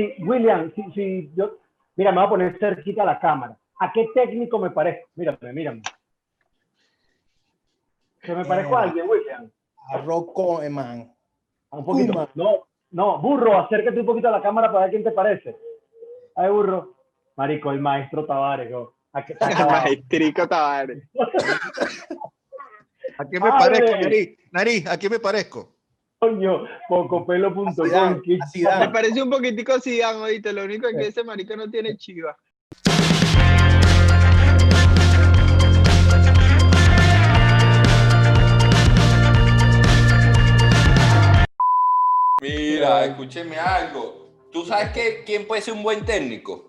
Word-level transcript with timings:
Sí, 0.00 0.14
William, 0.22 0.72
si, 0.74 0.82
si 0.92 1.30
yo, 1.36 1.58
mira, 1.96 2.10
me 2.10 2.18
voy 2.18 2.26
a 2.26 2.30
poner 2.30 2.58
cerquita 2.58 3.02
a 3.02 3.06
la 3.06 3.20
cámara. 3.20 3.54
¿A 3.80 3.92
qué 3.92 4.08
técnico 4.14 4.58
me 4.58 4.70
parezco? 4.70 5.10
Mírame, 5.14 5.52
mírame. 5.52 5.82
¿Que 8.22 8.34
me 8.34 8.44
parezco 8.46 8.78
a 8.78 8.84
alguien, 8.84 9.06
William? 9.08 9.50
A 9.92 9.98
Rocco 9.98 10.62
Eman. 10.62 11.12
Un 11.70 11.84
poquito 11.84 12.14
más. 12.14 12.28
No, 12.34 12.66
no, 12.92 13.18
burro, 13.18 13.58
acércate 13.58 14.00
un 14.00 14.06
poquito 14.06 14.28
a 14.28 14.32
la 14.32 14.42
cámara 14.42 14.72
para 14.72 14.86
ver 14.86 14.90
quién 14.90 15.04
te 15.04 15.10
parece. 15.10 15.54
Ay, 16.34 16.50
burro. 16.50 16.94
Marico, 17.36 17.70
el 17.70 17.80
maestro 17.80 18.24
Tavares. 18.24 18.72
¿A 19.12 19.24
qué? 19.24 19.36
Maestrico 19.38 20.48
Tavares. 20.48 21.06
¿A 23.18 23.28
qué 23.28 23.38
me 23.38 23.50
parezco, 23.50 23.96
Nariz? 23.98 24.38
Nariz, 24.50 24.86
¿a 24.86 24.98
qué 24.98 25.10
me 25.10 25.18
parezco? 25.18 25.74
Coño, 26.20 26.66
pocopelo.com. 26.86 28.20
Me 28.78 28.88
parece 28.90 29.22
un 29.22 29.30
poquitico 29.30 29.80
Zidane, 29.80 30.18
ahorita. 30.18 30.52
Lo 30.52 30.64
único 30.64 30.86
es 30.86 30.94
que 30.94 31.06
ese 31.06 31.24
marico 31.24 31.56
no 31.56 31.70
tiene 31.70 31.96
chiva. 31.96 32.36
Mira, 42.42 43.06
escúcheme 43.06 43.56
algo. 43.56 44.28
¿Tú 44.52 44.66
sabes 44.66 44.90
que, 44.90 45.24
quién 45.24 45.46
puede 45.46 45.62
ser 45.62 45.72
un 45.72 45.82
buen 45.82 46.04
técnico? 46.04 46.66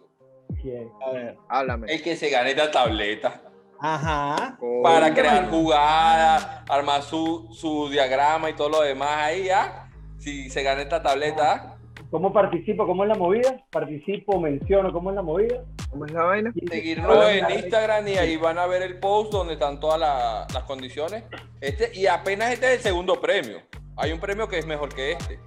¿Quién? 0.61 0.89
A 1.05 1.11
ver. 1.11 1.37
Háblame. 1.49 1.93
El 1.93 2.01
que 2.01 2.15
se 2.15 2.29
gane 2.29 2.51
esta 2.51 2.71
tableta. 2.71 3.50
Ajá. 3.81 4.57
Para 4.83 5.13
crear 5.13 5.49
jugadas, 5.49 6.47
armar 6.69 7.01
su, 7.01 7.49
su 7.51 7.89
diagrama 7.89 8.49
y 8.49 8.53
todo 8.53 8.69
lo 8.69 8.81
demás 8.81 9.09
ahí, 9.17 9.49
¿ah? 9.49 9.89
Si 10.19 10.49
se 10.49 10.61
gana 10.63 10.81
esta 10.83 11.01
tableta, 11.01 11.51
¿ah? 11.51 11.77
¿Cómo 12.11 12.31
participo? 12.33 12.85
¿Cómo 12.85 13.03
es 13.03 13.09
la 13.09 13.15
movida? 13.15 13.57
Participo, 13.71 14.39
menciono, 14.39 14.91
¿cómo 14.91 15.09
es 15.09 15.15
la 15.15 15.21
movida? 15.21 15.63
¿Cómo 15.89 16.05
es 16.05 16.11
la 16.11 16.23
vaina? 16.23 16.53
seguirnos 16.69 17.25
en 17.29 17.49
Instagram 17.51 18.07
y 18.07 18.17
ahí 18.17 18.37
van 18.37 18.57
a 18.59 18.65
ver 18.67 18.81
el 18.81 18.99
post 18.99 19.31
donde 19.31 19.53
están 19.53 19.79
todas 19.79 19.99
la- 19.99 20.45
las 20.53 20.63
condiciones. 20.63 21.23
Este, 21.59 21.91
y 21.97 22.07
apenas 22.07 22.51
este 22.51 22.67
es 22.67 22.73
el 22.77 22.79
segundo 22.81 23.19
premio. 23.19 23.57
Hay 23.97 24.11
un 24.11 24.19
premio 24.19 24.47
que 24.47 24.57
es 24.59 24.65
mejor 24.65 24.93
que 24.93 25.13
este. 25.13 25.39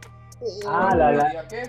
Ah, 0.66 0.94
la, 0.96 1.12
la, 1.12 1.20
¿Sabía 1.22 1.48
qué? 1.48 1.62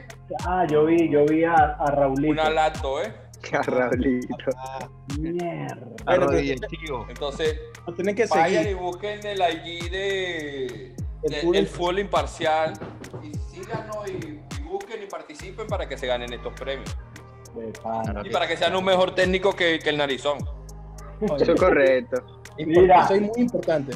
ah, 0.45 0.65
yo 0.69 0.85
vi, 0.85 1.09
yo 1.09 1.25
vi 1.25 1.43
a, 1.43 1.53
a 1.53 1.91
Raulito. 1.91 2.31
Una 2.31 2.49
lacto, 2.49 3.01
¿eh? 3.01 3.13
Carrablito. 3.51 4.35
Mierda. 5.19 5.77
Bueno. 6.05 6.31
Entonces, 7.09 7.59
tienen 7.95 8.15
que 8.15 8.25
vayan 8.25 8.61
y 8.61 8.65
seguir. 8.65 8.77
busquen 8.77 9.25
el 9.25 9.39
IG 9.39 9.91
de, 9.91 10.95
El 11.53 11.67
fútbol 11.67 11.99
imparcial 11.99 12.73
y 13.23 13.33
síganos 13.55 14.07
y, 14.07 14.41
y 14.59 14.63
busquen 14.63 15.03
y 15.03 15.05
participen 15.05 15.67
para 15.67 15.87
que 15.87 15.97
se 15.97 16.07
ganen 16.07 16.33
estos 16.33 16.53
premios. 16.59 16.95
Y 18.23 18.29
para 18.29 18.47
que 18.47 18.57
sean 18.57 18.75
un 18.75 18.83
mejor 18.83 19.15
técnico 19.15 19.55
que, 19.55 19.79
que 19.79 19.89
el 19.89 19.97
narizón. 19.97 20.39
Eso 21.21 21.53
es 21.53 21.59
correcto. 21.59 22.45
Mira. 22.57 23.05
Eso 23.05 23.15
es 23.15 23.21
muy 23.21 23.41
importante. 23.41 23.93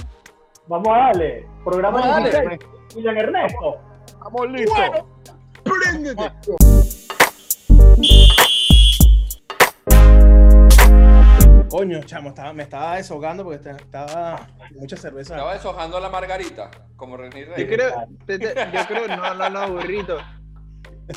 Vamos 0.68 0.88
a 0.90 0.98
darle. 0.98 1.46
Programa 1.64 2.00
Vamos 2.00 2.16
a 2.16 2.22
darle. 2.22 2.58
16. 2.58 2.96
William 2.96 3.18
Ernesto. 3.18 3.78
Estamos 4.06 4.52
listos. 4.52 4.80
¡Préndete! 5.64 6.32
Coño, 11.90 12.04
chamo, 12.04 12.30
estaba, 12.30 12.54
me 12.54 12.62
estaba 12.64 12.98
deshogando 12.98 13.44
porque 13.44 13.58
estaba, 13.58 13.78
estaba 13.80 14.48
mucha 14.76 14.96
cerveza. 14.96 15.34
Estaba 15.34 15.54
deshojando 15.56 15.98
a 15.98 16.00
la 16.02 16.10
margarita, 16.10 16.70
como 16.96 17.18
René 17.18 17.48
Yo 17.48 17.56
Reyes. 17.56 17.68
creo, 17.76 18.08
te- 18.28 18.38
te- 18.38 18.54
yo 18.54 18.86
creo, 18.88 19.08
no, 19.08 19.34
no, 19.34 19.50
no, 19.50 19.74
burrito. 19.74 20.18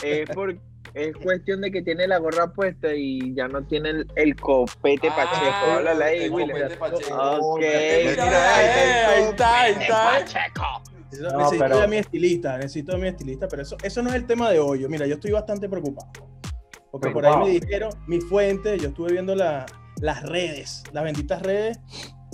Es, 0.03 0.31
por, 0.31 0.56
es 0.95 1.15
cuestión 1.19 1.61
de 1.61 1.70
que 1.70 1.83
tiene 1.83 2.06
la 2.09 2.17
gorra 2.17 2.50
puesta 2.55 2.95
y 2.95 3.34
ya 3.34 3.48
no 3.48 3.67
tiene 3.67 3.91
el, 3.91 4.06
el 4.17 4.34
copete 4.34 5.09
Ah, 5.11 5.15
Pacheco. 5.17 5.73
Háblale 5.77 6.05
ahí, 6.05 6.23
el 6.25 6.31
William. 6.31 6.59
copete 6.59 6.77
Pacheco. 6.78 7.17
Ok. 7.43 7.61
Mira, 7.61 8.56
ahí 8.56 9.22
está, 9.25 9.60
ahí 9.60 9.72
está. 9.78 10.21
Necesito, 10.21 11.33
No, 11.33 11.39
necesito 11.41 11.65
pero- 11.65 11.81
de 11.81 11.89
mi 11.89 11.97
estilista, 11.99 12.56
necesito 12.56 12.93
de 12.93 12.99
mi 12.99 13.09
estilista, 13.09 13.47
pero 13.47 13.60
eso, 13.60 13.77
eso 13.83 14.03
no 14.03 14.09
es 14.09 14.15
el 14.15 14.27
tema 14.27 14.49
de 14.50 14.59
hoy. 14.59 14.81
Yo, 14.81 14.89
Mira, 14.89 15.06
yo 15.06 15.16
estoy 15.16 15.33
bastante 15.33 15.69
preocupado. 15.69 16.10
Porque 16.91 17.10
por 17.10 17.27
ahí 17.27 17.37
me 17.37 17.49
dijeron, 17.60 17.91
mi 18.06 18.21
fuente, 18.22 18.78
yo 18.78 18.89
estuve 18.89 19.12
viendo 19.12 19.34
la- 19.34 19.66
las 20.03 20.23
redes, 20.25 20.83
las 20.93 21.05
benditas 21.05 21.41
redes, 21.43 21.81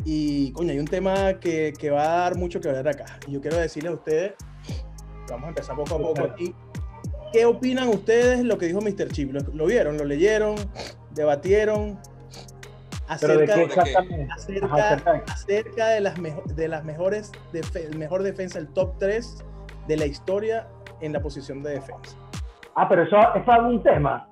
y 0.04 0.50
coño, 0.52 0.72
hay 0.72 0.78
un 0.78 0.86
tema 0.86 1.34
que, 1.34 1.72
que 1.78 1.90
va 1.90 2.02
a 2.02 2.18
dar 2.22 2.36
mucho 2.36 2.60
que 2.60 2.68
ver 2.72 2.88
acá. 2.88 3.04
Y 3.26 3.32
yo 3.32 3.40
quiero 3.40 3.58
decirles 3.58 3.92
a 3.92 3.94
ustedes, 3.94 4.32
vamos 5.28 5.44
a 5.46 5.48
empezar 5.50 5.76
poco 5.76 5.94
a 5.94 5.98
poco 5.98 6.22
aquí. 6.24 6.54
¿Qué 7.32 7.44
opinan 7.44 7.88
ustedes 7.88 8.42
lo 8.42 8.56
que 8.56 8.66
dijo 8.66 8.80
Mr. 8.80 9.08
Chip? 9.12 9.32
¿Lo, 9.32 9.40
lo 9.52 9.66
vieron? 9.66 9.98
¿Lo 9.98 10.04
leyeron? 10.04 10.56
¿Debatieron? 11.12 11.94
De 13.08 13.14
Acerca, 13.14 13.56
de 13.56 13.64
acerca, 13.64 14.66
Ajá, 14.66 14.88
acerca 14.94 15.12
de- 15.12 15.22
acerca 15.32 15.88
de 15.88 16.00
las, 16.00 16.18
mejo- 16.18 16.42
de 16.54 16.68
las 16.68 16.84
mejores, 16.84 17.32
el 17.74 17.96
mejor 17.98 18.22
defensa, 18.22 18.58
el 18.58 18.68
top 18.68 18.98
3 18.98 19.44
de 19.86 19.96
la 19.96 20.04
historia 20.06 20.68
en 21.00 21.12
la 21.14 21.20
posición 21.20 21.62
de 21.62 21.70
defensa. 21.70 22.16
Ah, 22.76 22.86
pero 22.88 23.02
eso, 23.04 23.16
eso 23.34 23.52
es 23.52 23.58
un 23.60 23.82
tema. 23.82 24.27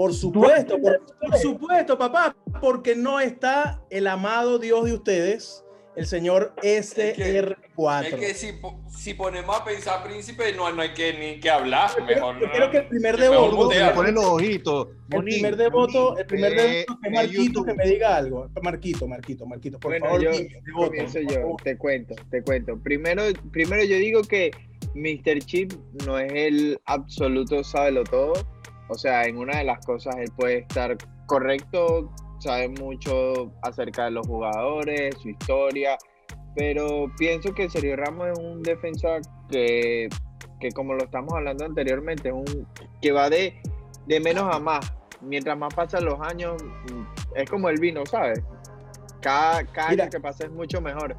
Por 0.00 0.14
supuesto, 0.14 0.80
por, 0.80 0.98
por 1.20 1.36
supuesto, 1.36 1.98
papá, 1.98 2.34
porque 2.62 2.96
no 2.96 3.20
está 3.20 3.82
el 3.90 4.06
amado 4.06 4.58
Dios 4.58 4.86
de 4.86 4.94
ustedes, 4.94 5.62
el 5.94 6.06
señor 6.06 6.54
SR4. 6.62 8.04
Es 8.06 8.14
que 8.14 8.32
si, 8.32 8.52
po- 8.54 8.80
si 8.88 9.12
ponemos 9.12 9.54
a 9.60 9.62
pensar 9.62 10.02
príncipe, 10.02 10.54
no, 10.54 10.72
no 10.72 10.80
hay 10.80 10.94
que 10.94 11.12
ni 11.18 11.38
que 11.38 11.50
hablar. 11.50 11.90
Mejor 12.06 12.40
yo 12.40 12.46
no. 12.46 12.52
creo 12.52 12.70
que 12.70 12.78
el 12.78 12.88
primer 12.88 13.18
devoto, 13.18 13.70
ponen 13.94 14.14
los 14.14 14.24
ojitos. 14.24 14.88
el 15.10 15.22
primer 15.22 15.56
devoto, 15.58 16.16
el 16.16 16.24
primer 16.24 16.54
devoto 16.54 16.98
que 17.02 17.10
ve 17.10 17.14
Marquito 17.16 17.62
que 17.62 17.74
me 17.74 17.86
diga 17.86 18.16
algo. 18.16 18.48
Marquito, 18.62 19.06
Marquito, 19.06 19.44
Marquito, 19.44 19.78
por 19.78 19.90
Bueno, 19.90 20.06
favor, 20.06 20.22
yo 20.22 20.30
devoto, 20.30 20.86
comienzo 20.86 21.18
por 21.20 21.30
yo, 21.30 21.40
favor. 21.42 21.62
te 21.62 21.76
cuento, 21.76 22.14
te 22.30 22.42
cuento. 22.42 22.78
Primero, 22.82 23.22
primero 23.52 23.84
yo 23.84 23.96
digo 23.96 24.22
que 24.22 24.50
Mr. 24.94 25.40
Chip 25.44 25.72
no 26.06 26.18
es 26.18 26.32
el 26.32 26.80
absoluto 26.86 27.62
sábelo 27.62 28.02
todo. 28.04 28.32
O 28.90 28.94
sea, 28.98 29.24
en 29.24 29.38
una 29.38 29.58
de 29.58 29.64
las 29.64 29.84
cosas 29.86 30.16
él 30.16 30.30
puede 30.36 30.58
estar 30.58 30.96
correcto, 31.26 32.12
sabe 32.40 32.68
mucho 32.68 33.52
acerca 33.62 34.06
de 34.06 34.10
los 34.10 34.26
jugadores, 34.26 35.14
su 35.22 35.28
historia, 35.30 35.96
pero 36.56 37.10
pienso 37.16 37.54
que 37.54 37.70
Sergio 37.70 37.96
Ramos 37.96 38.28
es 38.32 38.38
un 38.38 38.62
defensa 38.62 39.20
que, 39.48 40.08
que 40.58 40.70
como 40.72 40.94
lo 40.94 41.04
estamos 41.04 41.32
hablando 41.34 41.64
anteriormente, 41.64 42.30
es 42.30 42.34
un 42.34 42.66
que 43.00 43.12
va 43.12 43.30
de, 43.30 43.62
de 44.06 44.20
menos 44.20 44.52
a 44.52 44.58
más. 44.58 44.92
Mientras 45.20 45.56
más 45.56 45.72
pasan 45.74 46.04
los 46.06 46.18
años, 46.20 46.60
es 47.36 47.48
como 47.48 47.68
el 47.68 47.78
vino, 47.78 48.04
¿sabes? 48.06 48.42
Cada, 49.20 49.64
cada 49.66 49.90
Mira. 49.90 50.04
año 50.04 50.10
que 50.10 50.20
pasa 50.20 50.44
es 50.44 50.50
mucho 50.50 50.80
mejor. 50.80 51.14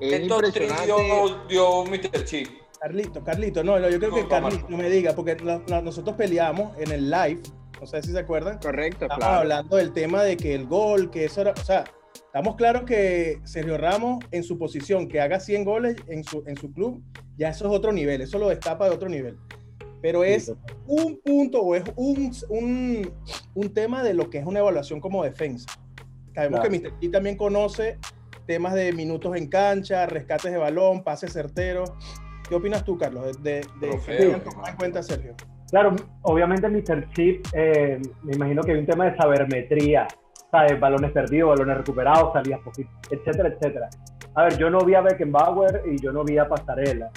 Es 0.00 0.20
¿Qué 0.20 0.26
top 0.26 0.42
three 0.50 0.64
impresionante. 0.64 1.04
dio, 1.04 1.44
dio 1.48 1.84
Mr. 1.84 2.24
Chip? 2.24 2.48
Carlito, 2.82 3.22
Carlito, 3.22 3.62
no, 3.62 3.78
no, 3.78 3.88
yo 3.88 3.98
creo 3.98 4.10
No, 4.10 4.16
que 4.16 4.22
no, 4.24 4.28
Carlito 4.28 4.62
Marco. 4.64 4.76
me 4.76 4.90
diga, 4.90 5.12
porque 5.14 5.36
no- 5.36 5.62
no- 5.68 5.82
nosotros 5.82 6.16
peleamos 6.16 6.76
en 6.80 6.90
el 6.90 7.10
live, 7.10 7.40
no 7.80 7.86
sé 7.86 8.02
si 8.02 8.10
se 8.10 8.18
acuerdan, 8.18 8.58
Correcto, 8.58 9.04
estamos 9.04 9.18
claro. 9.24 9.38
hablando 9.42 9.76
del 9.76 9.92
tema 9.92 10.24
de 10.24 10.36
que 10.36 10.52
el 10.52 10.66
gol, 10.66 11.08
que 11.08 11.26
eso 11.26 11.42
era, 11.42 11.52
o 11.52 11.64
sea, 11.64 11.84
estamos 12.12 12.56
claros 12.56 12.82
que 12.82 13.38
Sergio 13.44 13.78
Ramos 13.78 14.24
en 14.32 14.42
su 14.42 14.58
posición, 14.58 15.06
que 15.06 15.20
haga 15.20 15.38
100 15.38 15.64
goles 15.64 15.94
en 16.08 16.24
su, 16.24 16.42
en 16.48 16.56
su 16.56 16.72
club, 16.72 17.00
ya 17.36 17.50
eso 17.50 17.66
es 17.70 17.72
otro 17.78 17.92
nivel, 17.92 18.20
eso 18.20 18.36
lo 18.40 18.48
destapa 18.48 18.86
de 18.88 18.90
otro 18.96 19.08
nivel. 19.08 19.38
Pero 20.00 20.24
es 20.24 20.52
un 20.88 21.20
punto 21.24 21.60
o 21.62 21.76
es 21.76 21.84
un, 21.94 22.32
un, 22.48 23.12
un 23.54 23.72
tema 23.72 24.02
de 24.02 24.14
lo 24.14 24.28
que 24.28 24.38
es 24.38 24.44
una 24.46 24.58
evaluación 24.58 25.00
como 25.00 25.22
defensa. 25.22 25.70
Sabemos 26.34 26.58
Claro. 26.58 26.72
que 26.72 26.80
Mr. 26.80 26.98
P 26.98 27.08
también 27.10 27.36
conoce 27.36 27.98
temas 28.44 28.74
de 28.74 28.92
minutos 28.92 29.36
en 29.36 29.46
cancha, 29.46 30.06
rescates 30.06 30.50
de 30.50 30.58
balón, 30.58 31.04
pases 31.04 31.32
certeros. 31.32 31.92
¿Qué 32.52 32.56
opinas 32.56 32.84
tú, 32.84 32.98
Carlos, 32.98 33.42
de, 33.42 33.62
de, 33.80 33.88
de 33.88 34.40
tomado 34.40 34.68
en 34.68 34.76
cuenta 34.76 35.02
Sergio? 35.02 35.32
Claro, 35.70 35.96
obviamente 36.20 36.68
Mr. 36.68 37.08
Chip, 37.14 37.46
eh, 37.54 37.98
me 38.24 38.34
imagino 38.34 38.60
que 38.62 38.72
hay 38.72 38.78
un 38.78 38.84
tema 38.84 39.06
de 39.06 39.16
sabermetría, 39.16 40.06
¿sabes? 40.50 40.78
Balones 40.78 41.12
perdidos, 41.12 41.48
balones 41.58 41.78
recuperados, 41.78 42.30
salidas 42.34 42.60
poquitas, 42.60 42.92
etcétera, 43.10 43.48
etcétera. 43.48 43.88
A 44.34 44.44
ver, 44.44 44.58
yo 44.58 44.68
no 44.68 44.80
vi 44.84 44.94
a 44.94 45.00
Beckenbauer 45.00 45.80
y 45.90 45.98
yo 45.98 46.12
no 46.12 46.24
vi 46.24 46.36
a 46.36 46.46
Pasarela. 46.46 47.08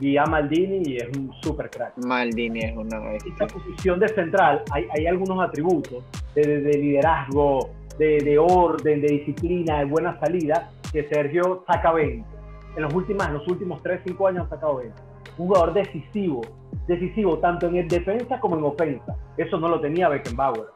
Vi 0.00 0.16
a 0.18 0.24
Maldini 0.24 0.82
y 0.84 0.96
es 0.96 1.06
un 1.16 1.32
super 1.40 1.70
crack. 1.70 1.92
Maldini 2.04 2.58
es 2.64 2.76
una 2.76 2.98
bestia. 2.98 3.30
esta 3.32 3.46
posición 3.46 4.00
de 4.00 4.08
central 4.08 4.64
hay, 4.72 4.86
hay 4.98 5.06
algunos 5.06 5.40
atributos 5.40 6.02
de, 6.34 6.42
de- 6.42 6.60
de 6.62 6.78
liderazgo, 6.78 7.70
de, 7.96 8.18
de 8.18 8.38
orden, 8.40 9.00
de 9.02 9.06
disciplina, 9.06 9.78
de 9.78 9.84
buena 9.84 10.18
salida, 10.18 10.72
que 10.90 11.04
Sergio 11.08 11.62
saca 11.68 11.92
20. 11.92 12.33
En 12.76 12.82
los, 12.82 12.92
últimos, 12.94 13.26
en 13.26 13.34
los 13.34 13.46
últimos 13.48 13.82
3, 13.82 14.00
5 14.06 14.26
años 14.28 14.46
ha 14.46 14.50
sacado 14.50 14.76
20. 14.76 14.94
Un 15.38 15.46
jugador 15.46 15.72
decisivo, 15.74 16.40
decisivo 16.86 17.38
tanto 17.38 17.66
en 17.66 17.76
el 17.76 17.88
defensa 17.88 18.38
como 18.40 18.56
en 18.56 18.64
ofensa. 18.64 19.16
Eso 19.36 19.58
no 19.58 19.68
lo 19.68 19.80
tenía 19.80 20.08
Beckenbauer. 20.08 20.66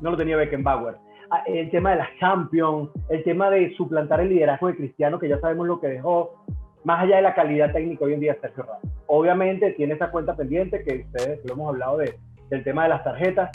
No 0.00 0.10
lo 0.12 0.16
tenía 0.16 0.36
Beckenbauer. 0.36 0.96
Ah, 1.30 1.42
El 1.46 1.70
tema 1.70 1.90
de 1.92 1.96
las 1.98 2.08
Champions, 2.18 2.90
el 3.08 3.22
tema 3.24 3.50
de 3.50 3.72
suplantar 3.76 4.20
el 4.20 4.30
liderazgo 4.30 4.66
de 4.68 4.76
Cristiano, 4.76 5.18
que 5.18 5.28
ya 5.28 5.38
sabemos 5.40 5.66
lo 5.66 5.80
que 5.80 5.88
dejó, 5.88 6.42
más 6.84 7.02
allá 7.02 7.16
de 7.16 7.22
la 7.22 7.34
calidad 7.34 7.72
técnica 7.72 8.04
hoy 8.04 8.14
en 8.14 8.20
día 8.20 8.36
Sergio 8.40 8.64
Ramos. 8.64 8.82
Obviamente 9.06 9.72
tiene 9.72 9.94
esa 9.94 10.10
cuenta 10.10 10.34
pendiente 10.36 10.82
que 10.82 11.04
ustedes 11.06 11.44
lo 11.44 11.52
hemos 11.54 11.68
hablado 11.68 11.98
de 11.98 12.18
del 12.48 12.64
tema 12.64 12.82
de 12.82 12.88
las 12.88 13.04
tarjetas, 13.04 13.48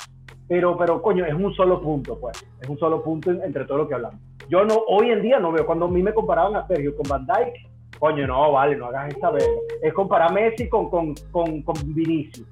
pero, 0.47 0.77
pero 0.77 1.01
coño, 1.01 1.25
es 1.25 1.33
un 1.33 1.53
solo 1.53 1.81
punto, 1.81 2.17
pues, 2.17 2.47
es 2.61 2.69
un 2.69 2.77
solo 2.77 3.03
punto 3.03 3.29
en- 3.29 3.43
entre 3.43 3.65
todo 3.65 3.79
lo 3.79 3.89
que 3.89 3.95
hablamos. 3.95 4.21
Yo 4.47 4.63
no, 4.63 4.75
hoy 4.87 5.09
en 5.11 5.21
día 5.21 5.37
no 5.37 5.51
veo, 5.51 5.65
cuando 5.65 5.87
a 5.87 5.89
mí 5.89 6.01
me 6.01 6.13
comparaban 6.13 6.55
a 6.55 6.65
Sergio 6.65 6.95
con 6.95 7.03
Van 7.09 7.25
Dijk, 7.27 7.55
coño, 7.99 8.27
no, 8.27 8.51
vale, 8.51 8.75
no 8.75 8.87
hagas 8.87 9.13
esa 9.15 9.31
verga. 9.31 9.47
Es 9.81 9.93
comparar 9.93 10.31
Messi 10.33 10.67
con, 10.69 10.89
con, 10.89 11.13
con, 11.31 11.61
con 11.63 11.75
Vinicius, 11.95 12.47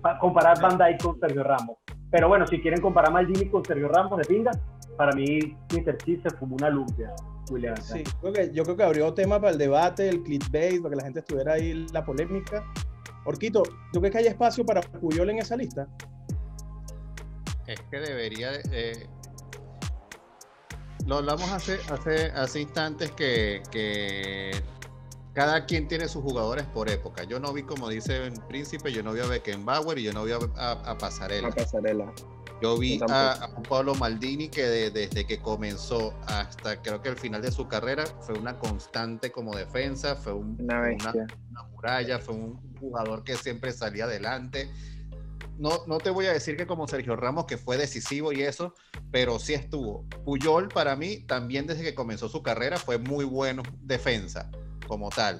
Pa- 0.00 0.18
comparar 0.18 0.60
Van 0.60 0.76
Dijk 0.78 1.02
con 1.02 1.18
Sergio 1.18 1.42
Ramos. 1.42 1.76
Pero 2.10 2.28
bueno, 2.28 2.46
si 2.46 2.60
quieren 2.60 2.80
comparar 2.80 3.12
Maldini 3.12 3.48
con 3.48 3.64
Sergio 3.64 3.88
Ramos 3.88 4.18
de 4.18 4.24
pinga, 4.24 4.50
para 4.96 5.12
mí 5.12 5.38
Mr. 5.72 5.96
Cheese 5.98 6.22
se 6.22 6.30
fumó 6.36 6.54
una 6.56 6.70
lumpia, 6.70 7.12
William. 7.50 7.76
Sí, 7.78 8.04
creo 8.20 8.32
que, 8.32 8.50
yo 8.52 8.62
creo 8.62 8.76
que 8.76 8.82
abrió 8.84 9.12
tema 9.14 9.40
para 9.40 9.52
el 9.52 9.58
debate, 9.58 10.08
el 10.08 10.22
clickbait, 10.22 10.80
para 10.80 10.90
que 10.90 10.96
la 10.96 11.02
gente 11.04 11.18
estuviera 11.20 11.54
ahí 11.54 11.70
en 11.72 11.86
la 11.92 12.04
polémica. 12.04 12.62
Orquito, 13.24 13.62
¿tú 13.92 13.98
crees 14.00 14.12
que 14.12 14.18
hay 14.18 14.26
espacio 14.28 14.64
para 14.64 14.80
Puyol 14.82 15.30
en 15.30 15.38
esa 15.38 15.56
lista? 15.56 15.88
Es 17.66 17.80
que 17.90 17.98
debería. 17.98 18.52
de- 18.52 18.62
eh, 18.70 19.06
lo 21.06 21.16
hablamos 21.16 21.50
hace, 21.52 21.78
hace, 21.92 22.26
hace 22.30 22.60
instantes 22.60 23.10
que, 23.12 23.62
que 23.70 24.52
cada 25.34 25.66
quien 25.66 25.88
tiene 25.88 26.08
sus 26.08 26.22
jugadores 26.22 26.64
por 26.66 26.88
época. 26.88 27.24
Yo 27.24 27.40
no 27.40 27.52
vi, 27.52 27.64
como 27.64 27.88
dice 27.88 28.26
el 28.26 28.40
príncipe, 28.48 28.92
yo 28.92 29.02
no 29.02 29.12
vi 29.12 29.20
a 29.20 29.26
Beckenbauer 29.26 29.98
y 29.98 30.04
yo 30.04 30.12
no 30.12 30.24
vi 30.24 30.32
a, 30.32 30.38
a- 30.56 30.90
a 30.92 30.96
Pasarela. 30.98 31.48
La 31.48 31.54
pasarela. 31.54 32.12
Yo 32.62 32.78
vi 32.78 32.98
Yo 33.00 33.06
a, 33.10 33.32
a 33.32 33.48
Juan 33.48 33.62
Pablo 33.64 33.94
Maldini 33.96 34.48
que 34.48 34.62
de- 34.62 34.90
desde 34.92 35.26
que 35.26 35.40
comenzó 35.42 36.14
hasta 36.28 36.80
creo 36.80 37.02
que 37.02 37.08
el 37.08 37.16
final 37.16 37.42
de 37.42 37.50
su 37.50 37.66
carrera 37.66 38.04
fue 38.20 38.38
una 38.38 38.58
constante 38.60 39.32
como 39.32 39.56
defensa, 39.56 40.14
fue 40.14 40.32
un- 40.34 40.56
Una 40.60 40.80
una 41.50 41.62
muralla, 41.64 42.20
fue 42.20 42.36
un 42.36 42.56
jugador 42.78 43.24
que 43.24 43.36
siempre 43.36 43.72
salía 43.72 44.04
adelante. 44.04 44.70
No, 45.58 45.84
no 45.86 45.98
te 45.98 46.10
voy 46.10 46.26
a 46.26 46.32
decir 46.32 46.56
que 46.56 46.66
como 46.66 46.86
Sergio 46.86 47.16
Ramos, 47.16 47.46
que 47.46 47.58
fue 47.58 47.76
decisivo 47.76 48.32
y 48.32 48.42
eso, 48.42 48.74
pero 49.10 49.38
sí 49.40 49.54
estuvo. 49.54 50.04
Puyol 50.24 50.68
para 50.68 50.94
mí 50.96 51.18
también 51.26 51.66
desde 51.66 51.82
que 51.82 51.94
comenzó 51.94 52.28
su 52.28 52.42
carrera 52.42 52.76
fue 52.76 52.98
muy 52.98 53.24
bueno 53.24 53.62
defensa 53.82 54.50
como 54.86 55.10
tal. 55.10 55.38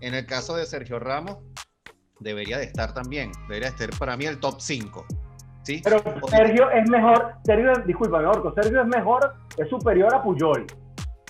En 0.00 0.14
el 0.14 0.26
caso 0.26 0.56
de 0.56 0.66
Sergio 0.66 0.98
Ramos, 0.98 1.38
debería 2.20 2.58
de 2.58 2.64
estar 2.64 2.94
también, 2.94 3.32
debería 3.48 3.68
estar 3.68 3.90
para 3.98 4.16
mí 4.16 4.24
el 4.26 4.38
top 4.40 4.56
5. 4.60 5.06
¿sí? 5.62 5.80
Pero 5.82 6.02
Sergio 6.28 6.70
es 6.70 6.88
mejor, 6.90 7.34
Sergio, 7.44 7.72
discúlpame, 7.86 8.26
Orco, 8.26 8.52
Sergio 8.54 8.82
es 8.82 8.86
mejor, 8.86 9.34
es 9.56 9.68
superior 9.68 10.14
a 10.14 10.22
Puyol. 10.22 10.66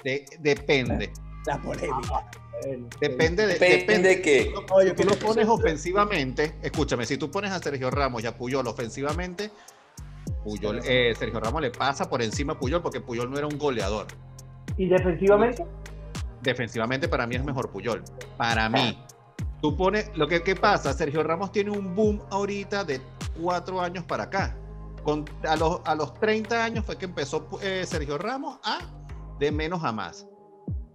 De- 0.02 0.25
depende, 0.40 1.12
La 1.46 1.58
polémica. 1.58 2.28
El- 2.64 2.88
depende 3.00 3.46
de... 3.46 3.58
Depende 3.58 4.08
de 4.08 4.22
qué. 4.22 4.55
Oye, 4.72 4.90
Si 4.90 4.96
tú 4.96 5.05
lo 5.05 5.10
que- 5.19 5.25
pones 5.25 5.49
ofensivamente, 5.49 6.55
escúchame, 6.62 7.05
si 7.06 7.17
tú 7.19 7.31
pones 7.31 7.50
a 7.52 7.58
Sergio 7.58 7.90
Ramos 7.90 8.22
y 8.22 8.26
a 8.26 8.37
Puyol 8.37 8.67
ofensivamente, 8.67 9.50
Puyol, 10.43 10.81
eh, 10.84 11.14
Sergio 11.19 11.40
Ramos 11.40 11.62
le 11.62 11.70
pasa 11.70 12.08
por 12.08 12.22
encima 12.22 12.55
a 12.55 12.58
Puyol 12.58 12.82
porque 12.82 13.00
Puyol 13.00 13.31
no 13.31 13.38
era 13.38 13.46
un 13.46 13.58
goleador. 13.58 14.06
Y 14.76 14.88
defensivamente, 14.88 15.64
Defensivamente 16.44 17.08
para 17.08 17.26
mí 17.26 17.35
es 17.35 17.44
mejor 17.44 17.70
Puyol. 17.70 18.05
Para 18.37 18.69
mí. 18.69 19.02
Tú 19.61 19.76
pones, 19.76 20.11
lo 20.14 20.29
que 20.29 20.43
¿qué 20.43 20.55
pasa, 20.55 20.93
Sergio 20.93 21.23
Ramos 21.23 21.50
tiene 21.50 21.70
un 21.70 21.94
boom 21.94 22.23
ahorita 22.31 22.85
de 22.85 23.00
cuatro 23.41 23.81
años 23.81 24.05
para 24.05 24.25
acá. 24.25 24.56
Con, 25.02 25.25
a, 25.49 25.56
los, 25.56 25.81
a 25.85 25.94
los 25.94 26.14
30 26.20 26.64
años 26.64 26.85
fue 26.85 26.96
que 26.96 27.06
empezó 27.06 27.49
eh, 27.62 27.85
Sergio 27.87 28.19
Ramos 28.19 28.58
a 28.62 28.79
de 29.38 29.50
menos 29.50 29.82
a 29.82 29.91
más. 29.91 30.26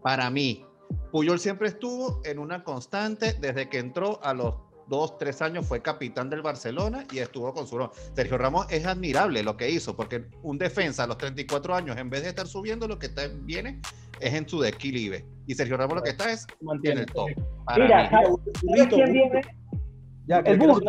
Para 0.04 0.30
mí, 0.30 0.66
Puyol 1.12 1.40
siempre 1.40 1.69
estuvo 1.69 2.22
en 2.24 2.38
una 2.38 2.63
constante 2.63 3.34
desde 3.34 3.69
que 3.69 3.80
entró 3.80 4.24
a 4.24 4.34
los 4.34 4.54
dos, 4.89 5.18
tres 5.18 5.41
años 5.41 5.65
fue 5.65 5.81
capitán 5.81 6.30
del 6.30 6.41
Barcelona 6.41 7.06
y 7.12 7.19
estuvo 7.19 7.53
con 7.53 7.68
su... 7.68 7.89
Sergio 8.13 8.38
Ramos 8.38 8.65
es 8.69 8.86
admirable 8.86 9.44
lo 9.44 9.56
que 9.56 9.69
hizo, 9.69 9.95
porque 9.95 10.25
un 10.44 10.57
defensa 10.57 11.03
a 11.03 11.07
los 11.07 11.18
34 11.18 11.75
años, 11.75 11.97
en 11.97 12.09
vez 12.09 12.24
de 12.24 12.30
estar 12.30 12.47
subiendo, 12.47 12.88
lo 12.88 13.00
que 13.00 13.06
está, 13.06 13.27
viene 13.44 13.80
es 14.19 14.33
en 14.33 14.50
su 14.50 14.59
declive. 14.59 15.25
Y 15.47 15.53
Sergio 15.53 15.77
Ramos 15.77 15.95
lo 15.97 16.03
que 16.03 16.09
está 16.09 16.31
es 16.31 16.45
en 16.59 16.65
mantiene. 16.65 17.01
el 17.01 17.06
top. 17.07 17.30
Para 17.65 17.86
mira, 17.86 18.03
mí. 18.03 18.09
¿sabes 18.09 18.30
Burrito, 18.63 18.95
quién 18.95 19.13
viene? 19.13 19.41
Ya, 20.27 20.44
que 20.44 20.51
El 20.51 20.59
burro. 20.59 20.80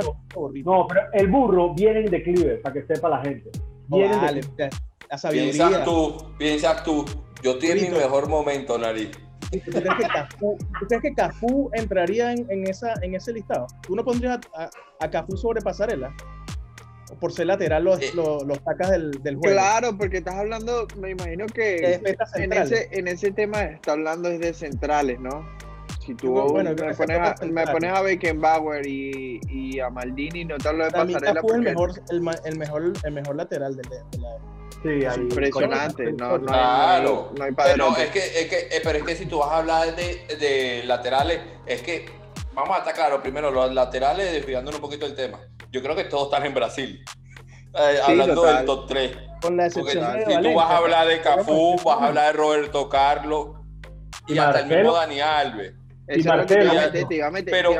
No, 0.64 0.86
pero 0.88 1.00
el 1.14 1.28
burro 1.28 1.74
viene 1.74 2.00
en 2.00 2.06
declive, 2.06 2.56
para 2.56 2.74
que 2.74 2.82
sepa 2.92 3.08
la 3.08 3.22
gente. 3.22 3.50
Viene 3.88 4.14
en 4.14 4.20
vale, 4.20 4.40
declive. 4.40 4.70
la 5.08 5.18
sabiduría. 5.18 5.52
Piensas 5.52 5.84
tú, 5.84 6.16
piensas 6.38 6.84
tú. 6.84 7.04
Yo 7.42 7.52
estoy 7.52 7.70
en 7.70 7.90
mi 7.90 7.98
mejor 7.98 8.28
momento, 8.28 8.76
Nariz. 8.78 9.10
¿Tú 9.50 9.70
crees 9.72 9.94
que 9.96 10.06
Cafú, 10.06 10.58
¿tú 10.58 10.86
crees 10.86 11.02
que 11.02 11.14
Cafú 11.14 11.70
entraría 11.74 12.32
en, 12.32 12.46
en 12.50 12.66
esa, 12.68 12.94
en 13.02 13.14
ese 13.14 13.32
listado? 13.32 13.66
¿Tú 13.82 13.96
no 13.96 14.04
pondrías 14.04 14.38
a, 14.54 14.64
a, 14.64 14.70
a 15.00 15.10
Cafú 15.10 15.36
sobre 15.36 15.60
pasarela? 15.60 16.14
¿O 17.10 17.16
por 17.16 17.32
ser 17.32 17.46
lateral 17.46 17.82
los, 17.82 18.00
Eh. 18.00 18.12
los, 18.14 18.44
los 18.44 18.58
sacas 18.58 18.90
del, 18.90 19.10
del 19.22 19.36
juego? 19.36 19.56
Claro, 19.56 19.96
porque 19.98 20.18
estás 20.18 20.36
hablando, 20.36 20.86
me 21.00 21.10
imagino 21.10 21.46
Que 21.46 22.00
en 22.36 22.52
ese, 22.52 22.88
en 22.92 23.08
ese 23.08 23.32
tema 23.32 23.62
está 23.64 23.92
hablando 23.92 24.28
es 24.28 24.38
de 24.38 24.54
centrales, 24.54 25.18
¿no? 25.18 25.44
Si 26.06 26.14
tú 26.14 26.32
bueno, 26.32 26.70
me, 26.70 26.94
pones 26.94 27.18
a, 27.18 27.34
me 27.44 27.66
pones 27.66 27.92
a 27.92 28.00
Beckenbauer 28.02 28.86
y, 28.86 29.40
y 29.48 29.80
a 29.80 29.90
Maldini, 29.90 30.44
no 30.44 30.56
te 30.56 30.68
hablo 30.68 30.84
de 30.84 30.90
pasarela 30.92 31.18
es 31.18 31.36
el 31.36 31.42
porque 31.42 31.58
mejor, 31.58 31.90
el, 32.10 32.20
mejor, 32.56 32.92
el 33.04 33.12
mejor 33.12 33.36
lateral 33.36 33.76
de, 33.76 33.82
de 33.82 34.18
la... 34.18 34.36
Sí, 34.82 34.88
ahí. 35.04 35.16
impresionante. 35.20 36.12
No, 36.12 36.38
no, 36.38 36.52
hay- 36.52 36.58
Claro. 36.58 37.32
no 37.36 37.44
hay 37.44 37.52
padre 37.52 37.72
Pero 37.72 37.96
es 37.96 38.08
que, 38.10 38.18
es 38.40 38.46
que, 38.48 38.58
eh, 38.76 38.80
pero 38.82 38.98
es 38.98 39.04
que 39.04 39.14
si 39.16 39.26
tú 39.26 39.38
vas 39.38 39.50
a 39.50 39.56
hablar 39.58 39.94
de, 39.94 40.26
de 40.38 40.82
laterales, 40.86 41.40
es 41.66 41.82
que 41.82 42.06
vamos 42.54 42.74
a 42.76 42.78
estar 42.78 42.94
claro, 42.94 43.22
primero 43.22 43.50
los 43.50 43.72
laterales, 43.74 44.32
desviándonos 44.32 44.76
un 44.80 44.82
poquito 44.86 45.06
del 45.06 45.14
tema. 45.14 45.38
Yo 45.70 45.82
creo 45.82 45.94
que 45.94 46.04
todos 46.04 46.24
están 46.24 46.46
en 46.46 46.54
Brasil. 46.54 47.04
Eh, 47.74 48.00
Sí, 48.04 48.10
hablando 48.12 48.34
total. 48.36 48.56
del 48.56 48.66
top 48.66 48.86
3. 48.88 49.16
Con 49.42 49.56
la 49.56 49.64
Porque 49.68 49.80
excepción 49.92 50.12
de 50.12 50.18
si 50.20 50.24
tú 50.24 50.30
Valencia. 50.34 50.56
vas 50.56 50.70
a 50.70 50.76
hablar 50.78 51.06
de 51.08 51.20
Cafú, 51.22 51.76
vas 51.84 52.00
a 52.00 52.06
hablar 52.06 52.26
de 52.26 52.32
Roberto 52.32 52.88
Carlos 52.88 53.48
y, 54.26 54.34
Y 54.34 54.38
hasta 54.38 54.60
el 54.60 54.66
mismo. 54.66 54.92
Dani 54.92 55.20
Alves. 55.20 55.74
Y 56.18 56.22
Marcelo. 56.38 56.72
Pero. 57.50 57.70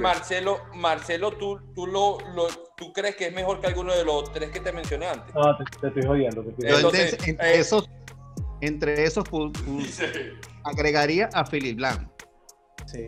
Marcelo, 0.00 0.60
Marcelo, 0.74 1.30
tú, 1.32 1.58
tú, 1.74 1.86
lo, 1.86 2.18
lo- 2.34 2.48
tú 2.76 2.92
crees 2.92 3.16
que 3.16 3.26
es 3.28 3.32
mejor 3.32 3.60
que 3.60 3.66
alguno 3.68 3.94
de 3.94 4.04
los 4.04 4.32
tres 4.32 4.50
que 4.50 4.60
te 4.60 4.72
mencioné 4.72 5.06
antes. 5.08 5.34
No, 5.34 5.56
te, 5.56 5.64
te 5.80 5.86
estoy 5.88 6.02
jodiendo. 6.02 6.42
Te 6.42 6.50
estoy 6.50 6.68
jodiendo. 6.70 6.76
Entonces, 6.88 7.12
entre, 7.14 7.30
entre 7.30 7.54
eh, 7.56 7.60
esos, 7.60 7.90
entre 8.60 9.04
esos 9.04 9.24
pu- 9.24 9.52
agregaría 10.64 11.28
a 11.32 11.44
Philip 11.44 11.78
Lam. 11.78 12.10
Sí. 12.86 13.04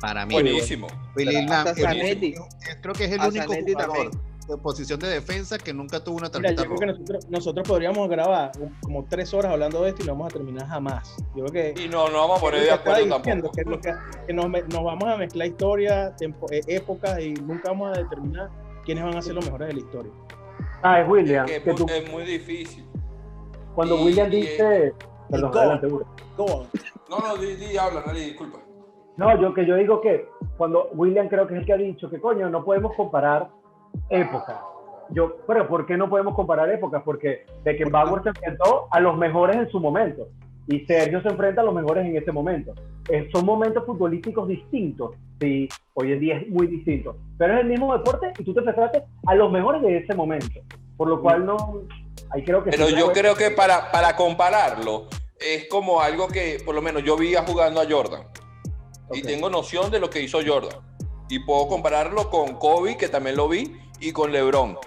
Para 0.00 0.26
mí. 0.26 0.34
Buenísimo. 0.34 0.86
Philip 1.16 1.48
es- 1.70 2.76
creo 2.82 2.94
que 2.94 3.04
es 3.04 3.12
el 3.12 3.20
A 3.20 3.28
único 3.28 3.52
jugador 3.76 3.86
también. 4.10 4.33
De 4.46 4.56
posición 4.58 5.00
de 5.00 5.08
defensa 5.08 5.56
que 5.58 5.72
nunca 5.72 6.02
tuvo 6.02 6.16
una 6.18 6.28
Mira, 6.28 6.40
tarjeta 6.54 6.62
yo 6.62 6.68
creo 6.68 6.78
que 6.78 6.86
nosotros, 6.86 7.30
nosotros 7.30 7.68
podríamos 7.68 8.08
grabar 8.08 8.50
como 8.82 9.04
tres 9.04 9.32
horas 9.34 9.52
hablando 9.52 9.82
de 9.82 9.90
esto 9.90 10.02
y 10.02 10.06
no 10.06 10.12
vamos 10.12 10.28
a 10.34 10.36
terminar 10.36 10.66
jamás. 10.66 11.16
Yo 11.34 11.44
creo 11.46 11.74
que 11.74 11.82
Y 11.82 11.88
no, 11.88 12.08
no 12.08 12.18
vamos 12.20 12.38
a 12.38 12.40
poner 12.40 12.62
de 12.62 12.70
acuerdo 12.70 12.98
diciendo, 13.04 13.50
tampoco. 13.50 13.80
que, 13.80 13.88
que- 13.90 14.26
que 14.26 14.32
nos, 14.32 14.46
vamos 14.84 15.04
a 15.04 15.16
mezclar 15.16 15.48
historia, 15.48 16.14
tempo- 16.16 16.46
eh, 16.50 16.60
épocas 16.66 17.18
y 17.20 17.34
nunca 17.34 17.70
vamos 17.70 17.96
a 17.96 18.00
determinar 18.00 18.50
quiénes 18.84 19.04
van 19.04 19.16
a 19.16 19.22
ser 19.22 19.34
los 19.34 19.44
mejores 19.44 19.68
de 19.68 19.74
la 19.74 19.80
historia. 19.80 20.12
Ah, 20.82 21.00
es 21.00 21.08
William. 21.08 21.46
Que 21.46 21.56
es, 21.56 21.62
que 21.62 21.70
muy, 21.72 21.76
tú- 21.78 21.86
es 21.92 22.10
muy 22.10 22.22
difícil. 22.24 22.84
cuando 23.74 23.96
y- 23.98 24.04
William 24.04 24.28
y- 24.32 24.36
dice. 24.42 24.94
Perdón, 25.30 25.50
Go. 25.52 25.58
adelante. 25.58 25.88
Go. 26.36 26.66
No, 27.08 27.18
no, 27.18 27.36
di, 27.36 27.54
di, 27.56 27.76
habla, 27.78 28.02
nadie, 28.06 28.26
disculpa. 28.26 28.58
No, 29.16 29.40
yo 29.40 29.54
que 29.54 29.64
yo 29.66 29.76
digo 29.76 30.00
que 30.00 30.28
cuando 30.58 30.88
William 30.92 31.28
creo 31.28 31.46
que 31.46 31.54
es 31.54 31.60
el 31.60 31.66
que 31.66 31.72
ha 31.72 31.76
dicho 31.76 32.10
que 32.10 32.20
coño, 32.20 32.50
no 32.50 32.64
podemos 32.64 32.94
comparar 32.96 33.48
épocas. 34.10 34.56
Yo, 35.10 35.36
pero 35.46 35.68
¿por 35.68 35.86
qué 35.86 35.96
no 35.96 36.08
podemos 36.08 36.34
comparar 36.34 36.70
épocas? 36.70 37.02
Porque 37.04 37.44
Beckenbauer 37.62 38.22
se 38.22 38.30
enfrentó 38.30 38.88
a 38.90 39.00
los 39.00 39.16
mejores 39.16 39.56
en 39.56 39.70
su 39.70 39.78
momento 39.80 40.28
y 40.66 40.80
Sergio 40.86 41.20
se 41.22 41.28
enfrenta 41.28 41.60
a 41.60 41.64
los 41.64 41.74
mejores 41.74 42.06
en 42.06 42.16
ese 42.16 42.32
momento. 42.32 42.72
Eh, 43.10 43.28
son 43.32 43.44
momentos 43.44 43.84
futbolísticos 43.84 44.48
distintos, 44.48 45.10
sí, 45.40 45.68
hoy 45.92 46.12
en 46.12 46.20
día 46.20 46.36
es 46.38 46.48
muy 46.48 46.66
distinto, 46.66 47.16
pero 47.36 47.54
es 47.54 47.60
el 47.60 47.66
mismo 47.66 47.96
deporte 47.96 48.32
y 48.38 48.44
tú 48.44 48.54
te 48.54 48.60
enfrentaste 48.60 49.02
a 49.26 49.34
los 49.34 49.52
mejores 49.52 49.82
de 49.82 49.98
ese 49.98 50.14
momento, 50.14 50.60
por 50.96 51.08
lo 51.08 51.20
cual 51.20 51.44
no, 51.44 51.82
ahí 52.30 52.42
creo 52.42 52.64
que 52.64 52.70
Pero 52.70 52.86
sí, 52.86 52.96
yo 52.96 53.12
creo 53.12 53.34
que 53.34 53.50
para, 53.50 53.90
para 53.92 54.16
compararlo, 54.16 55.08
es 55.38 55.68
como 55.68 56.00
algo 56.00 56.28
que, 56.28 56.62
por 56.64 56.74
lo 56.74 56.82
menos, 56.82 57.02
yo 57.02 57.16
vi 57.16 57.34
a 57.34 57.42
jugando 57.42 57.80
a 57.80 57.84
Jordan. 57.88 58.22
Y 59.12 59.22
tengo 59.22 59.50
noción 59.50 59.90
de 59.90 60.00
lo 60.00 60.08
que 60.08 60.22
hizo 60.22 60.38
Jordan. 60.44 60.80
Y 61.28 61.40
puedo 61.40 61.68
compararlo 61.68 62.30
con 62.30 62.54
Kobe, 62.54 62.96
que 62.96 63.08
también 63.08 63.36
lo 63.36 63.48
vi, 63.48 63.76
y 64.04 64.12
con 64.12 64.30
LeBron. 64.32 64.78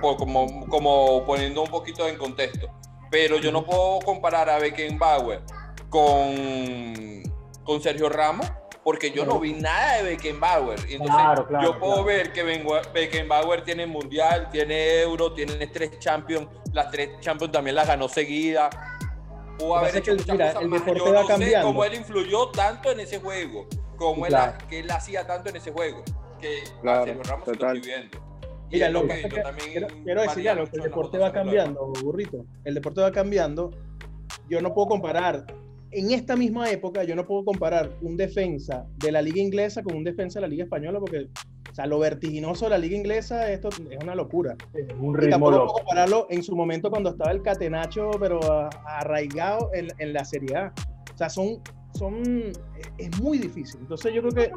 Por- 0.00 0.16
como, 0.16 0.66
como 0.68 1.24
poniendo 1.24 1.62
un 1.62 1.68
poquito 1.70 2.06
en 2.08 2.16
contexto. 2.16 2.68
Pero 3.10 3.36
yo 3.38 3.52
no 3.52 3.64
puedo 3.64 3.98
comparar 4.00 4.48
a 4.48 4.58
Beckenbauer 4.58 5.42
con, 5.90 7.22
con 7.64 7.80
Sergio 7.82 8.08
Ramos, 8.08 8.50
porque 8.82 9.10
yo 9.10 9.24
no 9.26 9.38
vi 9.38 9.52
nada 9.52 9.96
de 9.98 10.02
Beckenbauer. 10.04 10.78
Entonces, 10.88 11.14
Claro, 11.14 11.46
claro, 11.46 11.64
yo 11.72 11.78
puedo 11.78 11.92
claro. 12.04 12.06
ver 12.06 12.32
que 12.32 12.42
Beckenbauer 12.94 13.62
tiene 13.64 13.86
Mundial, 13.86 14.48
tiene 14.50 15.00
Euro, 15.02 15.32
tiene 15.34 15.66
tres 15.66 15.98
Champions. 15.98 16.48
Las 16.72 16.90
tres 16.90 17.10
Champions 17.20 17.52
también 17.52 17.76
las 17.76 17.86
ganó 17.86 18.08
seguida. 18.08 18.70
Pudo 19.58 19.76
haber 19.76 19.96
hecho 19.96 20.16
que, 20.16 20.32
mira, 20.32 20.52
el 20.52 20.68
más. 20.68 20.84
Yo 20.86 21.12
no 21.12 21.26
sé 21.38 21.54
cómo 21.62 21.84
él 21.84 21.94
influyó 21.94 22.48
tanto 22.48 22.90
en 22.90 23.00
ese 23.00 23.20
juego, 23.20 23.66
cómo 23.96 24.24
él, 24.26 24.34
que 24.68 24.80
él 24.80 24.90
hacía 24.90 25.26
tanto 25.26 25.50
en 25.50 25.56
ese 25.56 25.70
juego, 25.70 26.02
que 26.40 26.64
Sergio 26.82 27.22
Ramos 27.24 27.46
lo 27.46 27.52
estoy 27.52 27.80
viendo. 27.80 28.31
Y 28.72 28.76
Mira, 28.76 28.88
lo 28.88 29.02
que 29.02 29.08
que 29.08 29.14
pasa 29.14 29.20
yo 29.20 29.28
es 29.28 29.34
que 29.34 29.40
también 29.42 29.70
quiero, 29.70 29.86
quiero 30.02 30.24
varía 30.26 30.52
algo, 30.52 30.64
que 30.66 30.76
el 30.78 30.82
deporte 30.82 31.18
va 31.18 31.32
cambiando, 31.32 31.92
burrito. 32.02 32.46
El 32.64 32.74
deporte 32.74 33.00
va 33.02 33.12
cambiando. 33.12 33.70
Yo 34.48 34.62
no 34.62 34.72
puedo 34.72 34.88
comparar, 34.88 35.44
en 35.90 36.10
esta 36.10 36.36
misma 36.36 36.70
época, 36.70 37.04
yo 37.04 37.14
no 37.14 37.26
puedo 37.26 37.44
comparar 37.44 37.90
un 38.00 38.16
defensa 38.16 38.86
de 38.96 39.12
la 39.12 39.20
liga 39.20 39.40
inglesa 39.42 39.82
con 39.82 39.94
un 39.94 40.04
defensa 40.04 40.40
de 40.40 40.46
la 40.46 40.48
liga 40.48 40.64
española, 40.64 40.98
porque, 41.00 41.28
o 41.70 41.74
sea, 41.74 41.84
lo 41.86 41.98
vertiginoso 41.98 42.64
de 42.64 42.70
la 42.70 42.78
liga 42.78 42.96
inglesa, 42.96 43.52
esto 43.52 43.68
es 43.68 43.78
una 44.02 44.14
locura. 44.14 44.56
Es 44.72 44.86
un 44.98 45.14
Y 45.14 45.16
ritmo 45.18 45.30
tampoco 45.30 45.50
puedo 45.50 45.58
loco. 45.66 45.74
compararlo 45.74 46.26
en 46.30 46.42
su 46.42 46.56
momento 46.56 46.88
cuando 46.90 47.10
estaba 47.10 47.30
el 47.30 47.42
catenacho, 47.42 48.10
pero 48.18 48.40
arraigado 48.86 49.70
en, 49.74 49.88
en 49.98 50.14
la 50.14 50.24
Serie 50.24 50.56
A. 50.56 50.72
O 51.14 51.18
sea, 51.18 51.28
son, 51.28 51.60
son, 51.92 52.22
es 52.96 53.20
muy 53.20 53.36
difícil. 53.36 53.80
Entonces 53.82 54.14
yo 54.14 54.22
creo 54.22 54.32
que 54.32 54.50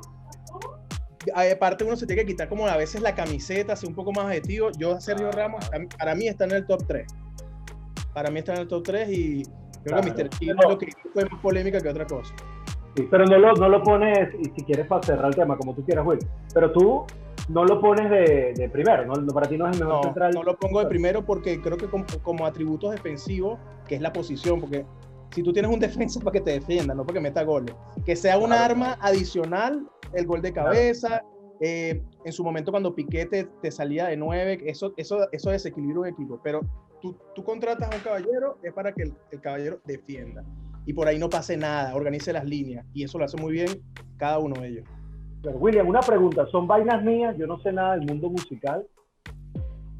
aparte 1.34 1.84
uno 1.84 1.96
se 1.96 2.05
tiene 2.05 2.22
que 2.24 2.27
quitar 2.29 2.50
como 2.50 2.67
a 2.67 2.77
veces 2.77 3.01
la 3.01 3.15
camiseta, 3.15 3.75
ser 3.75 3.89
un 3.89 3.96
poco 3.96 4.12
más 4.12 4.25
objetivo. 4.25 4.70
Yo, 4.77 5.00
Sergio 5.00 5.32
Ramos, 5.32 5.65
para 5.98 6.15
mí 6.15 6.27
está 6.27 6.46
en 6.46 6.51
el 6.51 6.65
top 6.65 6.84
3. 6.88 7.08
Para 8.13 8.29
mí 8.32 8.39
está 8.39 8.53
en 8.53 8.60
el 8.62 8.67
top 8.67 8.84
3 8.84 9.10
y 9.10 9.44
creo 9.84 10.01
que 10.01 10.12
Claro. 10.12 10.24
Mr. 10.24 10.29
Chip 10.29 10.53
lo 10.70 10.77
que 10.77 10.86
hizo 10.88 11.00
fue 11.13 11.25
más 11.25 11.41
polémica 11.41 11.79
que 11.82 11.89
otra 11.89 12.05
cosa. 12.05 12.34
Sí, 12.96 13.08
pero 13.12 13.25
no 13.25 13.38
lo, 13.38 13.53
no 13.55 13.67
lo 13.70 13.84
pones, 13.84 14.29
y 14.39 14.46
si 14.46 14.63
quieres 14.63 14.88
para 14.88 15.03
cerrar 15.03 15.25
el 15.27 15.36
tema, 15.36 15.58
como 15.58 15.75
tú 15.75 15.84
quieras, 15.84 16.05
Will, 16.08 16.20
pero 16.53 16.72
tú 16.72 17.03
no 17.50 17.65
lo 17.65 17.79
pones 17.82 18.10
de, 18.10 18.53
de 18.55 18.70
primero, 18.70 19.05
¿no? 19.05 19.27
Para 19.34 19.48
ti 19.50 19.58
no 19.58 19.70
es 19.70 19.75
el 19.77 19.84
mejor 19.86 19.98
No, 19.98 20.03
central. 20.03 20.34
no 20.34 20.44
lo 20.44 20.55
pongo 20.58 20.79
de 20.79 20.88
primero 20.88 21.25
porque 21.25 21.60
creo 21.62 21.75
que 21.77 21.88
como, 21.88 22.05
como 22.24 22.46
atributos 22.46 22.91
defensivos, 22.91 23.60
que 23.88 23.96
es 23.96 24.01
la 24.01 24.13
posición, 24.13 24.62
porque 24.62 24.86
si 25.32 25.44
tú 25.44 25.51
tienes 25.51 25.70
un 25.70 25.79
defensa 25.82 26.22
para 26.22 26.32
que 26.32 26.41
te 26.41 26.51
defienda, 26.51 26.96
no 26.96 27.03
para 27.05 27.15
que 27.15 27.20
meta 27.20 27.44
goles, 27.44 27.75
que 28.05 28.15
sea 28.15 28.38
una 28.38 28.55
Claro. 28.55 28.72
arma 28.72 28.98
adicional, 29.01 29.86
el 30.13 30.25
gol 30.25 30.41
de 30.41 30.53
cabeza, 30.53 31.24
eh, 31.62 32.01
en 32.24 32.31
su 32.31 32.43
momento 32.43 32.71
cuando 32.71 32.93
Piqué 32.93 33.25
te, 33.25 33.45
te 33.62 33.71
salía 33.71 34.07
de 34.07 34.17
nueve, 34.17 34.59
eso, 34.65 34.93
eso, 34.97 35.27
eso 35.31 35.50
desequilibra 35.50 36.01
un 36.01 36.07
equipo, 36.07 36.39
pero 36.43 36.62
tú, 37.01 37.15
tú 37.33 37.43
contratas 37.43 37.91
a 37.91 37.95
un 37.95 38.01
caballero 38.01 38.57
es 38.63 38.74
para 38.74 38.91
que 38.93 39.03
el, 39.03 39.13
el 39.31 39.41
caballero 39.41 39.79
defienda 39.85 40.43
y 40.85 40.93
por 40.93 41.07
ahí 41.07 41.17
no 41.17 41.29
pase 41.29 41.57
nada, 41.57 41.95
organice 41.95 42.33
las 42.33 42.45
líneas 42.45 42.85
y 42.93 43.03
eso 43.03 43.17
lo 43.17 43.25
hace 43.25 43.38
muy 43.38 43.53
bien 43.53 43.81
cada 44.17 44.39
uno 44.39 44.62
de 44.62 44.67
ellos. 44.69 44.89
Pero, 45.41 45.57
William, 45.57 45.88
una 45.88 46.01
pregunta, 46.01 46.45
¿son 46.47 46.67
vainas 46.67 47.03
mías? 47.03 47.35
Yo 47.38 47.47
no 47.47 47.59
sé 47.59 47.71
nada 47.71 47.95
del 47.95 48.05
mundo 48.05 48.29
musical. 48.29 48.85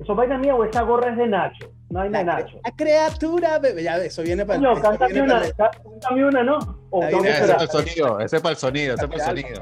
¿Son 0.06 0.16
vainas 0.18 0.40
mías 0.40 0.56
o 0.58 0.64
esa 0.66 0.82
gorra 0.82 1.12
es 1.12 1.18
de 1.18 1.28
Nacho? 1.28 1.72
No 1.90 2.02
hay 2.02 2.10
de 2.10 2.24
Nacho. 2.24 2.60
la 2.64 2.72
criatura, 2.72 3.60
bebé, 3.60 3.84
ya 3.84 3.98
eso 3.98 4.22
viene 4.24 4.46
para 4.46 4.60
No, 4.60 4.74
eso 4.74 4.82
cántame 4.82 5.22
una, 5.22 5.34
para 5.36 5.46
el- 5.46 5.56
cántame 5.56 6.26
una, 6.26 6.44
¿no? 6.44 6.60
O 6.90 7.00
bien, 7.00 7.26
Ese 7.26 7.48
para 7.54 7.64
el 7.64 7.70
sonido, 7.70 8.20
ese 8.20 8.36
es 8.36 8.42
para 8.42 8.52
el 8.52 8.58
sonido, 8.58 8.96
ese 8.96 9.06
es 9.06 9.10
para 9.12 9.24
el 9.24 9.30
sonido. 9.44 9.62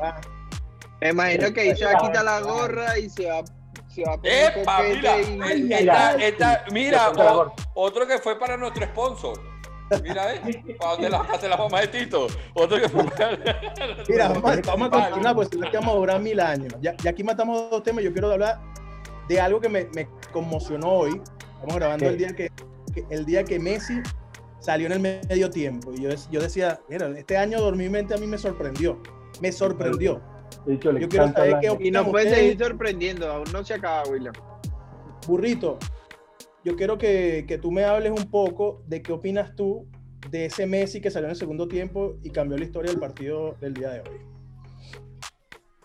Me 1.01 1.09
imagino 1.09 1.53
que 1.53 1.61
ahí 1.61 1.75
se 1.75 1.85
va 1.85 1.91
a 1.91 1.97
quitar 1.97 2.23
la 2.25 2.39
gorra 2.41 2.97
y 2.97 3.09
se 3.09 3.29
va, 3.29 3.43
¡Epa! 4.23 4.81
Mira, 4.81 5.19
y- 5.21 5.71
esta- 5.73 6.15
esta- 6.15 6.65
mira, 6.71 7.09
o- 7.11 7.53
otro 7.75 8.07
que 8.07 8.17
fue 8.17 8.39
para 8.39 8.57
nuestro 8.57 8.85
sponsor. 8.85 9.39
Mira, 10.01 10.33
¿eh? 10.33 10.41
Para 10.79 10.91
donde 10.93 11.09
la 11.11 11.19
casa 11.21 11.41
de 11.43 11.49
la 11.49 11.57
mamá 11.57 11.81
de 11.81 11.87
Tito. 11.89 12.25
Otro 12.55 12.79
que 12.79 12.89
fue 12.89 13.03
para. 13.03 13.37
Mira, 14.09 14.29
vamos, 14.29 14.51
a- 14.51 14.61
vamos 14.65 14.87
a 14.91 14.91
continuar, 15.05 15.35
pues 15.35 15.49
si 15.51 15.59
no 15.59 15.65
es 15.65 15.71
que 15.71 15.77
vamos 15.77 15.93
a 15.93 15.97
durar 15.97 16.19
mil 16.19 16.39
años. 16.39 16.73
Ya, 16.81 16.95
ya 17.03 17.11
aquí 17.11 17.23
matamos 17.23 17.69
dos 17.69 17.83
temas. 17.83 18.03
Yo 18.03 18.11
quiero 18.11 18.31
hablar 18.31 18.59
de 19.27 19.39
algo 19.42 19.60
que 19.60 19.70
me, 19.70 19.86
me 19.96 20.08
conmocionó 20.32 20.89
hoy. 20.89 21.22
Estamos 21.53 21.75
grabando 21.75 22.06
¿Qué? 22.06 22.12
el 22.12 22.18
día 22.18 22.36
que, 22.36 22.51
que- 22.94 23.06
el 23.10 23.25
día 23.25 23.44
que 23.44 23.60
Messi 23.60 24.01
salió 24.60 24.88
en 24.88 24.94
el 24.94 25.00
medio 25.00 25.50
tiempo. 25.50 25.92
Y 25.94 26.01
yo, 26.01 26.10
yo 26.32 26.42
decía, 26.42 26.80
mira, 26.89 27.08
este 27.18 27.38
año 27.38 27.60
dormirmente 27.60 28.13
a 28.13 28.18
mí 28.18 28.27
me 28.27 28.38
sorprendió. 28.38 29.01
Me 29.42 29.51
sorprendió. 29.51 30.22
Yo 30.68 30.80
quiero 30.80 31.32
saber 31.34 31.58
qué 31.62 31.77
Y 31.80 31.92
nos 31.92 32.08
puede 32.10 32.30
seguir 32.34 32.58
sorprendiendo, 32.60 33.30
aún 33.32 33.46
no 33.51 33.63
se 33.65 33.74
acaba, 33.74 34.03
William. 34.10 34.34
Burrito, 35.27 35.80
yo 36.63 36.75
quiero 36.75 36.98
que, 36.98 37.46
que 37.48 37.58
tú 37.58 37.72
me 37.72 37.84
hables 37.84 38.12
un 38.12 38.30
poco 38.30 38.84
de 38.88 39.01
qué 39.01 39.12
opinas 39.12 39.56
tú 39.56 39.88
de 40.30 40.46
ese 40.46 40.65
Messi 40.65 41.01
que 41.01 41.12
salió 41.12 41.25
en 41.27 41.32
el 41.32 41.38
segundo 41.38 41.68
tiempo 41.68 42.15
y 42.24 42.30
cambió 42.30 42.58
la 42.58 42.63
historia 42.63 42.92
del 42.92 43.00
partido 43.00 43.56
del 43.60 43.74
día 43.74 43.89
de 43.89 44.00
hoy. 44.01 44.20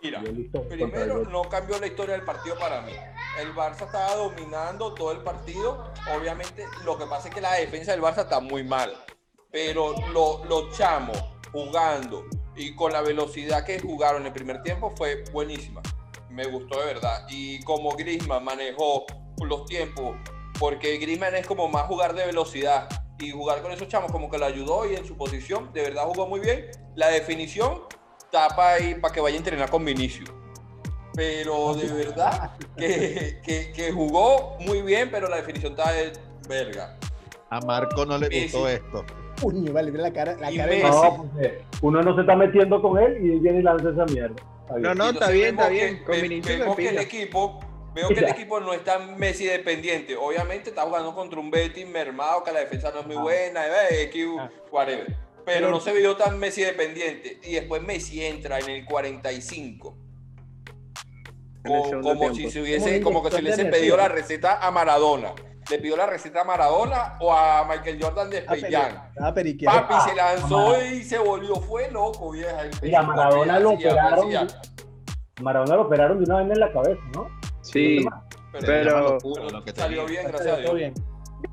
Mira, 0.02 0.22
primero 0.68 1.24
no 1.24 1.42
cambió 1.42 1.80
la 1.80 1.86
historia 1.88 2.14
del 2.14 2.24
partido 2.24 2.56
para 2.58 2.82
mí. 2.82 2.92
El 3.40 3.54
Barça 3.54 3.82
estaba 3.86 4.14
dominando 4.16 4.94
todo 4.94 5.12
el 5.12 5.18
partido. 5.18 5.92
Obviamente, 6.16 6.66
lo 6.84 6.98
que 6.98 7.06
pasa 7.06 7.28
es 7.28 7.34
que 7.34 7.40
la 7.40 7.54
defensa 7.54 7.92
del 7.92 8.02
Barça 8.02 8.22
está 8.22 8.40
muy 8.40 8.64
mal. 8.64 8.92
Pero 9.50 9.94
lo- 10.12 10.44
los 10.44 10.76
chamos 10.76 11.16
jugando 11.52 12.24
y 12.56 12.74
con 12.74 12.92
la 12.92 13.00
velocidad 13.00 13.64
que 13.64 13.80
jugaron 13.80 14.22
en 14.22 14.26
el 14.28 14.32
primer 14.32 14.62
tiempo 14.62 14.92
fue 14.96 15.24
buenísima. 15.32 15.80
Me 16.30 16.44
gustó 16.46 16.80
de 16.80 16.86
verdad. 16.86 17.26
Y 17.30 17.62
como 17.62 17.90
Griezmann 17.92 18.44
manejó 18.44 19.06
los 19.42 19.64
tiempos, 19.66 20.16
porque 20.58 20.96
Griezmann 20.98 21.34
es 21.36 21.46
como 21.46 21.68
más 21.68 21.84
jugar 21.86 22.14
de 22.14 22.26
velocidad 22.26 22.88
y 23.18 23.30
jugar 23.30 23.62
con 23.62 23.72
esos 23.72 23.88
chamos 23.88 24.10
como 24.12 24.30
que 24.30 24.38
lo 24.38 24.46
ayudó 24.46 24.90
y 24.90 24.96
en 24.96 25.06
su 25.06 25.16
posición, 25.16 25.72
de 25.72 25.82
verdad 25.82 26.04
jugó 26.06 26.26
muy 26.26 26.40
bien. 26.40 26.70
La 26.96 27.08
definición 27.08 27.82
tapa 28.30 28.72
ahí 28.72 28.94
para 28.96 29.14
que 29.14 29.20
vaya 29.20 29.36
a 29.36 29.38
entrenar 29.38 29.70
con 29.70 29.84
Vinicius. 29.84 30.28
Pero 31.18 31.74
de 31.74 31.88
verdad 31.92 32.52
que, 32.76 33.40
que- 33.44 33.72
que 33.72 33.90
jugó 33.90 34.56
muy 34.60 34.82
bien, 34.82 35.10
pero 35.10 35.28
la 35.28 35.38
definición 35.38 35.72
está 35.72 35.90
de 35.92 36.12
verga. 36.48 36.96
A 37.50 37.60
Marco 37.62 38.06
no 38.06 38.16
le 38.18 38.28
Messi. 38.28 38.42
gustó 38.44 38.68
esto. 38.68 39.04
Puño, 39.40 39.72
vale, 39.72 39.90
mira 39.90 40.04
la 40.04 40.12
cara, 40.12 40.34
la 40.34 40.48
cara 40.52 40.66
de 40.66 40.76
Messi. 40.76 40.88
No, 40.88 41.30
eh, 41.40 41.62
uno 41.82 42.02
no 42.02 42.14
se 42.14 42.20
está 42.20 42.36
metiendo 42.36 42.80
con 42.80 42.98
él 43.02 43.16
y 43.20 43.40
viene 43.40 43.58
y 43.58 43.62
lanza 43.62 43.90
esa 43.90 44.04
mierda. 44.04 44.36
No, 44.78 44.94
no, 44.94 45.10
está 45.10 45.28
bien, 45.30 45.56
está 45.56 45.68
bien. 45.68 45.98
que- 45.98 46.04
Con 46.04 46.14
ve- 46.14 46.22
Vinicius 46.22 46.58
vemos 46.60 46.76
que 46.76 46.88
el 46.88 46.98
equipo, 46.98 47.60
veo 47.94 48.08
que 48.10 48.20
el 48.20 48.28
equipo 48.28 48.60
no 48.60 48.72
está 48.72 49.00
Messi 49.00 49.44
dependiente. 49.46 50.14
Obviamente 50.16 50.70
está 50.70 50.82
jugando 50.82 51.16
contra 51.16 51.40
un 51.40 51.50
Betis 51.50 51.88
mermado, 51.88 52.44
que 52.44 52.52
la 52.52 52.60
defensa 52.60 52.92
no 52.94 53.00
es 53.00 53.06
muy 53.08 53.16
Ah. 53.16 53.22
buena, 53.22 53.66
eh, 53.66 54.02
X, 54.04 54.24
Ah. 54.38 54.50
whatever. 54.70 55.06
Pero 55.06 55.16
Pero- 55.44 55.70
no 55.70 55.80
se 55.80 55.92
vio 55.94 56.16
tan 56.16 56.38
Messi 56.38 56.62
dependiente. 56.62 57.40
Y 57.42 57.54
después 57.54 57.82
Messi 57.82 58.24
entra 58.24 58.60
en 58.60 58.68
el 58.68 58.84
45. 58.84 59.96
Como 62.02 62.34
si 62.34 62.50
se 62.50 62.60
hubiese, 62.62 63.00
como 63.00 63.22
que 63.22 63.30
se 63.30 63.42
le 63.42 63.50
hubiese 63.54 63.64
pedido 63.66 63.96
la 63.96 64.08
receta 64.08 64.58
a 64.66 64.70
Maradona. 64.70 65.32
Le 65.70 65.78
pidió 65.78 65.98
la 65.98 66.06
receta 66.06 66.40
a 66.40 66.44
Maradona 66.44 67.18
o 67.20 67.30
a 67.30 67.66
Michael 67.68 67.98
Jordan 68.02 68.30
de 68.30 68.40
Jam. 68.42 68.56
estaba 69.10 69.34
periqueado. 69.34 69.86
Papi 69.86 70.10
se 70.10 70.16
lanzó 70.16 70.68
Mara- 70.70 70.84
y 70.86 71.02
se 71.04 71.18
volvió, 71.18 71.56
fue 71.56 71.90
loco, 71.90 72.30
vieja. 72.30 72.62
El 72.62 72.70
Mira, 72.82 73.02
Maradona 73.02 73.60
lo 73.60 73.78
ya, 73.78 73.90
operaron. 73.90 74.48
Maradona 75.42 75.76
lo 75.76 75.82
operaron 75.82 76.18
de 76.18 76.24
una 76.24 76.42
vez 76.42 76.52
en 76.52 76.60
la 76.60 76.72
cabeza, 76.72 77.02
¿no? 77.14 77.28
Sí, 77.60 78.04
Pero, 78.50 78.66
Pero- 78.66 78.96
Una 78.98 79.08
locura 79.10 79.42
lo 79.50 79.62
que 79.64 79.72
salió 79.72 80.06
bien, 80.06 80.26
gracias 80.26 80.46
a 80.58 80.62
Todo 80.62 80.74
Dios. 80.74 80.74
bien. 80.74 80.94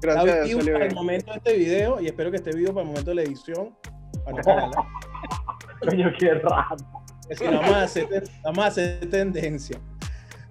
gracias 0.01 0.55
para 0.65 0.85
el 0.85 0.95
momento 0.95 1.31
de 1.31 1.37
este 1.37 1.53
video, 1.57 1.99
y 1.99 2.05
espero 2.07 2.31
que 2.31 2.37
este 2.37 2.51
video 2.55 2.69
para 2.73 2.81
el 2.83 2.87
momento 2.87 3.09
de 3.11 3.15
la 3.15 3.21
edición, 3.23 3.75
para 4.23 4.41
Coño, 5.81 6.11
qué 6.17 6.33
raro. 6.35 6.75
es 7.29 7.37
que 7.39 7.49
vamos 7.49 7.69
a 7.73 7.81
hacer, 7.83 8.07
ten- 8.07 8.23
vamos 8.43 8.63
a 8.63 8.67
hacer 8.67 9.09
tendencia. 9.09 9.77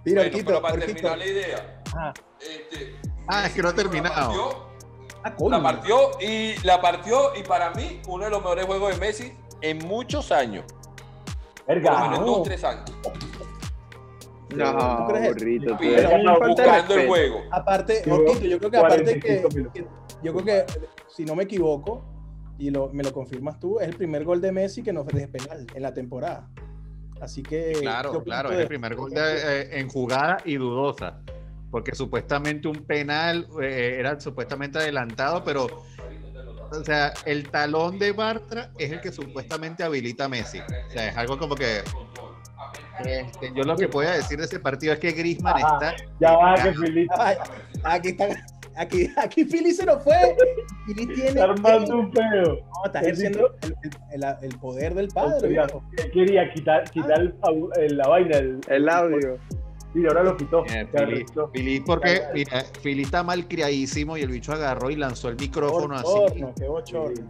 Mira, 0.04 0.20
Bueno, 0.22 0.30
Orquito, 0.36 0.46
pero 0.46 0.62
para 0.62 0.74
Orquito. 0.74 0.92
terminar 0.94 1.18
la 1.18 1.26
idea, 1.26 1.82
Ajá. 1.86 2.14
este, 2.40 2.96
Ah, 3.26 3.46
es 3.46 3.52
que 3.54 3.62
no 3.62 3.68
ha 3.68 3.74
terminado. 3.74 4.14
La 4.14 4.22
partió, 4.26 4.74
Ah, 5.24 5.32
la 5.48 5.62
partió 5.62 6.10
y 6.20 6.54
la 6.66 6.80
partió 6.82 7.34
y 7.36 7.42
para 7.42 7.70
mí 7.70 8.00
uno 8.08 8.24
de 8.24 8.30
los 8.30 8.40
mejores 8.42 8.66
juegos 8.66 8.92
de 8.94 9.00
Messi 9.00 9.32
en 9.62 9.78
muchos 9.78 10.30
años. 10.30 10.64
Por 11.66 11.76
lo 11.76 11.82
Verga, 11.82 12.00
menos 12.02 12.20
no. 12.20 12.26
dos, 12.26 12.42
tres 12.42 12.62
años. 12.64 12.84
No, 14.54 14.96
¿Tú 15.06 15.12
crees? 15.12 15.28
burrito. 15.34 15.76
Bien, 15.78 15.94
Pero 15.96 16.14
una 16.20 16.36
falta 16.36 16.44
de 16.44 16.48
Buscando 16.68 16.76
el 16.94 17.00
respeto. 17.00 17.08
juego. 17.08 17.40
Aparte, 17.50 18.02
Orquito, 18.10 18.44
yo 18.46 18.58
creo 18.58 18.70
que 18.70 18.76
aparte 18.76 19.04
que, 19.04 19.20
45 19.40 19.48
minutos. 19.56 19.72
que- 19.74 19.86
yo 20.22 20.32
creo 20.34 20.44
que, 20.44 20.66
si 21.08 21.24
no 21.24 21.34
me 21.34 21.44
equivoco, 21.44 22.04
y 22.58 22.70
lo, 22.70 22.88
me 22.92 23.02
lo 23.02 23.12
confirmas 23.12 23.58
tú, 23.58 23.80
es 23.80 23.88
el 23.88 23.96
primer 23.96 24.24
gol 24.24 24.40
de 24.40 24.52
Messi 24.52 24.82
que 24.82 24.92
nos 24.92 25.06
de 25.06 25.26
penal 25.26 25.66
en 25.74 25.82
la 25.82 25.92
temporada. 25.92 26.48
Así 27.24 27.42
que. 27.42 27.72
¿qué 27.74 27.80
Claro, 27.80 28.22
claro, 28.22 28.52
es 28.52 28.58
el 28.58 28.68
primer 28.68 28.94
gol 28.94 29.10
de- 29.10 29.20
eh, 29.62 29.78
en 29.80 29.88
jugada 29.88 30.36
y 30.44 30.56
dudosa. 30.56 31.18
Porque 31.70 31.94
supuestamente 31.94 32.68
un 32.68 32.84
penal 32.84 33.48
eh, 33.60 33.96
era 33.98 34.18
supuestamente 34.20 34.78
adelantado, 34.78 35.42
pero. 35.44 35.66
O 36.70 36.82
sea, 36.82 37.12
el 37.24 37.50
talón 37.50 37.98
de 37.98 38.10
Bartra 38.12 38.70
es 38.78 38.90
el 38.90 39.00
que 39.00 39.12
supuestamente 39.12 39.84
habilita 39.84 40.24
a 40.24 40.28
Messi. 40.28 40.58
O 40.60 40.90
sea, 40.90 41.08
es 41.08 41.16
algo 41.16 41.38
como 41.38 41.54
que. 41.54 41.82
este, 43.04 43.52
yo 43.54 43.62
lo 43.64 43.76
que 43.76 43.88
puedo 43.88 44.10
decir 44.10 44.38
de 44.38 44.44
ese 44.44 44.60
partido 44.60 44.92
es 44.92 44.98
que 44.98 45.12
Griezmann 45.12 45.56
Ajá. 45.62 45.74
está. 45.92 46.04
Ya 46.20 46.32
va, 46.36 46.54
que 46.54 46.72
Felipe 46.74 47.14
Ay, 47.18 47.36
aquí 47.84 48.08
está. 48.08 48.26
Aquí, 48.76 49.10
aquí 49.16 49.44
Philly 49.44 49.72
se 49.72 49.86
nos 49.86 50.02
fue. 50.02 50.36
Philly 50.86 51.06
tiene. 51.14 51.28
está 51.30 51.44
armando 51.44 51.98
un 51.98 52.10
peo. 52.10 52.42
No, 52.44 52.84
está 52.86 53.00
ejerciendo 53.00 53.54
el, 53.62 53.74
el- 54.12 54.22
el- 54.24 54.36
el 54.52 54.58
poder 54.58 54.94
del 54.94 55.08
padre. 55.08 55.56
Él 55.98 56.10
quería 56.12 56.52
quitar, 56.52 56.90
quitar 56.90 57.34
la 57.90 58.08
vaina. 58.08 58.38
El, 58.38 58.60
El 58.68 58.88
audio. 58.88 59.38
Y 59.94 60.04
ahora 60.06 60.24
lo 60.24 60.36
quitó. 60.36 60.64
Eh, 60.66 60.88
Philly. 60.92 61.24
Philly, 61.52 61.80
porque 61.80 62.22
mira, 62.34 62.64
Philly 62.82 63.02
está 63.02 63.22
mal 63.22 63.46
criadísimo 63.46 64.16
y 64.16 64.22
el 64.22 64.28
bicho 64.30 64.52
agarró 64.52 64.90
y 64.90 64.96
lanzó 64.96 65.28
el 65.28 65.36
micrófono 65.36 65.94
así. 65.94 66.42
Qué 66.58 66.66
bochorno. 66.66 67.28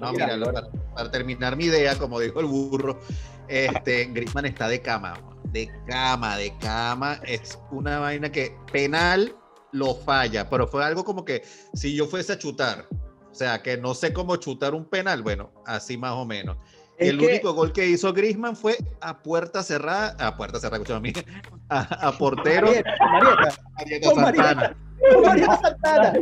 No, 0.00 0.10
Mira, 0.12 0.26
mira, 0.26 0.36
lo- 0.38 0.46
para, 0.52 0.68
para 0.94 1.10
terminar 1.10 1.54
mi 1.54 1.66
idea, 1.66 1.98
como 1.98 2.18
dijo 2.18 2.40
el 2.40 2.46
burro, 2.46 2.98
este, 3.46 4.06
Griezmann 4.06 4.46
está 4.46 4.68
de 4.68 4.80
cama. 4.80 5.18
de 5.52 5.70
cama, 5.86 6.38
de 6.38 6.52
cama. 6.58 7.20
Es 7.26 7.58
una 7.70 7.98
vaina 7.98 8.32
que 8.32 8.56
penal 8.72 9.34
lo 9.72 9.94
falla, 9.94 10.48
pero 10.48 10.66
fue 10.66 10.84
algo 10.84 11.04
como 11.04 11.24
que 11.24 11.42
si 11.74 11.94
yo 11.94 12.06
fuese 12.06 12.32
a 12.34 12.38
chutar, 12.38 12.86
o 13.30 13.34
sea, 13.34 13.62
que 13.62 13.76
no 13.76 13.94
sé 13.94 14.12
cómo 14.12 14.36
chutar 14.36 14.74
un 14.74 14.84
penal, 14.86 15.22
bueno, 15.22 15.50
así 15.66 15.96
más 15.98 16.12
o 16.12 16.24
menos. 16.24 16.56
Es 16.98 17.10
el 17.10 17.18
que- 17.18 17.26
único 17.26 17.52
gol 17.52 17.72
que 17.72 17.86
hizo 17.86 18.10
Griezmann 18.14 18.56
fue 18.56 18.78
a 19.02 19.22
puerta 19.22 19.62
cerrada, 19.62 20.16
a 20.18 20.34
puerta 20.36 20.58
cerrada, 20.58 20.76
escúchame 20.82 20.96
a 20.96 21.00
mí, 21.00 21.12
a, 21.68 22.08
a 22.08 22.12
portero. 22.16 22.68
Marieta, 22.68 22.90
Marieta, 23.00 23.62
Marieta 23.76 24.08
Con 24.10 24.22
Marieta. 24.22 24.44
Santana. 24.48 24.76
Marieta 25.22 25.56
Santana. 25.60 26.12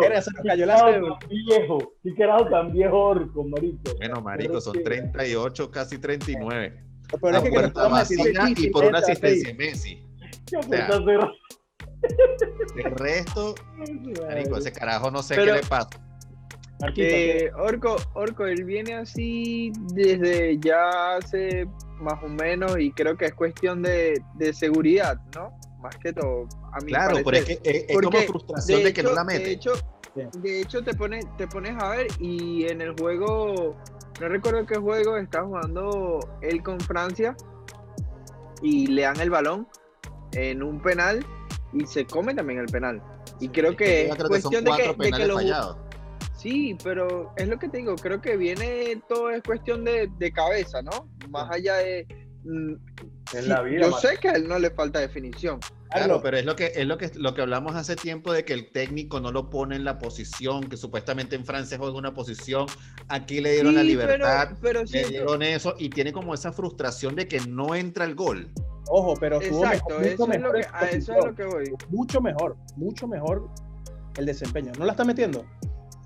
Verga, 0.00 0.22
se 0.22 0.30
nos 0.32 0.42
cayó 0.44 0.66
la 0.66 0.78
cédula. 0.80 1.18
viejo, 1.28 1.92
qué 2.02 2.14
carajo 2.16 2.48
tan 2.48 2.72
viejo 2.72 2.98
orco, 3.00 3.44
marico. 3.44 3.94
Bueno, 3.98 4.20
marico, 4.20 4.48
Pero 4.48 4.60
son 4.60 4.74
sí. 4.74 4.82
38, 4.82 5.70
casi 5.70 5.98
39. 5.98 6.82
Lo 7.12 7.18
peor 7.18 7.34
A 7.34 7.38
es 7.38 7.44
que, 7.44 7.50
que 7.50 7.54
puerta 7.54 7.98
decir 8.00 8.18
vacía 8.18 8.54
y 8.66 8.70
por 8.70 8.84
una 8.84 8.98
asistencia 8.98 9.48
de 9.48 9.54
Messi. 9.54 10.02
Qué 10.50 10.60
sea, 10.60 10.86
puta 10.88 11.04
cerrada. 11.04 11.32
De 12.76 12.82
resto, 12.90 13.54
marico, 14.26 14.56
ese 14.58 14.72
carajo 14.72 15.10
no 15.10 15.22
sé 15.22 15.34
Pero- 15.36 15.54
qué 15.54 15.60
le 15.60 15.66
pasa. 15.66 15.88
Eh, 16.96 17.50
Orco, 17.56 17.96
Orco, 18.12 18.44
él 18.46 18.64
viene 18.64 18.94
así 18.96 19.72
desde 19.94 20.58
ya 20.58 21.16
hace 21.16 21.66
más 22.00 22.22
o 22.22 22.28
menos 22.28 22.78
y 22.78 22.90
creo 22.92 23.16
que 23.16 23.24
es 23.26 23.32
cuestión 23.34 23.80
de, 23.82 24.22
de 24.34 24.52
seguridad, 24.52 25.18
¿no? 25.34 25.56
Más 25.80 25.96
que 25.96 26.12
todo, 26.12 26.46
a 26.74 26.78
Claro, 26.80 27.16
pero 27.24 27.38
es 27.38 27.44
que 27.46 27.52
es, 27.64 27.84
es 27.88 27.96
como 27.98 28.18
frustración 28.18 28.82
de, 28.84 28.92
que 28.92 29.02
no 29.02 29.12
la 29.12 29.24
De 29.24 29.38
mete. 29.38 29.50
hecho, 29.52 29.72
Sí. 30.14 30.22
de 30.40 30.60
hecho 30.62 30.82
te, 30.84 30.92
pones, 30.94 31.24
te 31.38 31.46
pones 31.46 31.74
a 31.82 31.90
ver 31.90 32.06
y 32.20 32.66
en 32.70 32.80
el 32.82 32.92
juego, 32.98 33.74
no 34.20 34.28
recuerdo 34.28 34.64
qué 34.66 34.76
juego, 34.76 35.16
está 35.16 35.42
jugando 35.44 36.20
él 36.42 36.62
con 36.62 36.78
Francia 36.80 37.34
y 38.62 38.86
le 38.88 39.02
dan 39.02 39.18
el 39.20 39.30
balón 39.30 39.66
en 40.32 40.62
un 40.62 40.80
penal 40.82 41.24
y 41.72 41.86
se 41.86 42.06
come 42.06 42.34
también 42.34 42.60
el 42.60 42.66
penal. 42.66 43.02
Y 43.40 43.48
creo 43.48 43.76
que 43.76 44.08
es 44.08 44.14
creo 44.14 44.28
que 44.28 44.40
son 44.40 44.52
cuestión 44.52 44.64
de 44.64 44.70
que, 44.70 44.76
cuatro 44.76 44.92
de 44.92 44.96
que 44.98 45.04
penales 45.04 45.28
los, 45.28 45.36
fallados. 45.36 45.76
Sí, 46.36 46.76
pero 46.84 47.32
es 47.36 47.48
lo 47.48 47.58
que 47.58 47.68
te 47.68 47.78
digo, 47.78 47.96
creo 47.96 48.20
que 48.20 48.36
viene 48.36 49.00
todo 49.08 49.30
es 49.30 49.42
cuestión 49.42 49.84
de, 49.84 50.08
de 50.18 50.32
cabeza, 50.32 50.82
¿no? 50.82 51.08
Más 51.30 51.50
allá 51.50 51.76
de... 51.76 52.06
mm, 52.44 52.72
En 53.34 53.42
sí, 53.42 53.48
la 53.48 53.62
vida, 53.62 53.80
yo 53.82 53.90
Mar- 53.90 54.00
sé 54.00 54.18
que 54.20 54.28
a 54.28 54.32
él 54.32 54.46
no 54.46 54.58
le 54.58 54.70
falta 54.70 55.00
definición. 55.00 55.58
Claro, 55.90 56.20
pero 56.22 56.36
es 56.36 56.44
lo 56.44 56.54
que 56.56 56.72
es 56.74 56.84
lo 56.86 56.98
que 56.98 57.10
lo 57.14 57.32
que 57.32 57.40
hablamos 57.42 57.74
hace 57.74 57.96
tiempo 57.96 58.32
de 58.32 58.44
que 58.44 58.52
el 58.52 58.70
técnico 58.70 59.18
no 59.20 59.32
lo 59.32 59.48
pone 59.48 59.76
en 59.76 59.84
la 59.84 59.98
posición 59.98 60.68
que 60.68 60.76
supuestamente 60.76 61.36
en 61.36 61.46
Francia 61.46 61.78
juega 61.78 61.96
una 61.96 62.12
posición, 62.12 62.66
aquí 63.08 63.40
le 63.40 63.52
dieron 63.52 63.74
la 63.76 63.80
Sí, 63.82 63.86
libertad, 63.88 64.48
pero, 64.60 64.80
pero 64.82 64.84
le 64.84 65.08
dieron 65.08 65.42
eso 65.42 65.74
y 65.78 65.88
tiene 65.88 66.12
como 66.12 66.34
esa 66.34 66.52
frustración 66.52 67.14
de 67.14 67.26
que 67.28 67.40
no 67.40 67.74
entra 67.74 68.04
el 68.04 68.14
gol. 68.14 68.50
Ojo, 68.88 69.14
pero 69.18 69.40
estuvo 69.40 69.64
Exacto, 69.64 69.98
mejor, 69.98 70.00
mucho 70.00 70.12
eso 70.12 70.12
es, 70.12 70.18
lo 70.18 70.26
mejor 70.26 70.52
que, 70.54 70.60
en 70.60 70.74
a 70.74 70.90
eso 70.90 71.12
es 71.14 71.24
lo 71.24 71.34
que 71.34 71.44
voy. 71.44 71.64
mucho 71.90 72.20
mejor, 72.20 72.56
mucho 72.76 73.06
mejor 73.08 73.48
el 74.16 74.26
desempeño. 74.26 74.72
No 74.78 74.84
la 74.84 74.92
está 74.92 75.04
metiendo. 75.04 75.44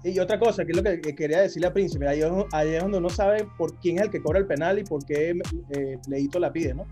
Y 0.02 0.18
otra 0.18 0.38
cosa, 0.38 0.64
que 0.64 0.72
es 0.72 0.76
lo 0.76 0.82
que 0.82 1.00
que 1.00 1.14
quería 1.14 1.40
decirle 1.40 1.68
a 1.68 1.72
Príncipe, 1.72 2.08
ahí 2.08 2.20
es, 2.22 2.32
ahí 2.52 2.74
es 2.74 2.82
donde 2.82 2.98
uno 2.98 3.10
sabe 3.10 3.46
por 3.58 3.74
quién 3.80 3.96
es 3.96 4.04
el 4.04 4.10
que 4.10 4.22
cobra 4.22 4.38
el 4.38 4.46
penal 4.46 4.78
y 4.78 4.84
por 4.84 5.04
qué 5.04 5.38
eh, 5.70 5.98
Leito 6.08 6.38
la 6.38 6.50
pide, 6.52 6.72
¿no? 6.72 6.86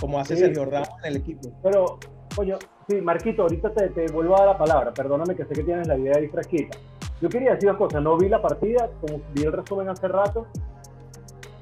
Como 0.00 0.18
hace 0.18 0.34
Sí. 0.34 0.42
Sergio 0.42 0.64
Ramos 0.64 0.88
en 1.04 1.10
el 1.10 1.16
equipo. 1.16 1.50
Pero, 1.62 1.98
coño, 2.34 2.58
sí, 2.88 3.00
Marquito, 3.02 3.42
ahorita 3.42 3.72
te, 3.74 3.88
te 3.90 4.12
vuelvo 4.12 4.34
a 4.34 4.38
dar 4.40 4.48
la 4.48 4.58
palabra. 4.58 4.94
Perdóname 4.94 5.34
que 5.36 5.44
sé 5.44 5.52
que 5.54 5.62
tienes 5.62 5.86
la 5.88 5.98
idea 5.98 6.14
ahí 6.16 6.28
fresquita. 6.28 6.78
Yo 7.20 7.28
quería 7.28 7.52
decir 7.54 7.68
dos 7.68 7.78
cosas. 7.78 8.02
No 8.02 8.16
vi 8.16 8.28
la 8.28 8.40
partida, 8.40 8.90
como 9.00 9.20
vi 9.34 9.42
el 9.44 9.52
resumen 9.52 9.88
hace 9.88 10.08
rato. 10.08 10.46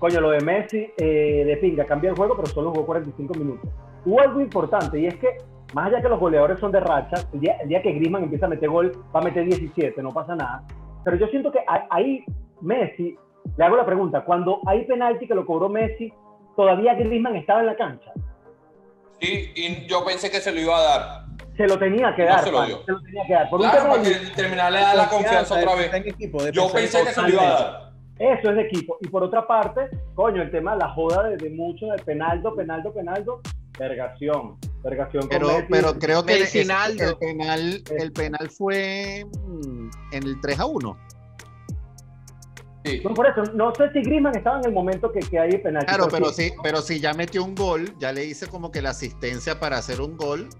Coño, 0.04 0.20
lo 0.20 0.32
de 0.32 0.40
Messi, 0.40 0.86
eh, 0.98 1.44
de 1.46 1.56
pinga, 1.56 1.86
cambia 1.86 2.10
el 2.10 2.16
juego, 2.16 2.36
pero 2.36 2.46
solo 2.48 2.72
jugó 2.72 2.84
45 2.84 3.32
minutos. 3.38 3.70
Hubo 4.04 4.20
algo 4.20 4.38
importante 4.38 5.00
y 5.00 5.06
es 5.06 5.14
que, 5.14 5.38
más 5.72 5.86
allá 5.86 6.02
que 6.02 6.10
los 6.10 6.20
goleadores 6.20 6.60
son 6.60 6.70
de 6.72 6.80
racha, 6.80 7.26
el 7.32 7.40
día, 7.40 7.56
el 7.62 7.70
día 7.70 7.80
que 7.80 7.90
Griezmann 7.90 8.24
empieza 8.24 8.44
a 8.44 8.50
meter 8.50 8.68
gol, 8.68 8.92
va 9.16 9.20
a 9.20 9.22
meter 9.22 9.46
17, 9.46 10.02
no 10.02 10.10
pasa 10.12 10.36
nada. 10.36 10.62
Pero 11.06 11.16
yo 11.16 11.26
siento 11.28 11.50
que 11.50 11.60
ahí 11.88 12.22
Messi, 12.60 13.16
le 13.56 13.64
hago 13.64 13.76
la 13.78 13.86
pregunta, 13.86 14.26
cuando 14.26 14.60
hay 14.66 14.84
penalti 14.84 15.26
que 15.26 15.34
lo 15.34 15.46
cobró 15.46 15.70
Messi, 15.70 16.12
todavía 16.54 16.92
Griezmann 16.96 17.36
estaba 17.36 17.60
en 17.60 17.66
la 17.66 17.76
cancha. 17.76 18.12
Sí, 19.22 19.52
y 19.56 19.86
yo 19.86 20.04
pensé 20.04 20.30
que 20.30 20.40
se 20.42 20.52
lo 20.52 20.60
iba 20.60 20.76
a 20.76 20.82
dar. 20.82 21.24
se 21.56 21.66
lo 21.66 21.78
tenía 21.78 22.14
que 22.14 22.24
No 22.24 22.28
dar, 22.28 22.44
se 22.44 22.52
lo 22.52 22.66
dio. 22.66 22.82
se 22.84 22.92
lo 22.92 23.00
tenía 23.00 23.22
que 23.26 23.32
dar. 23.32 23.48
Por 23.48 23.58
un 23.60 23.70
Claro, 23.70 23.82
tema 23.84 23.94
para 23.94 24.02
de- 24.06 24.20
que 24.20 24.26
terminar 24.36 24.70
le 24.70 24.80
da 24.80 24.94
la 24.96 25.08
confianza 25.08 25.54
otra 25.54 25.74
vez. 25.76 25.94
en 25.94 26.08
equipo, 26.08 26.46
Yo 26.50 26.70
pensé 26.70 26.98
en 27.00 27.06
que 27.06 27.12
se 27.12 27.22
lo 27.22 27.28
iba 27.30 27.42
a 27.42 27.54
dar. 27.54 27.83
Eso 28.18 28.50
es 28.50 28.56
de 28.56 28.62
equipo. 28.62 28.96
Y 29.00 29.08
por 29.08 29.22
otra 29.24 29.46
parte, 29.46 29.88
coño, 30.14 30.42
el 30.42 30.50
tema 30.50 30.72
de 30.72 30.78
la 30.78 30.90
joda 30.90 31.28
de, 31.28 31.36
de 31.36 31.50
mucho 31.50 31.86
de 31.86 31.96
Penaldo, 32.04 32.54
Penaldo, 32.54 32.92
Penaldo, 32.92 33.40
vergación. 33.78 34.56
Vergación 34.84 35.22
con 35.22 35.30
Pero, 35.30 35.46
Messi. 35.48 35.66
pero 35.70 35.98
creo 35.98 36.24
que 36.24 36.34
el, 36.34 36.42
el 36.42 37.16
penal, 37.18 37.82
el 37.98 38.12
penal 38.12 38.50
fue 38.50 39.24
mm, 39.46 39.88
en 40.12 40.22
el 40.22 40.40
3 40.40 40.60
a 40.60 40.66
1. 40.66 40.98
Sí. 42.84 43.00
No, 43.02 43.14
por 43.14 43.26
eso, 43.26 43.42
no 43.54 43.74
sé 43.74 43.90
si 43.92 44.02
Griezmann 44.02 44.36
estaba 44.36 44.58
en 44.58 44.66
el 44.66 44.72
momento 44.72 45.10
que, 45.10 45.20
que 45.20 45.38
hay 45.38 45.56
penalti. 45.56 45.86
Claro, 45.86 46.06
pero 46.10 46.30
sí, 46.30 46.52
pero 46.62 46.82
si 46.82 47.00
ya 47.00 47.14
metió 47.14 47.42
un 47.42 47.54
gol, 47.54 47.94
ya 47.98 48.12
le 48.12 48.26
hice 48.26 48.46
como 48.46 48.70
que 48.70 48.82
la 48.82 48.90
asistencia 48.90 49.58
para 49.58 49.78
hacer 49.78 50.02
un 50.02 50.18
gol. 50.18 50.50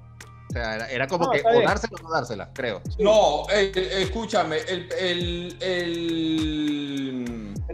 O 0.49 0.53
sea, 0.55 0.75
era, 0.77 0.91
era 0.91 1.07
como 1.07 1.27
No, 1.27 1.31
que 1.33 1.43
o 1.45 1.61
dársela 1.63 1.99
o 2.01 2.03
no 2.03 2.11
dársela, 2.11 2.51
creo. 2.55 2.81
No, 2.99 3.43
eh, 3.53 3.71
eh, 3.75 3.89
escúchame, 4.03 4.57
el, 4.69 4.89
el, 4.99 5.57
el, 5.61 5.63
El 5.63 6.24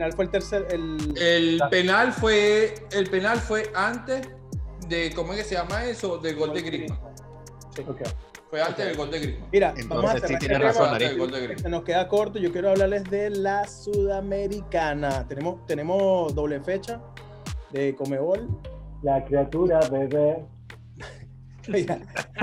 penal 0.00 0.12
fue 0.14 0.24
el 0.24 0.30
tercer, 0.30 0.66
el, 0.70 1.14
el 1.18 1.60
penal 1.70 2.12
fue 2.12 2.74
el 2.92 3.10
penal 3.10 3.38
fue 3.38 3.70
antes 3.74 4.26
de 4.88 5.12
¿cómo 5.14 5.34
es 5.34 5.40
que 5.40 5.44
se 5.44 5.54
llama 5.56 5.84
eso? 5.84 6.16
Del 6.16 6.36
gol 6.36 6.54
de 6.54 6.62
Griezmann. 6.62 6.98
Ok. 7.86 8.02
Fue 8.48 8.62
antes 8.62 8.86
del 8.86 8.96
gol 8.96 9.10
de 9.10 9.20
Griezmann. 9.20 9.48
Mira, 9.52 9.68
Entonces, 9.76 9.88
vamos 9.88 10.10
a 10.10 10.14
sí 10.14 10.20
cerrar 10.20 10.38
tienes 10.38 10.58
este 10.58 10.80
razón. 10.80 11.58
Se 11.58 11.68
nos 11.68 11.84
queda 11.84 12.08
corto. 12.08 12.38
Yo 12.38 12.50
quiero 12.50 12.70
hablarles 12.70 13.04
de 13.04 13.28
la 13.28 13.68
Sudamericana. 13.68 15.28
Tenemos, 15.28 15.66
tenemos 15.66 16.34
doble 16.34 16.60
fecha 16.60 17.02
de 17.70 17.94
Comebol. 17.94 18.48
La 19.02 19.22
criatura, 19.24 19.80
bebé. 19.80 20.46
Mira, 21.68 22.00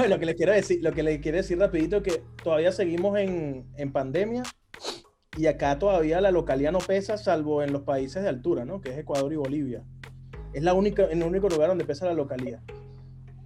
lo 0.08 0.20
que 0.20 0.26
les 0.28 0.36
quiero 0.36 0.54
decir, 0.54 0.80
lo 0.84 0.92
que 0.92 1.02
les 1.02 1.20
quiero 1.20 1.38
decir 1.38 1.58
rapidito 1.58 2.04
que 2.04 2.22
todavía 2.44 2.72
seguimos 2.72 3.18
en, 3.18 3.68
en 3.76 3.92
pandemia 3.92 4.44
y 5.38 5.46
acá 5.48 5.78
todavía 5.80 6.20
la 6.20 6.32
localidad 6.32 6.72
no 6.72 6.80
pesa, 6.80 7.18
salvo 7.18 7.62
en 7.64 7.72
los 7.72 7.84
países 7.84 8.24
de 8.24 8.30
altura, 8.30 8.66
¿no? 8.66 8.82
Que 8.82 8.90
es 8.90 8.98
Ecuador 8.98 9.32
y 9.32 9.36
Bolivia. 9.38 9.84
Es 10.54 10.64
la 10.64 10.74
única, 10.74 11.04
el 11.06 11.22
único 11.24 11.48
lugar 11.48 11.70
donde 11.70 11.86
pesa 11.86 12.06
la 12.06 12.14
localidad. 12.14 12.60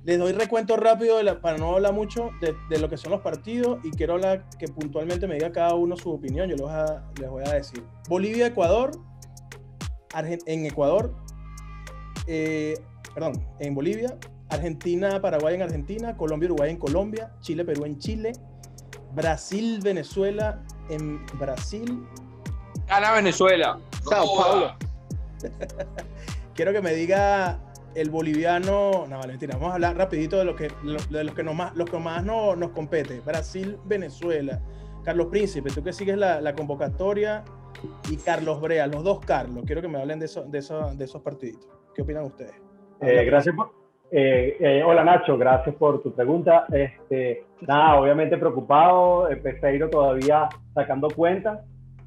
Les 0.03 0.17
doy 0.17 0.31
recuento 0.31 0.77
rápido 0.77 1.17
de 1.17 1.23
la- 1.23 1.41
para 1.41 1.57
no 1.57 1.75
hablar 1.75 1.93
mucho 1.93 2.29
de, 2.41 2.55
de 2.69 2.79
lo 2.79 2.89
que 2.89 2.97
son 2.97 3.11
los 3.11 3.21
partidos 3.21 3.79
y 3.83 3.91
quiero 3.91 4.13
hablar 4.13 4.45
que 4.57 4.67
puntualmente 4.67 5.27
me 5.27 5.35
diga 5.35 5.51
cada 5.51 5.75
uno 5.75 5.95
su 5.95 6.09
opinión. 6.11 6.49
Yo 6.49 6.55
les 6.55 6.61
voy 6.61 6.71
a, 6.73 7.03
les 7.19 7.29
voy 7.29 7.43
a 7.45 7.51
decir. 7.53 7.83
Bolivia, 8.09 8.47
Ecuador. 8.47 8.91
Argen- 10.13 10.41
en 10.47 10.65
Ecuador. 10.65 11.13
eh, 12.27 12.75
perdón, 13.13 13.45
en 13.59 13.75
Bolivia. 13.75 14.17
Argentina, 14.49 15.21
Paraguay 15.21 15.55
en 15.55 15.61
Argentina. 15.61 16.17
Colombia, 16.17 16.47
Uruguay 16.47 16.71
en 16.71 16.77
Colombia. 16.77 17.31
Chile, 17.41 17.63
Perú 17.65 17.85
en 17.85 17.99
Chile. 17.99 18.31
Brasil, 19.13 19.79
Venezuela 19.83 20.63
en 20.91 21.25
Brasil. 21.39 22.05
Gana 22.87 23.11
Venezuela. 23.13 23.77
Sao. 24.09 24.25
Paulo. 24.37 24.71
Quiero 26.55 26.73
que 26.73 26.81
me 26.81 26.93
diga 26.93 27.59
el 27.95 28.09
boliviano. 28.09 29.05
No, 29.07 29.17
vale, 29.17 29.29
mentira. 29.33 29.55
Vamos 29.55 29.71
a 29.71 29.73
hablar 29.75 29.97
rapidito 29.97 30.37
de 30.37 30.45
lo 30.45 30.55
que, 30.55 30.69
lo- 30.83 30.99
de 31.09 31.23
los 31.23 31.33
que, 31.35 31.43
nos 31.43 31.55
más, 31.55 31.75
los 31.75 31.89
que 31.89 31.97
más 31.97 32.23
no- 32.23 32.55
nos 32.55 32.71
compete. 32.71 33.19
Brasil, 33.21 33.77
Venezuela. 33.85 34.61
Carlos 35.03 35.27
Príncipe, 35.27 35.69
tú 35.71 35.83
que 35.83 35.93
sigues 35.93 36.17
la, 36.17 36.41
la 36.41 36.53
convocatoria. 36.53 37.43
Y 38.09 38.17
Carlos 38.17 38.61
Brea, 38.61 38.85
los 38.87 39.03
dos 39.03 39.19
Carlos. 39.25 39.63
Quiero 39.65 39.81
que 39.81 39.87
me 39.87 39.99
hablen 39.99 40.19
de, 40.19 40.25
eso, 40.25 40.43
de, 40.43 40.59
eso- 40.59 40.93
de 40.93 41.05
esos 41.05 41.21
partiditos. 41.21 41.67
¿Qué 41.95 42.01
opinan 42.03 42.25
ustedes? 42.25 42.53
Eh, 43.01 43.25
gracias 43.25 43.55
por, 43.55 43.71
eh, 44.11 44.55
eh, 44.59 44.83
hola 44.85 45.03
Nacho, 45.03 45.37
gracias 45.37 45.75
por 45.75 46.03
tu 46.03 46.13
pregunta. 46.13 46.65
Este, 46.71 47.45
nada, 47.67 47.99
obviamente 47.99 48.37
preocupado, 48.37 49.29
eh, 49.29 49.37
Peseiro 49.37 49.89
todavía 49.89 50.49
sacando 50.73 51.07
cuentas. 51.09 51.59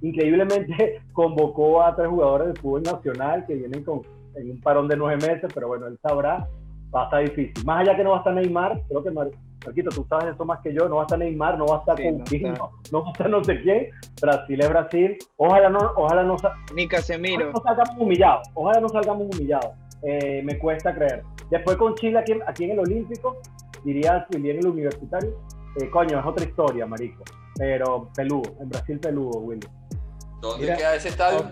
Increíblemente 0.02 1.00
convocó 1.12 1.82
a 1.82 1.94
tres 1.96 2.08
jugadores 2.08 2.48
del 2.48 2.58
fútbol 2.58 2.82
nacional 2.82 3.44
que 3.46 3.54
vienen 3.54 3.82
con, 3.84 4.02
en 4.36 4.50
un 4.50 4.60
parón 4.60 4.88
de 4.88 4.96
nueve 4.96 5.16
meses, 5.26 5.50
pero 5.54 5.68
bueno, 5.68 5.86
él 5.86 5.98
sabrá, 6.02 6.46
va 6.94 7.02
a 7.02 7.04
estar 7.04 7.20
difícil. 7.22 7.64
Más 7.64 7.80
allá 7.80 7.96
que 7.96 8.04
no 8.04 8.10
va 8.10 8.16
a 8.16 8.18
estar 8.20 8.34
Neymar, 8.34 8.80
creo 8.88 9.02
que 9.02 9.10
Mar- 9.10 9.30
Marquito, 9.64 9.88
tú 9.90 10.04
sabes 10.10 10.34
eso 10.34 10.44
más 10.44 10.60
que 10.60 10.74
yo, 10.74 10.88
no 10.90 10.96
va 10.96 11.02
a 11.02 11.04
estar 11.06 11.18
Neymar, 11.18 11.56
no 11.56 11.64
va 11.66 11.76
a 11.76 11.78
estar 11.78 11.96
Sí, 11.96 12.10
no 12.10 12.18
Coutinho, 12.18 12.70
no 12.92 13.00
va 13.02 13.08
a 13.08 13.12
estar 13.12 13.30
no 13.30 13.42
sé 13.44 13.62
quién. 13.62 13.86
Brasil 14.20 14.60
es 14.60 14.68
Brasil. 14.68 15.16
Ojalá 15.38 15.70
no, 15.70 15.78
ojalá 15.96 16.22
no, 16.22 16.36
Ni 16.74 16.86
Casemiro. 16.86 17.50
no 17.50 17.62
salgamos 17.62 17.96
humillados. 17.98 18.46
Ojalá 18.52 18.80
no 18.80 18.88
salgamos 18.90 19.34
humillados. 19.34 19.70
Eh, 20.02 20.42
me 20.44 20.58
cuesta 20.58 20.94
creer. 20.94 21.22
Después 21.50 21.78
con 21.78 21.94
Chile 21.94 22.18
aquí, 22.18 22.34
aquí 22.46 22.64
en 22.64 22.72
el 22.72 22.80
Olímpico, 22.80 23.36
diría 23.85 24.27
si 24.31 24.37
en 24.37 24.47
el 24.47 24.66
Universitario, 24.66 25.38
eh, 25.81 25.90
coño, 25.90 26.18
es 26.20 26.27
otra 26.27 26.44
historia, 26.44 26.87
marico. 26.87 27.23
Pero 27.57 28.11
peludo, 28.16 28.55
en 28.61 28.68
Brasil 28.68 28.99
peludo, 28.99 29.38
Willy. 29.40 29.66
¿Dónde 30.40 30.64
Mira. 30.64 30.77
queda 30.77 30.94
ese 30.97 31.09
estadio? 31.11 31.51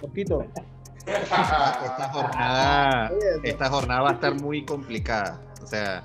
Poquito. 0.00 0.42
esta 1.06 2.08
jornada, 2.12 3.12
esta 3.42 3.68
jornada 3.68 4.00
va 4.02 4.10
a 4.10 4.12
estar 4.14 4.34
muy 4.40 4.64
complicada. 4.64 5.40
O 5.62 5.66
sea, 5.66 6.04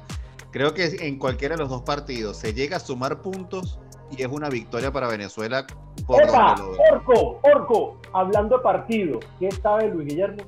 creo 0.52 0.74
que 0.74 0.86
en 1.02 1.18
cualquiera 1.18 1.56
de 1.56 1.62
los 1.62 1.70
dos 1.70 1.82
partidos 1.84 2.38
se 2.38 2.54
llega 2.54 2.78
a 2.78 2.80
sumar 2.80 3.22
puntos 3.22 3.80
y 4.12 4.22
es 4.22 4.28
una 4.30 4.50
victoria 4.50 4.92
para 4.92 5.08
Venezuela 5.08 5.66
por 6.08 6.22
¡Epa! 6.24 6.56
lo- 6.58 6.72
Orco, 6.92 7.40
Orco, 7.44 7.98
hablando 8.14 8.58
de 8.58 8.64
partido, 8.64 9.20
¿qué 9.40 9.52
sabe 9.52 9.88
Luis 9.90 10.08
Guillermo? 10.08 10.44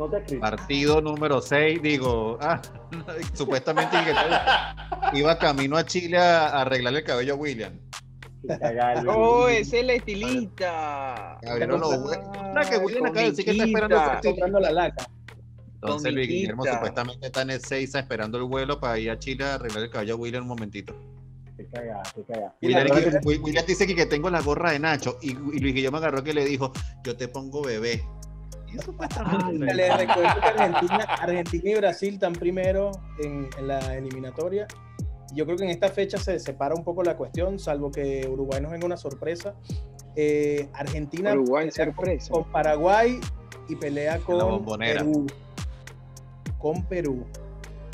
No 0.00 0.08
te 0.08 0.16
escribí. 0.16 0.40
Partido 0.40 1.02
número 1.02 1.42
6, 1.42 1.82
digo, 1.82 2.38
ah, 2.40 2.58
supuestamente 3.34 3.98
iba 5.12 5.38
camino 5.38 5.76
a 5.76 5.84
Chile 5.84 6.16
a 6.16 6.48
a 6.48 6.62
arreglarle 6.62 7.00
el 7.00 7.04
cabello 7.04 7.34
a 7.34 7.36
William. 7.36 7.78
¡Oh, 9.06 9.46
es 9.46 9.70
el 9.74 9.90
estilista! 9.90 11.34
Abrieron 11.46 11.80
los 11.80 11.90
que 12.70 12.78
William 12.78 13.04
acaba 13.04 13.20
de 13.20 13.30
decir 13.30 13.44
que 13.44 13.50
está 13.50 13.64
esperando 13.64 14.00
Comprando 14.24 14.60
la 14.60 14.70
laca. 14.70 15.06
Entonces 15.74 16.14
Luis 16.14 16.28
Guillermo 16.28 16.64
supuestamente 16.64 17.26
está 17.26 17.42
en 17.42 17.50
el 17.50 17.60
6 17.60 17.94
esperando 17.96 18.38
el 18.38 18.44
vuelo 18.44 18.80
para 18.80 18.98
ir 18.98 19.10
a 19.10 19.18
Chile 19.18 19.44
a 19.44 19.56
arreglar 19.56 19.82
el 19.82 19.90
cabello 19.90 20.14
a 20.14 20.16
William 20.16 20.44
un 20.44 20.48
momentito. 20.48 20.94
Qué 21.58 21.66
cagada. 21.66 22.02
Y 22.62 22.68
la 22.68 22.84
William, 22.84 23.20
William 23.22 23.66
dice 23.66 23.86
que, 23.86 23.94
que 23.94 24.06
tengo 24.06 24.30
la 24.30 24.40
gorra 24.40 24.72
de 24.72 24.78
Nacho 24.78 25.18
y, 25.20 25.32
y 25.32 25.58
Luis 25.58 25.74
Guillermo 25.74 25.98
agarró 25.98 26.24
que 26.24 26.32
le 26.32 26.46
dijo, 26.46 26.72
yo 27.04 27.14
te 27.18 27.28
pongo 27.28 27.62
bebé. 27.62 28.02
Supuestamente- 28.78 29.74
Les 29.74 29.96
recuerdo 29.96 30.40
que 30.40 30.46
Argentina, 30.48 30.96
Argentina 31.04 31.70
y 31.70 31.74
Brasil 31.74 32.14
están 32.14 32.32
primero 32.32 32.92
en, 33.22 33.48
en 33.58 33.66
la 33.68 33.78
eliminatoria. 33.96 34.66
Yo 35.34 35.44
creo 35.46 35.56
que 35.56 35.64
en 35.64 35.70
esta 35.70 35.88
fecha 35.88 36.18
se 36.18 36.38
separa 36.40 36.74
un 36.74 36.82
poco 36.84 37.02
la 37.02 37.16
cuestión, 37.16 37.58
salvo 37.58 37.90
que 37.90 38.26
Uruguay 38.28 38.60
nos 38.60 38.72
venga 38.72 38.86
una 38.86 38.96
sorpresa. 38.96 39.54
Eh, 40.16 40.68
Argentina 40.72 41.32
Uruguay, 41.32 41.66
con- 41.94 42.42
con 42.42 42.52
Paraguay 42.52 43.20
y 43.68 43.76
pelea 43.76 44.18
con. 44.18 44.38
Perú. 45.04 45.26
Con 46.58 46.84
Perú. 46.86 47.24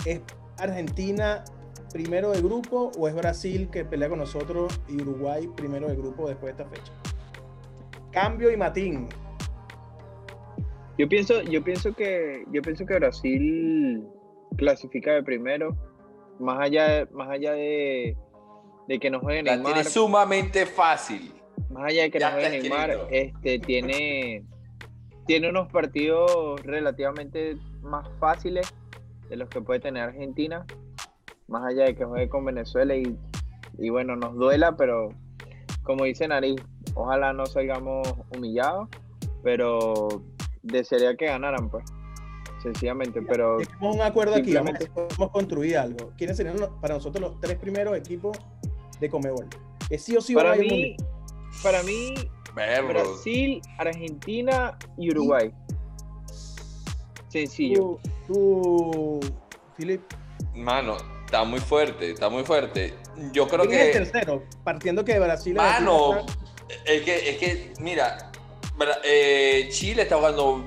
¿Es 0.06 0.20
Argentina 0.58 1.44
primero 1.92 2.30
de 2.30 2.40
grupo 2.40 2.90
o 2.98 3.06
es 3.08 3.14
Brasil 3.14 3.68
que 3.70 3.84
pelea 3.84 4.08
con 4.08 4.18
nosotros 4.18 4.80
y 4.88 5.00
Uruguay 5.00 5.46
primero 5.56 5.88
de 5.88 5.96
grupo 5.96 6.28
después 6.28 6.56
de 6.56 6.62
esta 6.62 6.74
fecha? 6.74 6.92
Cambio 8.10 8.50
y 8.50 8.56
Matín. 8.56 9.08
Yo 10.98 11.08
pienso, 11.08 11.42
yo 11.42 11.62
pienso 11.62 11.92
que, 11.94 12.44
yo 12.50 12.62
pienso 12.62 12.86
que 12.86 12.94
Brasil 12.94 14.06
clasifica 14.56 15.12
de 15.12 15.22
primero, 15.22 15.76
más 16.38 16.58
allá, 16.60 17.06
más 17.12 17.28
allá 17.28 17.52
de, 17.52 18.16
de 18.88 18.98
que 18.98 19.10
no 19.10 19.20
juegue 19.20 19.42
La 19.42 19.56
Neymar, 19.56 19.74
tiene 19.74 19.88
sumamente 19.88 20.64
fácil. 20.64 21.32
más 21.70 21.90
allá 21.90 22.04
de 22.04 22.10
que 22.10 22.18
Ya 22.18 22.30
no 22.30 22.36
juegue 22.36 22.56
está 22.56 22.68
Neymar, 22.68 23.08
este 23.10 23.58
tiene, 23.58 24.44
tiene 25.26 25.50
unos 25.50 25.70
partidos 25.70 26.62
relativamente 26.62 27.56
más 27.82 28.08
fáciles 28.18 28.74
de 29.28 29.36
los 29.36 29.48
que 29.50 29.60
puede 29.60 29.80
tener 29.80 30.02
Argentina, 30.02 30.64
más 31.48 31.64
allá 31.64 31.84
de 31.84 31.94
que 31.94 32.04
juegue 32.04 32.28
con 32.28 32.44
Venezuela 32.44 32.96
y, 32.96 33.16
y 33.78 33.90
bueno, 33.90 34.16
nos 34.16 34.34
duela, 34.34 34.76
pero 34.76 35.10
como 35.82 36.04
dice 36.04 36.26
Nariz, 36.26 36.60
ojalá 36.94 37.32
no 37.32 37.44
salgamos 37.46 38.08
humillados, 38.34 38.88
pero 39.42 40.22
desearía 40.66 41.16
que 41.16 41.26
ganaran, 41.26 41.68
pues, 41.70 41.84
sencillamente, 42.62 43.22
pero 43.22 43.58
Tenemos 43.58 43.96
un 43.96 44.02
acuerdo 44.02 44.34
aquí, 44.34 44.54
vamos, 44.54 44.74
a 45.20 45.28
construir 45.28 45.78
algo. 45.78 46.12
¿Quiénes 46.16 46.36
serían 46.36 46.58
los- 46.58 46.70
para 46.80 46.94
nosotros 46.94 47.20
los 47.20 47.40
tres 47.40 47.56
primeros 47.58 47.96
equipos 47.96 48.36
de 49.00 49.08
Comebol? 49.08 49.46
Que 49.88 49.98
sí 49.98 50.16
o 50.16 50.20
sí 50.20 50.34
para 50.34 50.52
a 50.52 50.56
ir 50.56 50.62
al 50.62 50.68
mí, 50.68 50.96
para 51.62 51.82
mí, 51.82 52.14
Verbo. 52.54 52.88
Brasil, 52.88 53.60
Argentina 53.78 54.76
y 54.96 55.10
Uruguay. 55.10 55.52
Sencillo. 57.28 57.98
Tú, 58.26 59.20
tú, 59.20 59.20
Philip, 59.76 60.00
Mano, 60.54 60.96
está 61.26 61.44
muy 61.44 61.60
fuerte, 61.60 62.10
está 62.12 62.28
muy 62.30 62.42
fuerte. 62.44 62.94
Yo 63.32 63.46
creo 63.46 63.66
¿quién 63.66 63.80
es 63.80 63.84
que. 63.92 63.98
el 63.98 64.10
tercero? 64.10 64.42
Partiendo 64.64 65.04
que 65.04 65.18
Brasil 65.18 65.54
Mano, 65.54 66.24
es 66.86 67.02
que, 67.02 67.30
es 67.30 67.36
que, 67.38 67.72
mira, 67.80 68.25
eh, 69.04 69.68
Chile 69.70 70.02
está 70.02 70.16
jugando 70.16 70.66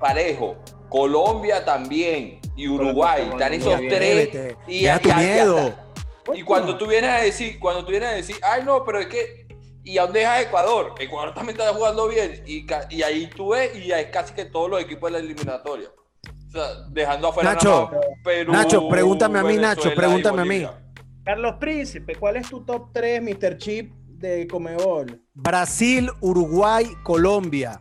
parejo, 0.00 0.56
Colombia 0.88 1.64
también 1.64 2.40
y 2.56 2.68
Uruguay, 2.68 3.22
está 3.22 3.48
están 3.48 3.52
esos 3.54 3.80
tres. 3.88 4.56
Y 4.66 4.82
ya- 4.82 4.98
tu 4.98 5.12
miedo. 5.14 5.74
Y 6.34 6.42
cuando 6.42 6.76
tú 6.76 6.86
vienes 6.86 7.10
a 7.10 7.18
decir, 7.18 7.58
cuando 7.58 7.84
tú 7.84 7.90
vienes 7.90 8.08
a 8.08 8.12
decir, 8.12 8.36
ay 8.42 8.62
no, 8.64 8.84
pero 8.84 9.00
es 9.00 9.06
que, 9.06 9.46
¿y 9.82 9.96
a 9.98 10.02
dónde 10.02 10.20
dejas 10.20 10.42
Ecuador? 10.42 10.94
Ecuador 10.98 11.32
también 11.34 11.58
está 11.58 11.72
jugando 11.72 12.08
bien. 12.08 12.42
Y, 12.46 12.66
ahí 13.02 13.30
tú 13.34 13.50
ves, 13.50 13.74
y 13.76 13.90
es 13.90 14.06
casi 14.06 14.34
que 14.34 14.44
todos 14.44 14.68
los 14.68 14.80
equipos 14.80 15.10
de 15.10 15.18
la 15.18 15.24
eliminatoria. 15.24 15.88
O 16.48 16.50
sea, 16.50 16.66
dejando 16.90 17.28
afuera 17.28 17.52
Nacho, 17.52 17.90
nada 17.90 18.06
Perú. 18.24 18.52
Nacho, 18.52 18.88
pregúntame 18.88 19.38
a 19.38 19.42
mí, 19.42 19.56
Venezuela 19.56 19.74
Nacho, 19.76 19.94
pregúntame 19.94 20.42
a 20.42 20.44
mí. 20.44 20.66
Carlos 21.24 21.54
Príncipe, 21.60 22.14
¿cuál 22.14 22.36
es 22.36 22.48
tu 22.48 22.64
top 22.64 22.88
3, 22.92 23.22
Mr. 23.22 23.58
Chip, 23.58 23.92
de 24.18 24.46
Comebol? 24.46 25.22
Brasil, 25.34 26.10
Uruguay, 26.20 26.86
Colombia. 27.02 27.80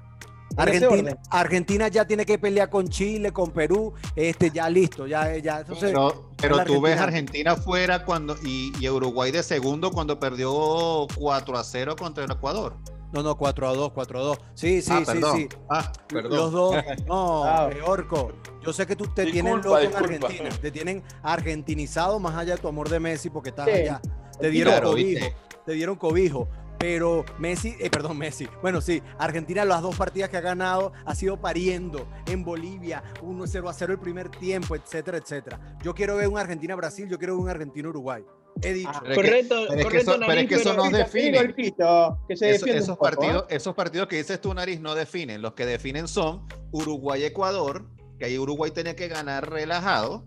¿En 0.58 0.70
ese 0.70 0.86
Argentina? 0.86 1.18
Argentina 1.30 1.88
ya 1.88 2.06
tiene 2.08 2.26
que 2.26 2.40
pelear 2.40 2.70
con 2.70 2.88
Chile, 2.88 3.32
con 3.32 3.52
Perú, 3.52 3.94
este 4.16 4.50
ya 4.50 4.68
listo, 4.70 5.06
ya, 5.06 5.36
ya. 5.38 5.60
Entonces, 5.60 5.92
Pero, 5.92 6.32
pero 6.38 6.64
tú 6.64 6.82
ves 6.82 7.00
Argentina. 7.00 7.56
Fuera 7.56 8.04
cuando, 8.06 8.36
y, 8.44 8.72
y 8.80 8.90
Uruguay 8.90 9.32
de 9.32 9.44
segundo 9.44 9.92
cuando 9.92 10.20
perdió 10.20 11.06
4 11.16 11.58
a 11.58 11.64
0 11.64 11.96
contra 11.96 12.24
el 12.24 12.32
Ecuador. 12.32 12.76
no, 13.14 13.22
no, 13.22 13.38
4 13.38 13.70
a 13.70 13.74
2, 13.76 13.92
4 13.94 14.20
a 14.20 14.24
2. 14.24 14.38
Sí, 14.56 14.82
sí, 14.82 14.92
ah, 14.92 15.00
sí, 15.00 15.06
perdón. 15.06 15.38
sí. 15.38 15.50
Ah, 15.70 15.92
perdón. 16.08 16.38
Los 16.38 16.52
dos. 16.52 16.76
No, 17.08 17.44
Ah. 17.44 17.70
eh, 17.72 17.82
Orco. 17.86 18.32
Yo 18.66 18.74
sé 18.74 18.88
que 18.88 18.96
tú 18.96 19.06
te 19.14 19.26
tienes 19.32 19.54
Disculpa, 19.56 19.82
loco 19.84 19.98
en. 19.98 20.04
Argentina. 20.24 20.50
Te 20.60 20.72
tienen 20.72 21.04
argentinizado 21.22 22.20
más 22.20 22.36
allá 22.36 22.56
de 22.56 22.62
tu 22.62 22.68
amor 22.68 22.90
de 22.90 23.00
Messi 23.00 23.30
porque 23.30 23.50
estás 23.50 23.66
Sí. 23.68 23.72
allá. 23.74 24.02
Te 24.40 24.50
dieron 24.50 24.74
Claro, 24.74 24.90
cobijo. 24.92 25.08
¿viste? 25.20 25.36
Te 25.68 25.74
dieron 25.74 25.98
cobijo. 25.98 26.48
Pero 26.80 27.26
Messi, 27.40 27.76
eh, 27.80 27.90
perdón, 27.90 28.18
Messi. 28.20 28.48
Bueno, 28.62 28.82
sí, 28.82 29.02
Argentina 29.18 29.66
las 29.66 29.82
dos 29.82 29.96
partidas 29.98 30.30
que 30.30 30.38
ha 30.38 30.42
ganado 30.42 30.94
ha 31.06 31.14
sido 31.16 31.42
pariendo 31.42 32.08
en 32.28 32.44
Bolivia, 32.46 33.04
1-0 33.24 33.68
a 33.68 33.74
0 33.74 33.94
el 33.94 34.00
primer 34.00 34.30
tiempo, 34.30 34.76
etcétera, 34.76 35.18
etcétera. 35.18 35.60
Yo 35.84 35.94
quiero 35.96 36.16
ver 36.16 36.28
un 36.28 36.38
Argentina-Brasil, 36.38 37.10
yo 37.10 37.18
quiero 37.18 37.34
ver 37.36 37.44
un 37.44 37.50
Argentina-Uruguay. 37.50 38.24
He 38.62 38.74
dicho. 38.74 38.90
Ah, 38.94 39.00
Pero 39.02 39.12
es 39.14 39.18
que- 39.18 39.24
correcto, 39.28 39.56
pero 39.56 39.66
es 39.66 39.78
que 39.78 39.84
correcto, 39.84 40.12
eso- 40.12 40.20
pero 40.20 40.40
es 40.42 40.48
que 40.48 40.56
eso 40.56 40.70
pero- 40.70 40.84
no 40.92 40.98
define. 40.98 41.38
Golpito, 41.40 42.20
que 42.28 42.38
se 42.38 42.50
Eso- 42.52 42.54
defiende 42.66 42.84
esos, 42.84 42.96
poco, 42.98 43.06
¿ah? 43.08 43.10
partidos, 43.12 43.46
esos 43.50 43.76
partidos 43.76 44.08
que 44.08 44.16
dices 44.18 44.40
tú, 44.40 44.54
Nariz, 44.54 44.80
no 44.80 44.96
definen. 44.96 45.42
Los 45.42 45.54
que 45.54 45.66
definen 45.66 46.08
son 46.08 46.46
Uruguay-Ecuador, 46.72 47.86
que 48.20 48.26
ahí 48.26 48.38
Uruguay 48.38 48.72
tenía 48.72 48.96
que 48.96 49.08
ganar 49.08 49.50
relajado. 49.50 50.26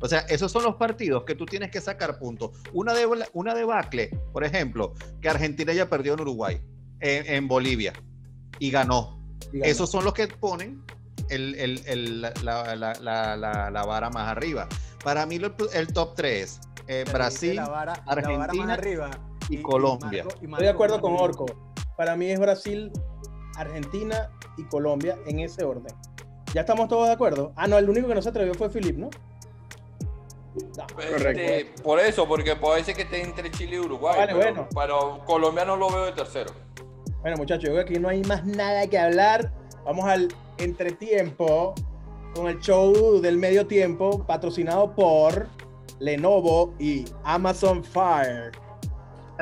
O 0.00 0.08
sea, 0.08 0.20
esos 0.28 0.52
son 0.52 0.62
los 0.64 0.74
partidos 0.76 1.24
que 1.24 1.34
tú 1.34 1.46
tienes 1.46 1.70
que 1.70 1.80
sacar 1.80 2.18
puntos. 2.18 2.50
Una, 2.72 2.92
de, 2.94 3.06
una 3.32 3.54
debacle, 3.54 4.10
por 4.32 4.44
ejemplo, 4.44 4.92
que 5.20 5.28
Argentina 5.28 5.72
ya 5.72 5.88
perdió 5.88 6.14
en 6.14 6.20
Uruguay, 6.20 6.60
en, 7.00 7.26
en 7.34 7.48
Bolivia, 7.48 7.92
y 8.58 8.70
ganó. 8.70 9.18
Esos 9.62 9.90
son 9.90 10.04
los 10.04 10.12
que 10.12 10.28
ponen 10.28 10.82
el, 11.30 11.54
el- 11.54 11.82
el- 11.86 12.20
la, 12.20 12.32
la- 12.42 12.76
la- 12.76 12.92
la- 13.00 13.36
la- 13.36 13.70
la 13.70 13.82
vara 13.84 14.10
más 14.10 14.28
arriba. 14.28 14.68
Para 15.02 15.24
mí 15.24 15.38
lo- 15.38 15.54
el 15.72 15.86
top 15.88 16.14
3 16.14 16.60
Te 16.86 17.04
Brasil 17.04 17.56
la 17.56 17.68
vara- 17.68 17.94
la 17.94 18.02
vara 18.04 18.22
más 18.22 18.38
Argentina 18.40 18.72
arriba 18.74 19.10
y 19.48 19.62
Colombia. 19.62 20.24
Marco- 20.24 20.38
y 20.42 20.44
Estoy 20.50 20.64
de 20.64 20.70
acuerdo 20.70 21.00
con. 21.00 21.16
Orco. 21.16 21.46
Para 21.96 22.16
mí 22.16 22.26
es 22.30 22.38
Brasil, 22.38 22.92
Argentina 23.56 24.30
y 24.58 24.64
Colombia 24.64 25.16
en 25.26 25.40
ese 25.40 25.64
orden. 25.64 25.94
¿Ya 26.54 26.60
estamos 26.62 26.88
todos 26.88 27.06
de 27.08 27.14
acuerdo? 27.14 27.52
Ah, 27.56 27.66
no, 27.66 27.78
el 27.78 27.88
único 27.88 28.08
que 28.08 28.14
no 28.14 28.22
se 28.22 28.28
atrevió 28.28 28.54
fue 28.54 28.68
Philip, 28.70 28.96
¿no? 28.96 29.10
No. 30.76 30.86
Este, 31.00 31.72
por 31.82 32.00
eso, 32.00 32.26
porque 32.26 32.56
puede 32.56 32.84
ser 32.84 32.94
que 32.94 33.02
esté 33.02 33.22
entre 33.22 33.50
Chile 33.50 33.76
y 33.76 33.78
Uruguay. 33.80 34.14
Vale, 34.16 34.34
pero, 34.34 34.54
bueno. 34.54 34.68
pero 34.74 35.24
Colombia 35.24 35.64
no 35.64 35.76
lo 35.76 35.88
veo 35.90 36.06
de 36.06 36.12
tercero. 36.12 36.52
Bueno, 37.20 37.36
muchachos, 37.36 37.64
yo 37.64 37.72
creo 37.72 37.84
que 37.84 37.92
aquí 37.92 38.00
no 38.00 38.08
hay 38.08 38.22
más 38.22 38.44
nada 38.44 38.86
que 38.86 38.98
hablar. 38.98 39.52
Vamos 39.84 40.04
al 40.06 40.28
entretiempo 40.58 41.74
con 42.34 42.46
el 42.48 42.58
show 42.60 43.20
del 43.20 43.38
medio 43.38 43.66
tiempo 43.66 44.24
patrocinado 44.26 44.94
por 44.94 45.48
Lenovo 45.98 46.74
y 46.78 47.04
Amazon 47.24 47.82
Fire. 47.82 48.52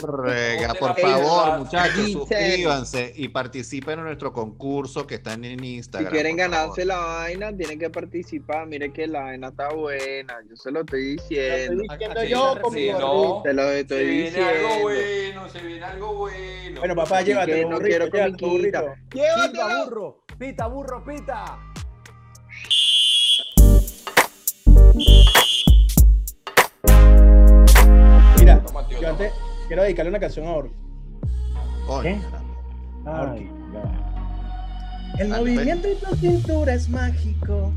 Por 0.00 0.98
favor, 1.00 1.58
muchachos, 1.60 2.10
suscríbanse 2.12 3.12
y 3.16 3.28
participen 3.28 3.98
en 4.00 4.04
nuestro 4.06 4.32
concurso 4.32 5.06
que 5.06 5.16
está 5.16 5.34
en 5.34 5.44
Si 5.60 5.76
Instagram. 5.76 6.12
quieren 6.12 6.36
por 6.36 6.44
favor. 6.46 6.58
ganarse 6.60 6.84
la 6.84 6.98
vaina, 6.98 7.56
tienen 7.56 7.78
que 7.78 7.90
participar. 7.90 8.66
Mire 8.66 8.92
que 8.92 9.06
la 9.06 9.20
vaina 9.22 9.48
está 9.48 9.68
buena. 9.72 10.34
Yo 10.48 10.56
se 10.56 10.70
lo 10.70 10.80
estoy 10.80 11.16
diciendo. 11.16 11.82
Estoy 11.82 11.88
diciendo 11.98 12.24
yo 12.24 12.54
Sí, 12.72 12.90
no. 12.98 13.42
Se 13.44 13.52
lo 13.52 13.62
Se 13.68 13.80
estoy 13.80 14.04
viene 14.06 14.40
algo 14.42 14.68
diciendo. 14.68 14.82
bueno, 14.82 15.48
se 15.48 15.58
viene 15.60 15.84
algo 15.84 16.14
bueno. 16.14 16.80
Bueno, 16.80 16.94
papá, 16.96 17.18
Así 17.18 17.26
llévate 17.26 17.52
que 17.52 17.62
no 17.64 17.76
burrito, 17.76 18.10
quiero 18.10 18.36
comiquita. 18.38 18.82
burro, 19.86 20.24
pita, 20.38 20.66
burro, 20.66 21.04
pita. 21.04 21.58
Mira, 28.38 28.62
yo 29.00 29.08
antes 29.08 29.32
quiero 29.66 29.82
dedicarle 29.82 30.10
una 30.10 30.20
canción 30.20 30.46
a. 30.46 30.70
Coño, 31.86 32.02
¿Qué? 32.02 32.18
ya. 33.04 33.34
El 35.18 35.28
pues. 35.28 35.40
movimiento 35.40 35.88
de 35.88 35.94
tu 35.96 36.16
cintura 36.16 36.74
es 36.74 36.88
mágico. 36.88 37.72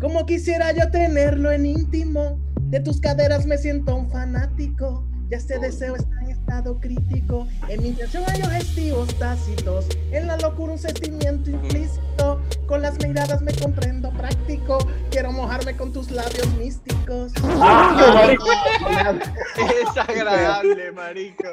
Como 0.00 0.26
quisiera 0.26 0.72
yo 0.72 0.90
tenerlo 0.90 1.50
en 1.50 1.66
íntimo. 1.66 2.38
De 2.62 2.80
tus 2.80 3.00
caderas 3.00 3.46
me 3.46 3.58
siento 3.58 3.96
un 3.96 4.10
fanático. 4.10 5.04
Ya 5.30 5.38
este 5.38 5.58
deseo 5.58 5.96
está 5.96 6.20
en 6.22 6.25
estado 6.46 6.78
crítico. 6.80 7.46
En 7.68 7.82
mi 7.82 7.88
intención 7.88 8.22
hay 8.28 8.40
objetivos 8.40 9.12
tácitos. 9.18 9.86
En 10.12 10.28
la 10.28 10.36
locura 10.36 10.74
un 10.74 10.78
sentimiento 10.78 11.50
implícito. 11.50 12.40
Con 12.68 12.82
las 12.82 12.96
miradas 13.04 13.42
me 13.42 13.52
comprendo 13.54 14.10
práctico. 14.12 14.78
Quiero 15.10 15.32
mojarme 15.32 15.76
con 15.76 15.92
tus 15.92 16.10
labios 16.12 16.46
místicos. 16.56 17.32
¡Ah, 17.60 18.12
marico! 18.14 18.46
Es 19.56 19.96
agradable, 19.96 20.92
marico. 20.92 21.44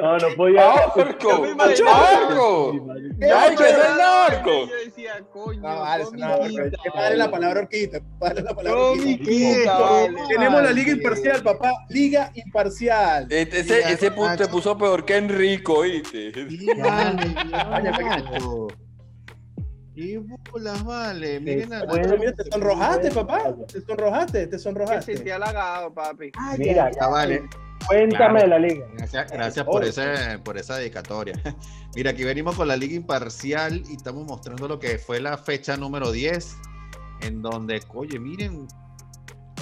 No, 0.00 0.18
no 0.18 0.28
podía. 0.36 0.60
¡Narco! 0.96 1.46
¡Narco! 1.56 2.72
Sí, 2.72 2.80
marico. 2.80 3.16
¡Ay, 3.36 3.56
que 3.56 3.64
es 3.64 3.74
el 3.76 3.96
narco! 3.98 4.50
Yo 4.66 4.74
decía, 4.84 5.12
coño, 5.32 5.60
No, 5.60 5.84
padre 6.94 7.16
la 7.16 7.30
palabra 7.30 7.60
horquita. 7.60 8.00
Padre 8.18 8.42
la 8.42 8.54
palabra 8.54 8.80
horquita. 8.82 10.06
Tenemos 10.28 10.62
la 10.62 10.72
liga 10.72 10.92
imparcial, 10.92 11.42
papá. 11.42 11.70
Liga 11.88 12.30
imparcial. 12.34 13.26
Este- 13.30 13.60
ese 13.60 13.92
ese 13.92 14.12
pu- 14.12 14.36
te 14.36 14.46
puso 14.50 14.76
peor 14.76 15.04
que 15.04 15.16
Enrico. 15.16 15.82
Nacho. 16.76 18.68
¿Qué 19.94 20.22
bolas, 20.50 20.84
vale? 20.84 21.40
Miren 21.40 21.72
a 21.74 21.86
te 21.86 22.50
sonrojaste, 22.50 23.10
papá. 23.10 23.54
Te 23.66 23.80
sonrojaste, 23.82 24.46
te 24.46 24.58
sonrojaste. 24.58 25.16
sentí 25.16 25.30
halagado, 25.30 25.92
papi. 25.92 26.30
Ay, 26.38 26.58
Mira, 26.58 26.90
vale. 27.10 27.42
Cuéntame 27.86 28.42
de 28.42 28.46
la 28.46 28.58
liga. 28.58 28.86
Gracias, 28.94 29.30
gracias 29.30 29.66
por, 29.66 29.84
ese, 29.84 30.38
por 30.44 30.56
esa 30.58 30.76
dedicatoria. 30.76 31.34
Mira, 31.96 32.12
aquí 32.12 32.24
venimos 32.24 32.56
con 32.56 32.68
la 32.68 32.76
liga 32.76 32.94
imparcial 32.94 33.82
y 33.88 33.96
estamos 33.96 34.24
mostrando 34.26 34.68
lo 34.68 34.78
que 34.78 34.98
fue 34.98 35.20
la 35.20 35.36
fecha 35.36 35.76
número 35.76 36.12
10, 36.12 36.56
en 37.22 37.42
donde, 37.42 37.82
oye, 37.94 38.18
miren, 38.18 38.68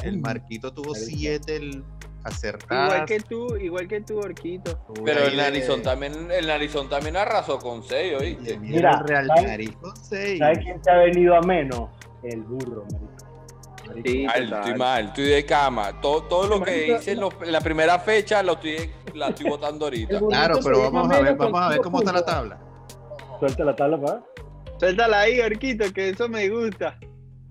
el 0.03 0.19
Marquito 0.19 0.73
tuvo 0.73 0.93
Marica. 0.93 1.07
7 1.17 1.83
acertadas. 2.29 2.93
Igual 2.93 3.07
que 3.07 3.21
tú, 3.21 3.57
igual 3.57 3.89
que 3.89 4.01
tú, 4.01 4.19
Orquito. 4.19 4.79
Pero 5.05 5.25
el 5.25 5.33
de- 5.33 5.37
narizón 5.37 5.83
también, 5.83 6.31
el 6.31 6.47
narizón 6.47 6.89
también 6.89 7.17
arrasó 7.17 7.59
con 7.59 7.83
6, 7.83 8.15
¿oíste? 8.21 8.59
Mira, 8.59 9.03
Real 9.07 9.27
¿sabes? 9.27 9.45
Nariz 9.45 9.77
con 9.81 9.97
6. 9.97 10.39
¿Sabes 10.39 10.59
quién 10.59 10.83
se 10.83 10.91
ha 10.91 10.97
venido 10.99 11.35
a 11.37 11.41
menos? 11.43 11.91
El 12.23 12.43
burro, 12.43 12.85
marico. 12.93 13.19
Sí, 14.05 14.27
Mal, 14.27 14.53
estoy 14.53 14.75
mal, 14.75 15.05
estoy 15.07 15.25
de 15.25 15.47
cama. 15.47 15.99
Todo, 16.01 16.25
todo 16.25 16.47
lo 16.47 16.63
que 16.63 16.89
hice 16.89 17.13
en, 17.13 17.21
la 17.51 17.61
primera 17.61 17.99
fecha 17.99 18.43
lo 18.43 18.53
estoy, 18.53 18.91
la 19.15 19.29
estoy 19.29 19.49
botando 19.51 19.87
ahorita. 19.87 20.21
Claro, 20.29 20.59
pero 20.63 20.83
vamos 20.91 21.11
a 21.11 21.21
ver, 21.23 21.37
vamos 21.37 21.61
a 21.61 21.69
ver 21.71 21.79
cómo 21.79 21.99
está 22.01 22.13
la 22.13 22.25
tabla. 22.25 22.61
Suelta 23.41 23.65
la 23.65 23.75
tabla, 23.75 24.01
pa. 24.01 24.23
Suéltala 24.79 25.21
ahí, 25.21 25.41
Orquito, 25.41 25.91
que 25.93 26.11
eso 26.11 26.29
me 26.29 26.49
gusta. 26.51 26.99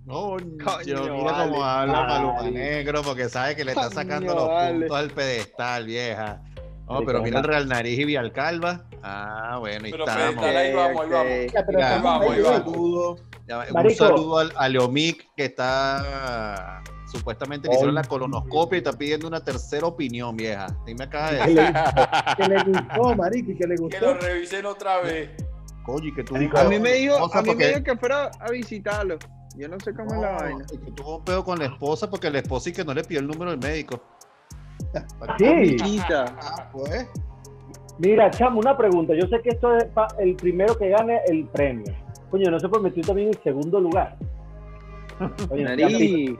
No, 0.07 0.37
Coño, 0.37 0.83
yo 0.85 1.03
mira 1.17 1.31
vale. 1.33 1.51
cómo 1.51 1.63
habla 1.65 1.93
Vale. 1.93 2.07
Maluma 2.13 2.43
Negro, 2.49 3.01
porque 3.03 3.27
sabe 3.27 3.57
que 3.57 3.65
le 3.65 3.71
está 3.73 3.89
sacando 3.91 4.27
Coño, 4.33 4.39
los 4.39 4.47
vale. 4.47 4.79
puntos 4.79 4.97
al 4.97 5.09
pedestal, 5.11 5.85
vieja. 5.85 6.41
No, 6.87 6.93
Marico, 6.93 7.05
pero 7.05 7.21
mira 7.21 7.39
el 7.39 7.43
Real 7.43 7.67
Nariz 7.67 7.99
y 7.99 8.05
Villalcalva. 8.05 8.85
Ah, 9.03 9.57
bueno, 9.59 9.83
ahí 9.85 9.91
Pero 9.91 10.05
estamos. 10.07 10.23
pedestal, 10.35 10.55
ahí 10.57 10.73
vamos, 10.73 11.01
ahí 11.03 11.09
vamos. 11.11 11.29
Ahí, 11.29 12.41
vamos. 12.41 12.63
saludo, 12.63 13.15
un 13.83 13.95
saludo 13.95 14.37
al, 14.39 14.53
a 14.55 14.69
Leomic 14.69 15.27
que 15.35 15.45
está 15.45 16.81
supuestamente 17.11 17.67
le 17.69 17.73
hicieron 17.75 17.95
la 17.95 18.03
colonoscopia 18.03 18.77
y 18.77 18.79
está 18.79 18.91
pidiendo 18.93 19.27
una 19.27 19.43
tercera 19.43 19.87
opinión, 19.87 20.35
vieja. 20.37 20.67
Y 20.87 20.93
me 20.93 21.03
acaba 21.03 21.31
de 21.33 21.39
¿Qué 21.39 21.47
decir, 21.53 21.63
le- 21.63 22.35
Que 22.35 22.47
le 22.49 22.63
gustó, 22.63 23.15
marico, 23.15 23.51
y 23.51 23.55
que 23.57 23.67
le 23.67 23.75
Que 23.75 23.81
gustó. 23.81 24.05
lo 24.05 24.13
revisen 24.15 24.65
otra 24.65 24.99
vez. 25.01 25.31
oye, 25.87 26.13
que 26.13 26.23
tú 26.23 26.33
Marico, 26.33 26.57
A 26.57 26.63
mí 26.65 26.79
me 26.79 26.93
dijo, 26.93 27.15
a 27.33 27.41
mí 27.41 27.55
me 27.55 27.67
dijo 27.67 27.83
que 27.83 27.95
fuera 27.97 28.31
a 28.39 28.51
visitarlo. 28.51 29.17
Yo 29.57 29.67
no 29.67 29.79
sé 29.79 29.93
cómo 29.93 30.13
es 30.15 30.21
la 30.21 30.31
vaina. 30.31 30.65
y 30.71 30.77
que 30.77 30.91
tuvo 30.91 31.17
un 31.17 31.23
pedo 31.25 31.43
con 31.43 31.57
la 31.59 31.65
esposa 31.65 32.09
porque 32.09 32.29
la 32.29 32.39
esposa 32.39 32.69
y 32.69 32.73
que 32.73 32.83
no 32.85 32.93
le 32.93 33.03
pidió 33.03 33.19
el 33.21 33.27
número 33.27 33.51
del 33.51 33.59
médico. 33.59 34.01
Sí. 35.37 35.75
Chiquita. 35.77 36.25
Ah, 36.41 36.69
pues. 36.71 37.07
Mira, 37.99 38.29
chamo, 38.31 38.59
una 38.59 38.77
pregunta. 38.77 39.13
Yo 39.15 39.27
sé 39.27 39.41
que 39.41 39.49
esto 39.49 39.75
es 39.75 39.85
pa- 39.85 40.07
el 40.19 40.35
primero 40.35 40.77
que 40.77 40.89
gane 40.89 41.19
el 41.27 41.45
premio. 41.47 41.93
Coño, 42.29 42.51
no 42.51 42.59
se 42.59 42.69
puede 42.69 42.83
meter 42.83 43.05
también 43.05 43.29
en 43.29 43.43
segundo 43.43 43.79
lugar. 43.79 44.15
Oye, 45.49 45.63
Nariz. 45.63 45.97
sí. 45.97 46.37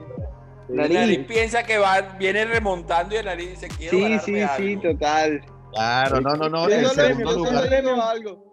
El 0.68 0.76
Nariz. 0.76 0.94
nariz 0.98 1.18
piensa 1.26 1.62
que 1.64 1.78
va, 1.78 2.00
viene 2.18 2.44
remontando 2.44 3.14
y 3.14 3.18
el 3.18 3.24
nariz 3.26 3.50
dice, 3.50 3.68
quiero 3.68 3.96
Sí, 3.96 4.18
sí, 4.20 4.34
sí, 4.56 4.72
algo". 4.74 4.82
total. 4.82 5.40
Claro, 5.72 6.20
no, 6.20 6.36
no, 6.36 6.48
no. 6.48 6.68
El 6.68 6.86
segundo 6.86 7.32
lugar. 7.36 7.64
algo. 8.02 8.44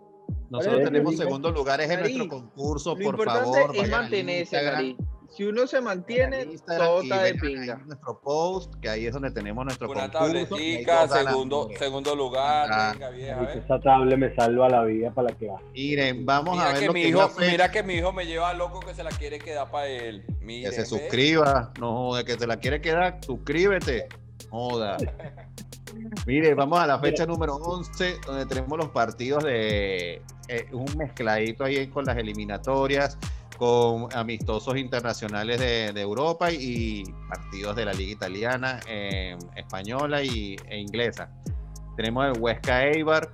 Nosotros 0.50 0.84
tenemos 0.84 1.16
segundo 1.18 1.52
lugares 1.52 1.90
en 1.90 2.00
Nariz. 2.00 2.18
nuestro 2.18 2.40
concurso. 2.40 2.90
Lo 2.92 2.96
Por 2.96 3.04
importante 3.06 3.60
favor, 3.62 3.76
es 3.76 3.90
mantenerse. 3.90 4.96
Si 5.36 5.44
uno 5.44 5.68
se 5.68 5.82
mantiene, 5.82 6.46
todo 6.66 7.02
está 7.02 7.24
de 7.24 7.34
pinga. 7.36 7.76
nuestro 7.86 8.22
post, 8.22 8.74
que 8.82 8.88
ahí 8.88 9.06
es 9.06 9.12
donde 9.12 9.32
tenemos 9.32 9.66
nuestro 9.66 9.90
Una 9.92 10.10
concurso. 10.10 10.24
tabletica, 10.56 11.08
ganan, 11.08 11.28
segundo, 11.28 11.70
segundo 11.78 12.16
lugar, 12.16 12.70
Ah. 12.72 12.96
Esa 13.54 13.80
tabla 13.82 14.16
me 14.16 14.34
salva 14.34 14.70
la 14.70 14.86
vida 14.86 15.12
para 15.14 15.32
la 15.32 15.38
que 15.38 15.48
va. 15.50 15.60
Miren, 15.74 16.26
vamos 16.26 16.58
a 16.58 16.70
ver 16.72 16.80
que, 16.80 16.86
lo 16.88 16.94
mi 16.94 17.02
que 17.02 17.08
es 17.10 17.16
hijo, 17.16 17.32
mira 17.38 17.70
que 17.70 17.84
mi 17.84 17.96
hijo 17.96 18.14
me 18.14 18.26
lleva 18.26 18.54
loco 18.54 18.80
que 18.80 18.94
se 18.94 19.04
la 19.04 19.10
quiere 19.10 19.38
quedar 19.40 19.70
para 19.70 19.88
él. 19.88 20.24
Miren, 20.40 20.70
Que 20.72 20.76
se 20.78 20.86
suscriba, 20.86 21.74
no 21.82 21.92
jode, 21.98 22.24
que 22.24 22.38
te 22.38 22.48
la 22.48 22.56
quiere 22.58 22.80
quedar, 22.80 23.20
suscríbete. 23.26 24.08
Joda. 24.56 24.98
Mire, 26.26 26.54
vamos 26.54 26.80
a 26.80 26.88
la 26.88 27.00
fecha 27.00 27.26
número 27.26 27.56
11, 27.56 28.20
donde 28.26 28.46
tenemos 28.46 28.78
los 28.78 28.90
partidos 28.90 29.44
de 29.44 30.22
eh, 30.48 30.68
un 30.72 30.86
mezcladito 30.98 31.64
ahí 31.64 31.88
con 31.88 32.06
las 32.06 32.18
eliminatorias, 32.18 33.18
con 33.58 34.08
amistosos 34.14 34.78
internacionales 34.78 35.60
de, 35.60 35.94
de 35.94 36.02
Europa 36.02 36.52
y 36.52 37.04
partidos 37.30 37.76
de 37.76 37.86
la 37.86 37.94
Liga 37.94 38.12
Italiana, 38.14 38.80
eh, 38.88 39.38
española 39.56 40.24
y, 40.24 40.56
e 40.68 40.80
inglesa. 40.80 41.30
Tenemos 41.96 42.26
el 42.26 42.42
Huesca 42.42 42.86
Eibar, 42.86 43.32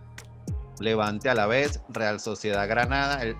Levante 0.79 1.29
a 1.29 1.36
la 1.36 1.45
vez, 1.45 1.81
Real 1.89 2.19
Sociedad 2.19 2.67
Granada, 2.67 3.21
el 3.21 3.36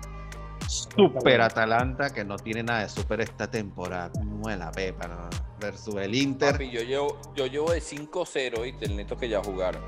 Super 0.68 1.40
Atalanta, 1.40 2.10
que 2.12 2.24
no 2.24 2.36
tiene 2.36 2.62
nada 2.62 2.82
de 2.82 2.88
super 2.88 3.20
esta 3.20 3.50
temporada, 3.50 4.10
no 4.24 4.48
es 4.50 4.58
la 4.58 4.70
pepa, 4.72 5.06
no, 5.08 5.28
versus 5.60 5.96
el 5.96 6.14
Inter. 6.14 6.52
Papi, 6.52 6.70
yo 6.70 6.82
llevo, 6.82 7.20
yo 7.34 7.46
llevo 7.46 7.72
de 7.72 7.80
5-0, 7.80 8.62
¿viste? 8.62 8.86
El 8.86 8.96
neto 8.96 9.16
que 9.16 9.28
ya 9.28 9.42
jugaron. 9.42 9.82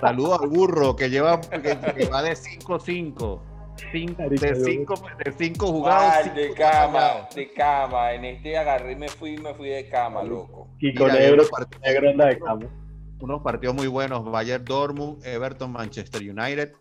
Saludos 0.00 0.40
al 0.42 0.48
burro 0.48 0.96
que 0.96 1.08
lleva 1.10 1.40
que, 1.40 1.60
que 1.96 2.06
va 2.08 2.22
de 2.22 2.32
5-5. 2.36 3.40
Cinco- 3.92 4.22
De 4.30 4.54
5 4.64 4.94
de 5.22 5.32
cinco 5.32 5.66
jugados. 5.66 6.12
Ay, 6.14 6.24
cinco 6.24 6.36
de 6.40 6.54
cama, 6.54 7.28
de 7.34 7.52
cama. 7.52 8.12
En 8.14 8.24
este 8.24 8.56
agarré 8.56 8.92
y 8.92 8.96
me 8.96 9.08
fui, 9.08 9.36
me 9.36 9.52
fui 9.54 9.68
de 9.68 9.86
cama, 9.90 10.22
loco. 10.22 10.68
Kiko 10.80 11.04
Mira, 11.04 11.16
Negro, 11.16 11.34
unos 11.34 11.50
partidos- 11.50 11.82
negro 11.82 12.10
anda 12.10 12.26
de 12.26 12.38
cama. 12.38 12.66
unos 13.20 13.42
partidos 13.42 13.74
muy 13.74 13.86
buenos. 13.86 14.24
Bayern 14.24 14.64
Dortmund, 14.64 15.22
Everton, 15.26 15.72
Manchester 15.72 16.22
United. 16.22 16.72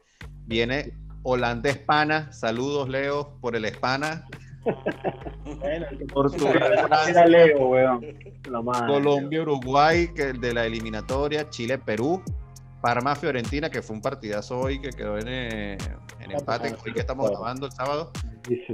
Viene 0.46 0.94
Holanda 1.28 1.70
Espana. 1.72 2.32
Saludos, 2.32 2.88
Leo, 2.88 3.38
por 3.42 3.56
el 3.56 3.66
Espana. 3.66 4.26
Bueno, 5.44 5.86
el 5.92 5.98
que- 5.98 6.06
Portugal, 6.06 6.56
Era 6.72 6.88
Francia, 6.88 7.26
Leo, 7.26 7.68
weón. 7.68 8.06
La 8.50 8.62
madre. 8.62 8.88
Colombia, 8.94 9.42
Uruguay, 9.42 10.08
que 10.16 10.30
el 10.30 10.40
de 10.40 10.54
la 10.54 10.66
eliminatoria, 10.66 11.50
Chile, 11.50 11.78
Perú, 11.80 12.22
Parma, 12.82 13.16
Fiorentina, 13.16 13.70
que 13.70 13.82
fue 13.82 13.96
un 13.96 14.02
partidazo 14.02 14.60
hoy 14.60 14.80
que 14.80 14.90
quedó 14.92 15.18
en, 15.18 15.28
eh, 15.28 15.78
en 16.20 16.32
empate, 16.32 16.76
hoy 16.86 16.94
que 16.94 17.00
estamos 17.00 17.30
grabando 17.32 17.66
el 17.66 17.72
sábado. 17.72 18.12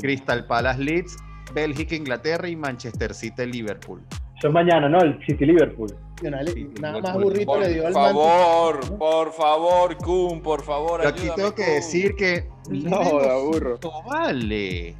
Crystal 0.02 0.46
Palace, 0.46 0.82
Leeds, 0.82 1.16
Bélgica, 1.54 1.96
Inglaterra 1.96 2.50
y 2.50 2.56
Manchester 2.58 3.14
City, 3.14 3.46
Liverpool. 3.46 4.02
Eso 4.42 4.48
es 4.48 4.54
mañana, 4.56 4.90
¿no? 4.90 5.00
El 5.02 5.24
City 5.24 5.46
Liverpool. 5.46 5.96
Nada 6.24 6.44
Sí, 6.52 6.68
nada 6.82 6.96
sí, 6.96 7.02
más 7.04 7.12
por- 7.14 7.24
burrito 7.26 7.46
Por 7.46 7.60
le 7.60 7.70
dio 7.76 7.86
al 7.86 7.94
favor, 7.94 8.98
por 8.98 9.32
favor, 9.34 9.98
Kun, 9.98 10.42
por 10.42 10.64
favor, 10.64 10.98
Pero 10.98 11.10
aquí 11.10 11.20
ayúdame, 11.22 11.36
tengo 11.44 11.56
que 11.56 11.64
Kun. 11.66 11.74
decir 11.76 12.16
que. 12.16 12.50
No, 12.72 13.20
da 13.20 13.38
burro. 13.38 13.80
Vale. 14.10 14.96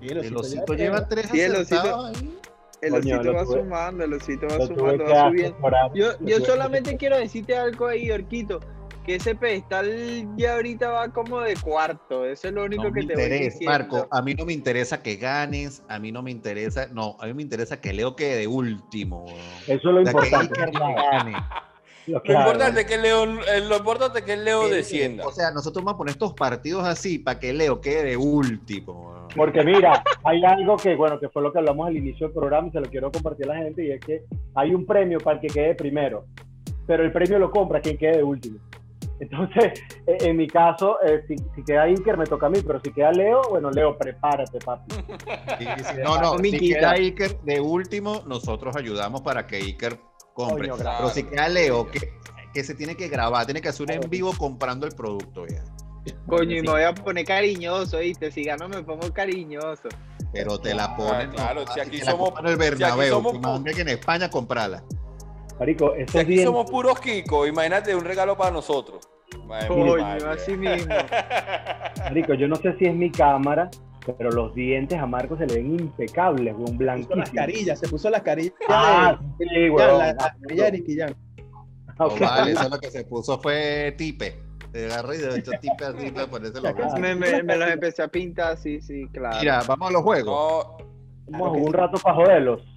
El 0.00 0.34
osito 0.34 0.72
lleva 0.72 1.06
tres 1.06 1.28
Sí, 1.30 1.40
el 1.42 1.56
osito- 1.56 2.06
ahí. 2.06 2.38
El 2.80 2.90
Coño, 2.92 3.00
osito 3.16 3.22
lo 3.22 3.34
va 3.34 3.44
tuve- 3.44 3.60
sumando, 3.60 4.04
el 4.04 4.12
osito 4.14 4.46
va 4.46 4.66
sumando, 4.66 5.04
va 5.04 5.28
subiendo. 5.28 5.58
Yo, 5.94 6.06
yo 6.20 6.40
solamente 6.40 6.96
quiero 6.96 7.18
decirte 7.18 7.54
algo 7.54 7.86
ahí, 7.86 8.10
Orquito, 8.10 8.60
que 9.04 9.16
ese 9.16 9.34
pedestal 9.34 10.28
ya 10.36 10.54
ahorita 10.54 10.88
va 10.90 11.12
como 11.12 11.40
de 11.40 11.56
cuarto. 11.56 12.24
Eso 12.24 12.48
es 12.48 12.54
lo 12.54 12.64
único 12.64 12.84
No 12.84 12.90
me 12.90 13.00
que 13.00 13.06
te 13.06 13.14
voy 13.14 13.22
interesa, 13.24 13.44
diciendo. 13.44 13.70
Marco. 13.72 14.08
A 14.10 14.22
mí 14.22 14.34
no 14.34 14.44
me 14.44 14.52
interesa 14.52 15.02
que 15.02 15.16
ganes. 15.16 15.82
A 15.88 15.98
mí 15.98 16.12
no 16.12 16.22
me 16.22 16.30
interesa. 16.30 16.86
No, 16.92 17.16
a 17.20 17.26
mí 17.26 17.34
me 17.34 17.42
interesa 17.42 17.80
que 17.80 17.92
Leo 17.92 18.14
quede 18.16 18.36
de 18.36 18.46
último. 18.46 19.26
Eso 19.66 19.74
es 19.74 19.84
lo 19.84 20.00
O 20.02 20.04
sea, 20.04 20.12
que 20.12 20.26
importante. 20.26 20.60
No 20.72 20.94
gane. 20.94 21.36
Lo 22.08 22.20
claro. 22.20 22.40
importante 22.40 22.80
es 22.80 22.86
que 22.86 22.98
Leo, 22.98 23.24
eh, 23.24 23.60
lo 23.68 23.76
importante 23.76 24.22
que 24.22 24.36
Leo 24.36 24.68
descienda. 24.68 25.24
O 25.26 25.30
sea, 25.30 25.52
nosotros 25.52 25.84
vamos 25.84 25.94
a 25.94 25.98
poner 25.98 26.12
estos 26.12 26.32
partidos 26.34 26.84
así 26.84 27.18
para 27.18 27.38
que 27.38 27.52
Leo 27.52 27.80
quede 27.80 28.02
de 28.02 28.16
último. 28.16 29.28
Porque 29.36 29.62
mira, 29.62 30.02
hay 30.24 30.44
algo 30.44 30.76
que, 30.76 30.94
bueno, 30.94 31.18
que 31.20 31.28
fue 31.28 31.42
lo 31.42 31.52
que 31.52 31.58
hablamos 31.58 31.86
al 31.86 31.96
inicio 31.96 32.26
del 32.26 32.34
programa 32.34 32.68
y 32.68 32.72
se 32.72 32.80
lo 32.80 32.90
quiero 32.90 33.10
compartir 33.12 33.48
a 33.50 33.54
la 33.54 33.62
gente, 33.62 33.84
y 33.86 33.92
es 33.92 34.00
que 34.00 34.24
hay 34.54 34.74
un 34.74 34.84
premio 34.84 35.20
para 35.20 35.36
el 35.36 35.40
que 35.40 35.46
quede 35.46 35.74
primero, 35.74 36.26
pero 36.86 37.04
el 37.04 37.12
premio 37.12 37.38
lo 37.38 37.50
compra 37.50 37.80
quien 37.80 37.96
quede 37.96 38.18
de 38.18 38.22
último. 38.24 38.58
Entonces, 39.22 39.80
eh, 40.08 40.18
en 40.22 40.36
mi 40.36 40.48
caso, 40.48 40.98
eh, 41.00 41.22
si, 41.28 41.36
si 41.54 41.62
queda 41.64 41.82
Iker, 41.84 42.16
me 42.16 42.26
toca 42.26 42.46
a 42.46 42.50
mí, 42.50 42.58
pero 42.66 42.80
si 42.80 42.92
queda 42.92 43.12
Leo, 43.12 43.40
bueno, 43.50 43.70
Leo, 43.70 43.96
prepárate, 43.96 44.58
papi. 44.58 44.94
Sí, 45.58 45.64
sí, 45.76 45.94
No, 46.02 46.18
no, 46.20 46.38
si 46.38 46.58
queda 46.58 46.90
Iker 46.92 47.38
de 47.42 47.60
último, 47.60 48.22
nosotros 48.26 48.74
ayudamos 48.74 49.20
para 49.20 49.46
que 49.46 49.56
Iker 49.58 49.96
compre. 50.34 50.68
Coño, 50.70 50.82
Pero 50.98 51.10
si 51.10 51.22
queda 51.22 51.48
Leo, 51.48 51.88
que, 51.88 52.14
que 52.52 52.64
se 52.64 52.74
tiene 52.74 52.96
que 52.96 53.06
grabar, 53.08 53.44
tiene 53.46 53.60
que 53.60 53.68
hacer 53.68 53.86
un 53.86 53.92
en 53.92 54.10
vivo 54.10 54.32
comprando 54.36 54.86
el 54.86 54.92
producto 54.96 55.46
ya. 55.46 55.62
Coño, 56.26 56.56
y 56.56 56.62
me 56.62 56.70
voy 56.72 56.82
a 56.82 56.92
poner 56.92 57.24
cariñoso, 57.24 57.98
¿viste? 57.98 58.32
Si 58.32 58.42
gano 58.42 58.68
me 58.68 58.82
pongo 58.82 59.12
cariñoso. 59.12 59.88
Pero 60.32 60.58
te 60.58 60.74
la 60.74 60.86
Ah, 60.86 60.96
ponen. 60.96 61.30
claro, 61.30 61.64
no, 61.64 61.72
si 61.72 61.78
aquí 61.78 62.00
somos- 62.00 62.32
en 62.40 62.46
el 62.46 62.56
si 62.56 62.62
aquí 62.64 62.70
Bernabéu. 62.70 63.14
somos 63.22 63.62
que 63.62 63.80
en 63.82 63.88
España 63.88 64.28
comprala. 64.28 64.82
Marico, 65.60 65.92
Si 66.08 66.18
aquí 66.18 66.42
somos 66.42 66.68
puros 66.68 66.98
Kiko, 66.98 67.46
imagínate 67.46 67.94
un 67.94 68.04
regalo 68.04 68.36
para 68.36 68.50
nosotros. 68.50 69.08
Madre 69.46 69.68
Coño, 69.68 69.96
madre. 69.98 70.28
así 70.30 70.56
mismo. 70.56 70.94
marico, 71.98 72.34
yo 72.34 72.48
no 72.48 72.56
sé 72.56 72.74
si 72.78 72.86
es 72.86 72.94
mi 72.94 73.10
cámara, 73.10 73.70
pero 74.18 74.30
los 74.30 74.54
dientes 74.54 74.98
a 74.98 75.06
Marco 75.06 75.36
se 75.36 75.46
le 75.46 75.54
ven 75.56 75.78
impecables, 75.80 76.54
Se 76.56 76.60
puso 77.04 77.14
las 77.16 77.30
carillas, 77.30 77.78
se 77.80 77.88
puso 77.88 78.10
las 78.10 78.22
carillas 78.22 78.54
Ah, 78.68 79.18
de 79.38 79.46
sí, 79.46 79.68
la, 79.76 80.14
la 80.14 80.16
carilla 80.16 80.64
de 80.66 80.72
Nicky. 80.72 80.96
No 81.98 82.08
vale, 82.18 82.52
eso 82.52 82.68
lo 82.68 82.78
que 82.78 82.90
se 82.90 83.04
puso 83.04 83.38
fue 83.38 83.94
tipe. 83.98 84.38
Se 84.72 84.86
agarró 84.86 85.14
y 85.14 85.18
de 85.18 85.38
hecho 85.38 85.50
tipe 85.60 85.84
así 85.84 86.10
para 86.10 86.26
ponerse 86.26 86.60
los 86.60 86.74
Ya, 86.74 86.98
Me, 86.98 87.14
me, 87.14 87.42
me 87.42 87.56
los 87.56 87.70
empecé 87.70 88.02
a 88.02 88.08
pintar, 88.08 88.56
sí, 88.56 88.80
sí, 88.80 89.06
claro. 89.12 89.36
Mira, 89.40 89.62
vamos 89.68 89.90
a 89.90 89.92
los 89.92 90.02
juegos. 90.02 90.66
No, 91.28 91.38
Vamos 91.38 91.46
a 91.46 91.50
jugar 91.50 91.66
un 91.66 91.72
rato 91.74 92.00
para 92.02 92.14
joderlos. 92.16 92.71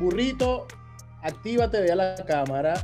Burrito, 0.00 0.66
actívate, 1.22 1.80
ve 1.82 1.92
a 1.92 1.96
la 1.96 2.14
cámara. 2.26 2.74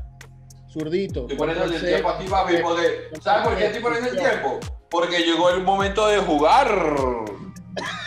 Zurdito. 0.70 1.22
estoy 1.22 1.36
poniendo 1.38 1.64
el 1.64 1.80
tiempo 1.80 2.10
aquí, 2.10 2.26
papi, 2.28 2.54
porque- 2.62 3.08
¿Sabes 3.22 3.46
por 3.48 3.56
qué 3.56 3.66
estoy 3.66 3.82
poniendo 3.82 4.10
el 4.10 4.16
tiempo? 4.18 4.60
Porque 4.90 5.20
llegó 5.20 5.48
el 5.50 5.62
momento 5.62 6.06
de 6.06 6.18
jugar. 6.18 6.68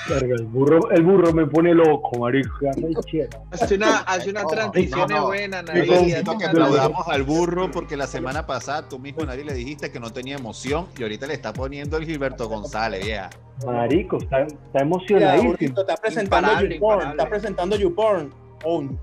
Verga, 0.07 0.35
el 0.35 0.45
burro, 0.45 0.89
el 0.91 1.03
burro 1.03 1.33
me 1.33 1.45
pone 1.47 1.73
loco, 1.73 2.17
marico. 2.19 2.55
Hace 3.51 3.75
una, 3.75 3.97
hace 3.99 4.29
una 4.29 4.41
No, 4.43 4.47
transición 4.49 5.07
no, 5.09 5.17
no. 5.17 5.25
buena, 5.27 5.61
Nari. 5.63 5.87
Necesito 5.89 6.37
que 6.37 6.45
aplaudamos 6.45 7.07
al 7.07 7.23
burro 7.23 7.69
porque 7.71 7.97
la 7.97 8.05
semana 8.07 8.45
pasada 8.45 8.87
tú 8.87 8.99
mismo 8.99 9.23
nadie 9.25 9.43
le 9.43 9.53
dijiste 9.53 9.91
que 9.91 9.99
no 9.99 10.11
tenía 10.11 10.35
emoción 10.37 10.87
y 10.97 11.03
ahorita 11.03 11.25
le 11.27 11.33
está 11.35 11.53
poniendo 11.53 11.97
el 11.97 12.05
Gilberto 12.05 12.47
González, 12.47 13.03
vieja. 13.03 13.29
Marico, 13.65 14.17
está, 14.17 14.41
está 14.41 14.55
Mira, 14.73 14.81
emocionadísimo. 14.81 15.51
Burrito, 15.51 15.81
está 15.81 15.95
presentando 15.97 16.47
Imparable, 16.47 16.75
YouPorn. 16.75 16.93
imparable. 16.99 17.23
Está 17.23 17.29
presentando 17.29 17.75
YouPorn. 17.75 18.33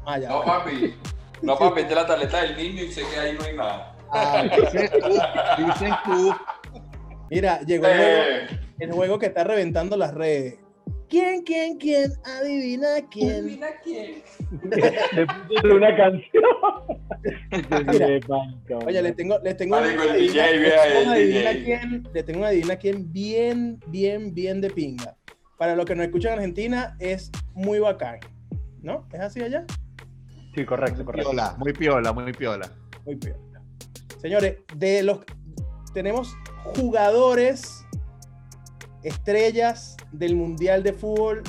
Ah. 0.07 0.19
No, 0.29 0.45
papi. 0.45 0.95
No, 1.42 1.57
papi, 1.59 1.81
esta 1.81 1.90
es 1.92 1.97
la 1.97 2.07
tableta 2.07 2.42
del 2.42 2.57
niño 2.57 2.83
y 2.85 2.92
sé 2.92 3.03
que 3.12 3.19
ahí 3.21 3.37
no 3.38 3.45
hay 3.45 3.57
nada. 3.57 3.97
Ah, 4.12 4.42
dices 4.45 4.90
tú, 4.90 5.09
dices 5.64 5.95
tú. 6.05 6.35
Mira, 7.31 7.61
llegó 7.62 7.87
el 7.87 7.97
juego, 7.97 8.23
Eh, 8.23 8.61
el 8.79 8.92
juego 8.92 9.19
que 9.19 9.27
está 9.27 9.45
reventando 9.45 9.97
las 9.97 10.14
redes. 10.14 10.59
¿Quién, 11.09 11.42
quién, 11.42 11.77
quién? 11.79 12.12
Adivina 12.25 12.87
quién. 13.11 13.59
Le 15.12 15.27
puse 15.27 15.66
una 15.69 15.97
canción. 15.97 16.45
Mira, 17.90 18.07
Oye, 18.87 19.03
les 19.03 19.16
tengo, 19.16 19.38
les 19.42 19.57
tengo 19.57 19.77
Marico, 19.81 20.03
el 20.03 20.11
adivina- 20.11 20.47
DJ, 20.47 20.59
vea, 20.59 20.83
tengo 20.83 20.99
el 21.01 21.07
una 21.07 21.12
adivina 21.14 21.51
DJ. 21.51 21.64
quién, 21.64 22.09
les 22.12 22.25
tengo 22.25 22.38
una 22.40 22.49
adivina 22.49 22.77
quién 22.77 23.12
bien, 23.12 23.81
bien, 23.88 24.35
bien 24.35 24.61
de 24.61 24.71
pinga. 24.71 25.16
Para 25.59 25.75
los 25.77 25.85
que 25.87 25.95
nos 25.95 26.07
escuchan 26.07 26.33
en 26.33 26.38
Argentina, 26.38 26.97
es 27.01 27.31
muy 27.55 27.79
bacán. 27.79 28.19
¿No? 28.87 29.05
¿Es 29.12 29.20
así 29.20 29.42
allá? 29.42 29.64
Sí, 30.55 30.64
correcto, 30.64 31.05
correcto. 31.05 31.31
Piola, 31.31 31.57
muy 31.59 31.72
piola, 31.72 32.12
muy 32.12 32.33
piola. 32.33 32.70
Muy 33.05 33.16
peor. 33.16 33.37
Señores, 34.20 34.59
de 34.77 35.03
los 35.03 35.18
tenemos 35.92 36.33
jugadores 36.77 37.85
estrellas 39.03 39.96
del 40.12 40.37
Mundial 40.37 40.85
de 40.85 40.92
Fútbol 40.92 41.42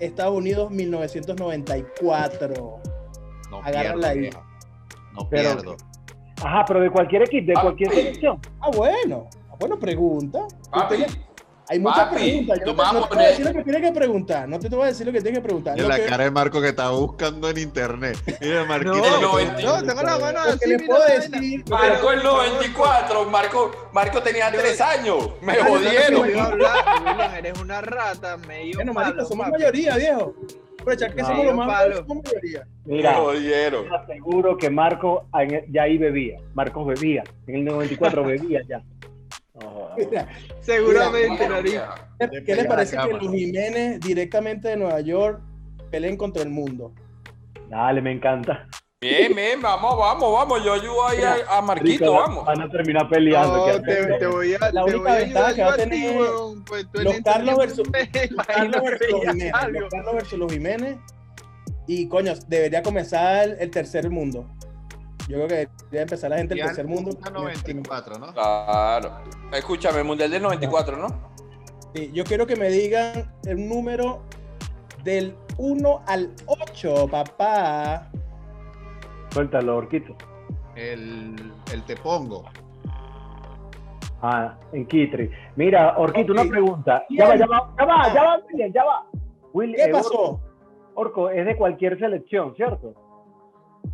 Estados 0.00 0.34
Unidos 0.34 0.70
1994. 0.70 2.80
No 3.50 3.58
Agárrala 3.58 3.82
pierdo, 3.92 4.06
ahí. 4.06 4.18
vieja. 4.20 4.42
No 5.12 5.28
Pero- 5.28 5.54
pierdo. 5.56 5.76
Ajá, 6.42 6.64
pero 6.66 6.80
de 6.80 6.88
cualquier 6.90 7.22
equipo, 7.24 7.48
de 7.48 7.54
Ah, 7.54 7.60
cualquier 7.60 7.92
selección. 7.92 8.40
Ah, 8.60 8.70
bueno. 8.74 9.28
Ah, 9.50 9.56
bueno, 9.60 9.78
pregunta. 9.78 10.38
papi, 10.70 11.04
Hay 11.72 11.78
muchas 11.80 12.00
Papi, 12.04 12.16
preguntas. 12.16 12.58
Yo 12.60 12.66
no, 12.66 12.74
te, 12.76 12.82
a 12.82 12.92
no 12.92 13.08
te 13.08 13.14
voy 13.16 13.24
a 13.24 13.28
decir 13.28 13.46
lo 13.46 13.52
que 13.54 13.62
tienes 13.64 13.82
que 13.82 13.92
preguntar. 13.92 14.48
No 14.48 14.58
te, 14.58 14.68
te 14.68 14.76
voy 14.76 14.84
a 14.84 14.88
decir 14.88 15.06
lo 15.06 15.12
que 15.12 15.20
tienes 15.22 15.38
que 15.38 15.42
preguntar. 15.42 15.78
La 15.80 15.96
que, 15.96 16.04
cara 16.04 16.24
de 16.24 16.30
Marco 16.30 16.60
que 16.60 16.68
está 16.68 16.90
buscando 16.90 17.48
en 17.48 17.56
internet. 17.56 18.18
Mira, 18.42 18.64
Marquito. 18.66 18.94
No, 18.96 19.20
no, 19.22 19.80
no, 19.80 19.82
tengo 19.86 20.02
la 20.02 20.18
mano 20.18 20.40
así. 20.40 20.68
les 20.68 20.82
puedo 20.82 21.02
decir. 21.06 21.64
Marco 21.70 22.12
el 22.12 22.22
94. 22.22 23.24
Marco, 23.30 23.70
Marco 23.94 24.22
tenía 24.22 24.50
tres 24.52 24.80
años. 24.82 25.30
Me 25.40 25.54
jodieron. 25.56 26.38
Hablar, 26.38 27.38
eres 27.38 27.58
una 27.58 27.80
rata, 27.80 28.36
medio 28.36 28.74
Bueno, 28.74 28.92
palo, 28.92 29.24
somos 29.24 29.46
papi. 29.46 29.58
mayoría, 29.62 29.96
viejo. 29.96 30.34
Aprovechar 30.78 31.14
que 31.14 31.22
No. 31.22 31.28
somos 31.28 31.46
los 31.46 31.54
más 31.54 31.68
Palo. 31.68 31.96
somos 32.06 32.24
mayoría. 32.24 32.66
Me 32.84 32.96
Mira, 32.96 33.16
te 33.32 33.94
aseguro 34.12 34.58
que 34.58 34.68
Marco 34.68 35.26
ya 35.70 35.84
ahí 35.84 35.96
bebía. 35.96 36.38
Marcos 36.52 36.86
bebía. 36.86 37.22
En 37.46 37.54
el 37.54 37.64
94 37.64 38.24
bebía 38.26 38.60
ya. 38.68 38.82
Seguramente, 40.60 41.48
Nari. 41.48 41.72
¿Qué 42.46 42.54
les 42.54 42.66
parece 42.66 42.96
que 42.96 43.12
los 43.12 43.30
Jiménez 43.30 44.00
directamente 44.00 44.68
de 44.68 44.76
Nueva 44.76 45.00
York 45.00 45.40
peleen 45.90 46.16
contra 46.16 46.42
el 46.42 46.48
mundo? 46.50 46.94
dale, 47.68 48.02
me 48.02 48.12
encanta. 48.12 48.68
Bien, 49.00 49.34
bien, 49.34 49.60
vamos, 49.60 49.96
vamos, 49.98 50.32
vamos. 50.32 50.62
Yo 50.64 50.74
ayudo 50.74 51.08
ahí 51.08 51.18
a, 51.22 51.58
a 51.58 51.62
Marquito, 51.62 52.12
vamos. 52.12 52.44
Van 52.44 52.60
a 52.60 52.68
terminar 52.70 53.08
peleando. 53.08 53.66
No, 53.66 53.82
que- 53.82 53.92
te, 53.94 54.18
te 54.18 54.26
voy 54.26 54.54
a, 54.54 54.58
La 54.70 54.84
te 54.84 54.90
única 54.94 54.98
voy 54.98 55.10
a 55.10 55.14
ventaja 55.24 55.54
que 55.54 55.62
va 55.64 55.72
a 55.72 55.76
tener 55.76 56.16
pues 56.66 56.86
los 56.92 57.06
este 57.14 57.22
Carlos 57.24 57.56
versus- 57.58 57.88
Carlos 58.46 58.82
versus 58.82 59.08
Jiménez. 59.20 59.52
Los 59.72 59.90
Carlos 59.90 60.14
versus 60.14 60.38
los 60.38 60.52
Jiménez. 60.52 60.98
Y 61.88 62.06
coño, 62.08 62.34
debería 62.46 62.82
comenzar 62.82 63.56
el 63.58 63.70
tercer 63.70 64.08
mundo. 64.08 64.46
Yo 65.32 65.38
creo 65.38 65.48
que 65.48 65.68
debería 65.84 66.02
empezar 66.02 66.28
la 66.28 66.36
gente 66.36 66.54
del 66.54 66.66
tercer 66.66 66.86
mundo. 66.86 67.10
94, 67.32 68.18
¿no? 68.18 68.34
Claro. 68.34 69.12
Escúchame, 69.50 70.00
el 70.00 70.04
Mundial 70.04 70.30
del 70.30 70.42
94, 70.42 70.98
¿no? 70.98 71.06
Sí, 71.94 72.10
yo 72.12 72.22
quiero 72.24 72.46
que 72.46 72.54
me 72.54 72.68
digan 72.68 73.32
el 73.46 73.66
número 73.66 74.20
del 75.02 75.34
1 75.56 76.02
al 76.06 76.34
8, 76.44 77.08
papá. 77.10 78.10
Suéltalo, 79.30 79.78
Orquito. 79.78 80.14
El, 80.76 81.34
el 81.72 81.82
te 81.84 81.96
pongo. 81.96 82.44
Ah, 84.20 84.58
en 84.72 84.86
Kitri. 84.86 85.30
Mira, 85.56 85.96
Orquito, 85.96 86.34
una 86.34 86.44
pregunta. 86.44 87.06
Ya 87.08 87.26
va, 87.26 87.36
ya 87.36 87.46
va, 87.46 87.74
ya 87.78 87.84
va, 87.86 88.14
ya 88.14 88.22
va, 88.22 88.40
William, 88.50 88.70
ya 88.70 88.84
va. 88.84 89.06
Will, 89.54 89.74
¿Qué 89.74 89.84
eh, 89.84 89.92
pasó? 89.92 90.42
Orco, 90.94 91.30
es 91.30 91.46
de 91.46 91.56
cualquier 91.56 91.98
selección, 91.98 92.54
¿cierto? 92.54 92.92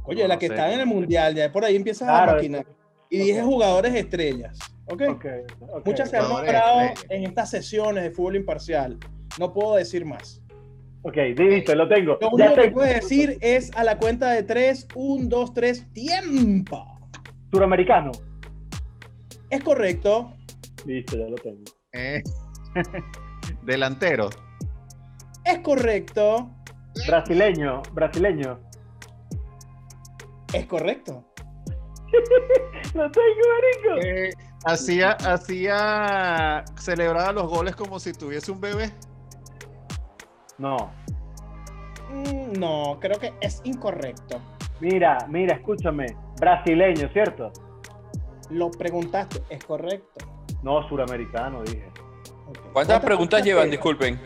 Oye, 0.04 0.22
No 0.22 0.28
la 0.28 0.38
que 0.38 0.46
sé. 0.48 0.54
está 0.54 0.72
en 0.72 0.80
el 0.80 0.86
mundial, 0.86 1.34
ya 1.34 1.50
por 1.52 1.64
ahí 1.64 1.76
empiezas 1.76 2.08
a 2.08 2.12
Claro, 2.24 2.32
maquinar. 2.34 2.66
Y 3.10 3.18
dije 3.18 3.42
jugadores 3.42 3.94
estrellas. 3.94 4.58
¿Ok? 4.86 5.02
Ok, 5.08 5.26
ok. 5.60 5.86
Muchas 5.86 6.10
se 6.10 6.16
han 6.18 6.28
nombrado 6.28 6.80
en 7.10 7.24
estas 7.24 7.50
sesiones 7.50 8.02
de 8.04 8.10
fútbol 8.10 8.36
imparcial. 8.36 8.98
No 9.38 9.52
puedo 9.52 9.74
decir 9.76 10.04
más. 10.04 10.42
Ok, 11.02 11.16
listo, 11.36 11.74
lo 11.74 11.88
tengo. 11.88 12.18
Lo 12.20 12.36
Ya 12.36 12.46
único 12.46 12.62
que 12.62 12.70
puedes 12.70 12.94
decir 12.96 13.38
es 13.40 13.70
a 13.76 13.84
la 13.84 13.98
cuenta 13.98 14.30
de 14.32 14.42
3, 14.42 14.88
1, 14.94 15.28
2, 15.28 15.54
3, 15.54 15.92
tiempo. 15.92 16.84
Suramericano. 17.52 18.10
Es 19.48 19.62
correcto. 19.62 20.32
Listo, 20.84 21.16
ya 21.16 21.28
lo 21.28 21.36
tengo. 21.36 21.62
Eh, 21.92 22.22
delantero. 23.64 24.28
Es 25.44 25.58
correcto. 25.60 26.50
Brasileño, 27.06 27.82
brasileño. 27.92 28.60
Es 30.52 30.66
correcto. 30.66 31.24
Lo 32.94 33.10
tengo, 33.10 33.92
marico. 33.92 34.06
Eh, 34.06 34.30
hacía, 34.64 35.12
hacía, 35.12 36.64
celebraba 36.78 37.32
los 37.32 37.48
goles 37.48 37.76
como 37.76 38.00
si 38.00 38.12
tuviese 38.12 38.50
un 38.50 38.60
bebé. 38.60 38.90
No. 40.56 40.90
Mm, 42.10 42.58
No, 42.58 42.98
creo 43.00 43.18
que 43.18 43.32
es 43.40 43.60
incorrecto. 43.64 44.40
Mira, 44.80 45.18
mira, 45.28 45.56
escúchame. 45.56 46.06
Brasileño, 46.40 47.08
¿cierto? 47.12 47.52
Lo 48.50 48.70
preguntaste. 48.70 49.42
Es 49.50 49.62
correcto. 49.64 50.24
No, 50.62 50.88
suramericano, 50.88 51.62
dije. 51.62 51.90
¿Cuántas 52.72 53.00
preguntas 53.00 53.44
llevan? 53.44 53.70
Disculpen. 53.70 54.18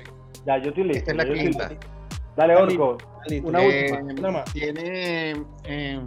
Ya, 0.47 0.59
yo 0.59 0.68
estoy 0.68 0.85
listo. 0.85 1.11
Esta 1.11 1.11
es 1.11 1.16
la 1.29 1.35
quinta. 1.35 1.70
Dale, 2.37 2.57
Orco. 2.57 2.97
Una 3.45 3.62
Eh, 3.62 3.93
última. 3.93 4.12
Una 4.28 4.30
más. 4.39 4.53
Tiene. 4.53 5.45
eh, 5.64 6.01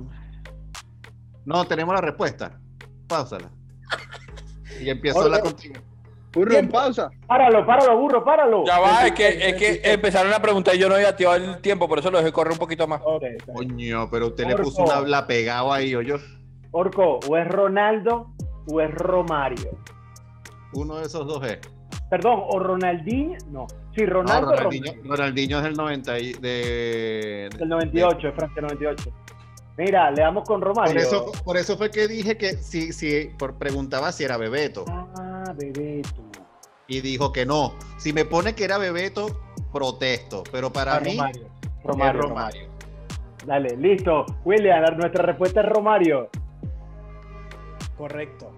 no, 1.46 1.66
tenemos 1.66 1.94
la 1.96 2.02
respuesta. 2.02 2.60
Páusala. 3.08 3.50
Y 4.82 4.90
empiezo 4.90 5.20
Orco. 5.20 5.30
la 5.30 5.40
contigo. 5.40 5.76
Burro, 6.34 6.52
Tiempo. 6.52 6.74
pausa. 6.74 7.10
Páralo, 7.28 7.66
páralo, 7.66 7.98
burro, 7.98 8.26
páralo. 8.26 8.66
Ya 8.66 8.78
va, 8.80 9.08
es 9.08 9.14
que, 9.14 9.28
es 9.50 9.56
que 9.56 9.80
empezaron 9.94 10.34
a 10.34 10.42
preguntar 10.42 10.76
y 10.76 10.80
yo 10.80 10.90
no 10.90 10.96
había 10.96 11.08
activado 11.10 11.38
el 11.38 11.62
tiempo, 11.62 11.88
por 11.88 12.00
eso 12.00 12.12
lo 12.12 12.18
dejé 12.18 12.34
correr 12.34 12.52
un 12.52 12.58
poquito 12.60 12.86
más. 12.88 13.00
Bien. 13.22 13.38
Coño, 13.54 14.10
pero 14.12 14.28
usted 14.28 14.46
le 14.46 14.58
puso 14.58 14.84
una 14.84 14.96
habla 14.96 15.26
pegado 15.28 15.72
ahí, 15.72 15.92
yo. 15.92 16.18
Orco, 16.72 17.20
o 17.30 17.38
es 17.38 17.48
Ronaldo 17.48 18.34
o 18.70 18.82
es 18.82 18.92
Romario. 18.94 19.78
Uno 20.74 20.98
de 20.98 21.04
esos 21.06 21.26
dos 21.26 21.42
es. 21.46 21.60
Perdón, 22.10 22.44
o 22.50 22.60
Ronaldinho. 22.60 23.38
No, 23.50 23.66
sí, 23.96 24.02
No, 24.04 24.14
Ronaldo 24.14 24.52
Ronaldinho, 24.52 24.92
Romario. 24.94 25.12
Ronaldinho 25.16 25.58
es 25.58 25.64
del 25.64 25.74
90 25.74 26.20
y 26.20 26.34
de. 26.34 27.50
Del 27.58 27.70
98, 27.70 28.28
es 28.28 28.36
Francia 28.36 28.62
98. 28.62 29.12
Mira, 29.78 30.10
le 30.12 30.22
damos 30.22 30.48
con 30.48 30.62
Romario. 30.62 30.94
Por 30.94 31.02
eso, 31.02 31.32
por 31.44 31.58
eso 31.58 31.78
fue 31.78 31.92
que 31.92 32.08
dije 32.08 32.38
que 32.38 32.54
si, 32.58 32.94
si 32.94 33.30
por, 33.38 33.56
preguntaba 33.58 34.12
si 34.14 34.24
era 34.24 34.38
Bebeto 34.38 34.86
Ah, 34.88 35.54
Bebeto. 35.58 36.22
y 36.88 37.02
dijo 37.02 37.34
que 37.34 37.46
no. 37.46 37.74
Si 37.98 38.14
me 38.14 38.24
pone 38.24 38.56
que 38.56 38.64
era 38.64 38.78
Bebeto, 38.78 39.42
protesto. 39.74 40.44
Pero 40.52 40.72
para 40.72 40.96
Ah, 40.96 41.00
mí 41.02 41.18
Romario. 41.18 41.42
es 41.44 41.84
Romario, 41.84 42.22
Romario. 42.22 42.22
Romario. 42.22 42.70
Dale, 43.46 43.78
listo. 43.78 44.26
William, 44.46 44.82
nuestra 44.98 45.26
respuesta 45.26 45.60
es 45.62 45.68
Romario. 45.68 46.30
Correcto. 47.98 48.52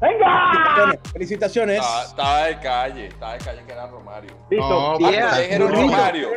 ¡Venga! 0.00 0.50
Felicitaciones. 0.50 1.12
Felicitaciones. 1.12 1.76
Estaba, 1.78 2.02
estaba 2.04 2.44
de 2.46 2.58
calle, 2.60 3.06
estaba 3.06 3.32
de 3.32 3.38
calle 3.38 3.62
que 3.66 3.72
era 3.72 3.86
Romario. 3.86 4.30
Listo. 4.50 4.68
No, 4.68 4.98
Marco, 4.98 5.10
Yeah. 5.10 5.30
ya 5.30 5.38
dijeron. 5.40 5.72
Romario. 5.72 6.28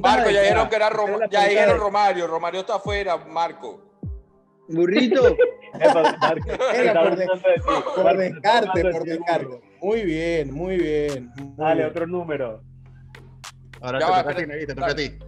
Marco, 0.00 0.30
ya 0.30 0.40
dijeron 0.42 0.68
que 0.68 0.76
era 0.76 0.90
Romario. 0.90 1.28
Ya 1.30 1.48
dijeron. 1.48 1.78
Romario. 1.78 2.26
Romario 2.26 2.60
está 2.60 2.74
afuera, 2.76 3.16
Marco. 3.16 3.82
Burrito. 4.68 5.36
Era 5.72 7.02
por 7.02 7.16
de- 7.16 7.26
descarte, 8.30 8.90
por 8.90 9.04
descarte. 9.04 9.60
Muy 9.80 10.02
bien, 10.02 10.52
muy 10.52 10.76
bien. 10.76 11.30
muy 11.36 11.54
Dale, 11.56 11.74
bien. 11.76 11.90
otro 11.90 12.06
número. 12.06 12.62
Ahora 13.80 14.00
Ya 14.00 14.06
te 14.06 14.12
va, 14.12 14.22
toca 14.24 14.34
te 14.34 14.66
toca 14.74 14.86
a 14.86 14.94
ti. 14.94 15.18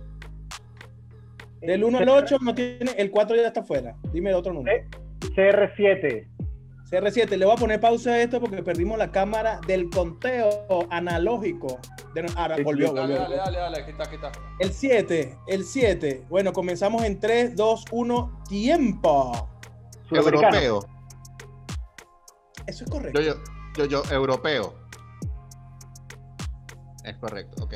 Del 1.61 1.85
1 1.85 1.99
al 1.99 2.09
8 2.09 2.39
no 2.41 2.55
tiene, 2.55 2.91
el 2.97 3.11
4 3.11 3.37
ya 3.37 3.47
está 3.47 3.63
fuera. 3.63 3.95
Dime 4.13 4.35
otro 4.35 4.53
número. 4.53 4.77
Eh. 4.77 4.87
CR7. 5.37 6.29
CR7, 6.93 7.37
le 7.39 7.47
voy 7.47 7.55
a 7.55 7.57
poner 7.57 7.81
pausa 7.81 8.11
a 8.11 8.21
esto 8.21 8.39
porque 8.39 8.63
perdimos 8.63 8.99
la 8.99 9.11
cámara 9.11 9.59
del 9.67 9.89
conteo 9.89 10.67
analógico. 10.91 11.79
De, 12.15 12.31
ahora, 12.37 12.57
Sí, 12.57 12.63
volvió, 12.63 12.89
sí. 12.89 12.95
Dale, 12.95 13.15
volvió. 13.15 13.19
dale, 13.23 13.37
dale, 13.39 13.59
dale, 13.59 13.79
aquí 13.81 13.91
está, 13.93 14.05
aquí 14.05 14.17
está. 14.17 14.31
El 14.59 14.73
7, 14.75 15.39
el 15.47 15.65
7. 15.65 16.27
Bueno, 16.29 16.53
comenzamos 16.53 17.03
en 17.05 17.19
3, 17.19 17.57
2, 17.57 17.85
1, 17.93 18.43
tiempo. 18.47 19.49
Europeo. 20.11 20.81
Eso 22.67 22.85
es 22.85 22.91
correcto. 22.91 23.21
Yo, 23.23 23.35
yo, 23.77 23.87
yo, 23.87 24.03
yo, 24.03 24.03
europeo. 24.15 24.75
Es 27.05 27.17
correcto, 27.17 27.65
ok. 27.65 27.73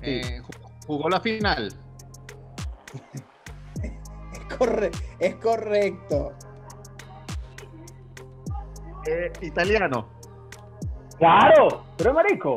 Eh, 0.00 0.40
ju- 0.40 0.70
jugó 0.86 1.10
la 1.10 1.20
final. 1.20 1.70
Es, 3.82 4.56
corre- 4.56 4.90
es 5.20 5.34
correcto. 5.36 6.32
Eh, 9.10 9.32
italiano. 9.42 10.08
Claro, 11.18 11.84
pero 11.96 12.10
es 12.10 12.14
marico. 12.16 12.56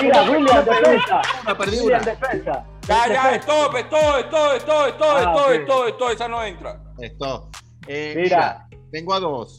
Mira, 0.00 0.22
William, 0.30 0.64
defensa. 0.64 1.20
Una 1.42 1.58
perdí 1.58 1.76
William, 1.80 2.02
una. 2.02 2.10
defensa. 2.12 2.66
Ya, 2.88 3.06
ya, 3.12 3.34
stop, 3.36 3.76
stop, 3.76 4.18
stop, 4.26 4.56
stop, 4.60 4.88
stop, 4.88 5.16
Ah, 5.16 5.20
stop, 5.20 5.52
stop, 5.64 5.88
stop, 5.88 6.10
esa 6.12 6.28
no 6.28 6.42
entra. 6.44 6.80
Esto. 7.00 7.50
Eh, 7.86 8.14
Mira. 8.16 8.66
mira, 8.68 8.68
tengo 8.90 9.14
a 9.14 9.20
dos. 9.20 9.58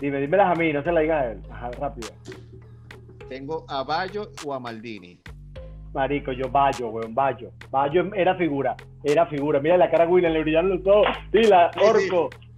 Dime, 0.00 0.18
dímelas 0.20 0.50
a 0.52 0.54
mí, 0.60 0.72
no 0.72 0.82
se 0.82 0.92
la 0.92 1.00
digas 1.00 1.22
a 1.22 1.30
él. 1.32 1.42
Ajá, 1.50 1.70
rápido. 1.78 2.08
Tengo 3.28 3.64
a 3.68 3.82
Bayo 3.84 4.30
o 4.44 4.54
a 4.54 4.60
Maldini. 4.60 5.20
Marico, 5.94 6.32
yo 6.32 6.48
Bayo, 6.50 6.88
weón, 6.88 7.14
Bayo. 7.14 7.50
Bayo 7.70 8.10
era 8.14 8.34
figura, 8.36 8.76
era 9.02 9.26
figura. 9.26 9.60
Mira 9.60 9.76
la 9.76 9.90
cara 9.90 10.04
a 10.04 10.08
William, 10.08 10.32
le 10.32 10.42
brillaron 10.42 10.70
los 10.70 10.86
ojos. 10.86 11.06
Dila, 11.32 11.70
Sí, 11.72 11.80
sí. 11.80 12.08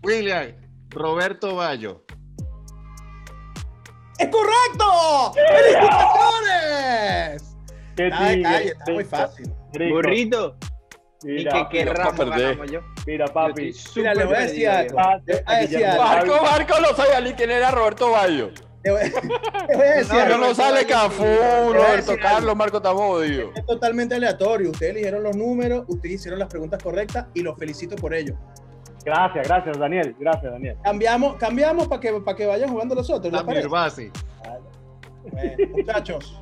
William, 0.02 0.52
Roberto 0.90 1.56
Bayo. 1.56 2.04
¡Es 4.18 4.28
correcto! 4.28 5.32
¡Felicitaciones! 5.34 7.56
Qué 7.96 8.06
Está 8.08 8.18
calle, 8.18 8.74
muy 8.92 9.04
fácil. 9.04 9.50
rico. 9.72 9.94
Burrito. 9.96 10.56
Y 11.22 11.26
Mira, 11.32 11.68
que 11.68 11.78
qué 11.78 11.84
ramo 11.84 12.64
yo. 12.64 12.80
mira, 13.06 13.26
papi. 13.26 13.72
Mira, 13.96 14.14
le 14.14 14.24
voy 14.24 14.36
a 14.36 14.40
decir 14.40 14.68
algo. 14.68 14.96
Marco, 15.98 16.42
Marco 16.42 16.74
no 16.80 16.94
sabía 16.94 17.20
ni 17.20 17.32
quién 17.32 17.50
era 17.50 17.72
Roberto 17.72 18.12
Bayo. 18.12 18.50
Le 18.84 18.92
voy, 18.92 19.00
le 19.02 19.10
voy 19.76 19.86
a 19.86 19.94
decir 19.96 20.14
No, 20.14 20.20
algo. 20.20 20.38
No, 20.38 20.46
no 20.48 20.54
sale 20.54 20.86
Cafú, 20.86 21.24
Roberto 21.24 22.16
Carlos, 22.22 22.54
Marco 22.54 22.80
Tabodio. 22.80 23.50
Es 23.56 23.66
totalmente 23.66 24.14
aleatorio. 24.14 24.70
Ustedes 24.70 24.92
eligieron 24.92 25.24
los 25.24 25.34
números, 25.36 25.84
ustedes 25.88 26.14
hicieron 26.16 26.38
las 26.38 26.48
preguntas 26.48 26.80
correctas 26.80 27.26
y 27.34 27.42
los 27.42 27.58
felicito 27.58 27.96
por 27.96 28.14
ello. 28.14 28.36
Gracias, 29.08 29.48
gracias, 29.48 29.78
Daniel. 29.78 30.14
Gracias, 30.18 30.52
Daniel. 30.52 30.76
Cambiamos, 30.84 31.36
cambiamos 31.36 31.88
para 31.88 32.00
que, 32.00 32.12
para 32.20 32.36
que 32.36 32.46
vayan 32.46 32.68
jugando 32.68 32.94
los 32.94 33.08
otros. 33.08 33.32
¿les 33.32 33.42
parece? 33.42 33.68
Basi. 33.68 34.10
Bueno, 35.32 35.56
muchachos, 35.76 36.38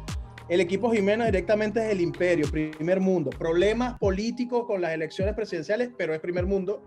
el 0.49 0.61
equipo 0.61 0.91
Jiménez 0.91 1.27
directamente 1.27 1.81
es 1.85 1.93
el 1.93 2.01
imperio, 2.01 2.51
primer 2.51 3.01
mundo. 3.01 3.31
Problemas 3.31 3.97
políticos 4.01 4.65
con 4.67 4.81
las 4.81 4.93
elecciones 4.93 5.35
presidenciales, 5.35 5.91
pero 5.97 6.13
es 6.13 6.21
primer 6.21 6.45
mundo. 6.45 6.83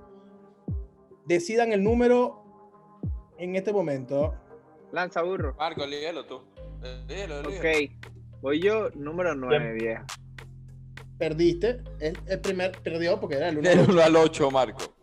Decidan 1.26 1.72
el 1.72 1.82
número 1.82 2.44
en 3.38 3.56
este 3.56 3.72
momento. 3.72 4.34
Lanza 4.92 5.22
burro. 5.22 5.56
Marco, 5.58 5.86
léelo 5.86 6.26
tú. 6.26 6.42
Léelo. 7.08 7.40
Ok. 7.40 7.66
Voy 8.42 8.62
yo, 8.62 8.90
número 8.96 9.34
9, 9.34 9.74
vieja. 9.74 10.06
Perdiste. 11.18 11.84
El, 12.02 12.18
el 12.28 12.40
primer 12.42 12.72
perdió 12.82 13.18
porque 13.20 13.36
era 13.36 13.50
el 13.50 13.60
uno. 13.60 13.70
Del 13.70 13.80
1 13.80 14.02
al 14.02 14.16
8, 14.16 14.52
Marco. 14.52 14.99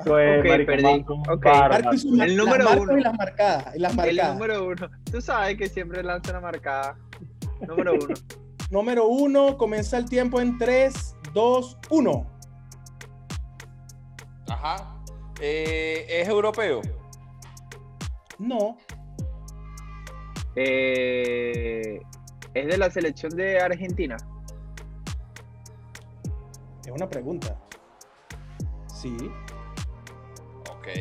Eso 0.00 0.16
es, 0.20 0.38
Ok, 0.40 0.66
perdí. 0.66 0.82
Marco, 0.84 1.14
Ok. 1.28 1.44
bárbaro. 1.44 1.72
Marco 1.84 1.94
hizo 1.94 2.08
mar- 2.10 2.28
El 2.28 2.36
número 2.36 2.70
uno. 2.80 2.98
y 2.98 3.00
las 3.02 3.14
marcadas. 3.14 3.76
Y 3.76 3.78
las 3.80 3.90
El 3.92 3.96
marcadas. 3.96 4.34
número 4.34 4.66
1. 4.68 4.90
Tú 5.10 5.20
sabes 5.20 5.56
que 5.56 5.68
siempre 5.68 6.02
lanza 6.04 6.30
una 6.30 6.40
marcada. 6.40 6.96
Número 7.66 7.94
1. 7.94 8.06
Número 8.70 9.06
uno, 9.08 9.56
comienza 9.56 9.96
el 9.98 10.04
tiempo 10.08 10.40
en 10.40 10.56
3, 10.58 11.16
2, 11.32 11.78
1. 11.90 12.30
Ajá. 14.48 14.94
Eh, 15.40 16.06
¿Es 16.08 16.28
europeo? 16.28 16.80
No, 18.38 18.76
Eh, 20.60 22.00
es 22.54 22.66
de 22.66 22.78
la 22.78 22.90
selección 22.90 23.30
de 23.36 23.60
Argentina. 23.60 24.16
es 26.84 26.92
una 26.92 27.08
pregunta. 27.08 27.56
Sí, 28.86 29.16
Ok. 30.88 30.94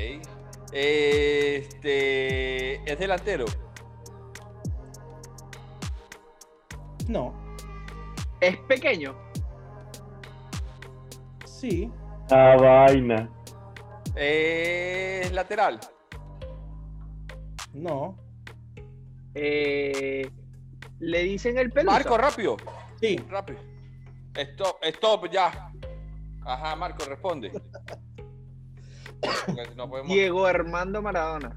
Este. 0.73 2.73
¿Es 2.91 2.99
delantero? 2.99 3.45
no, 7.07 7.33
Es 8.41 8.57
pequeño. 8.67 9.15
sí, 11.45 11.89
La 12.29 12.57
vaina. 12.57 13.29
¿Es 14.15 15.31
lateral? 15.31 15.79
no, 17.73 18.17
Eh, 19.35 20.29
le 20.99 21.23
dicen 21.23 21.57
el 21.59 21.71
pelusa. 21.71 21.93
Marco, 21.97 22.17
rápido. 22.17 22.57
sí. 22.99 23.17
Rápido. 23.29 23.59
Stop, 24.35 24.77
stop, 24.83 25.29
ya. 25.31 25.71
Ajá, 26.43 26.75
Marco, 26.75 27.05
responde. 27.05 27.51
No 29.75 29.89
podemos- 29.89 30.07
Diego 30.13 30.45
Armando 30.45 31.01
Maradona. 31.01 31.55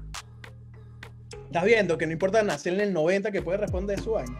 Estás 1.45 1.65
viendo 1.65 1.97
que 1.97 2.05
no 2.05 2.13
importa 2.13 2.41
nacer 2.43 2.73
en 2.73 2.81
el 2.81 2.93
90 2.93 3.31
que 3.31 3.41
puede 3.41 3.57
responder 3.57 3.99
su 3.99 4.17
año. 4.17 4.37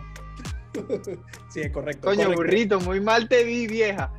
sí, 1.49 1.59
es 1.61 1.71
correcto. 1.71 2.07
Coño, 2.07 2.23
correcto. 2.23 2.41
burrito, 2.41 2.79
muy 2.79 3.01
mal 3.01 3.27
te 3.27 3.43
vi, 3.43 3.67
vieja. 3.67 4.13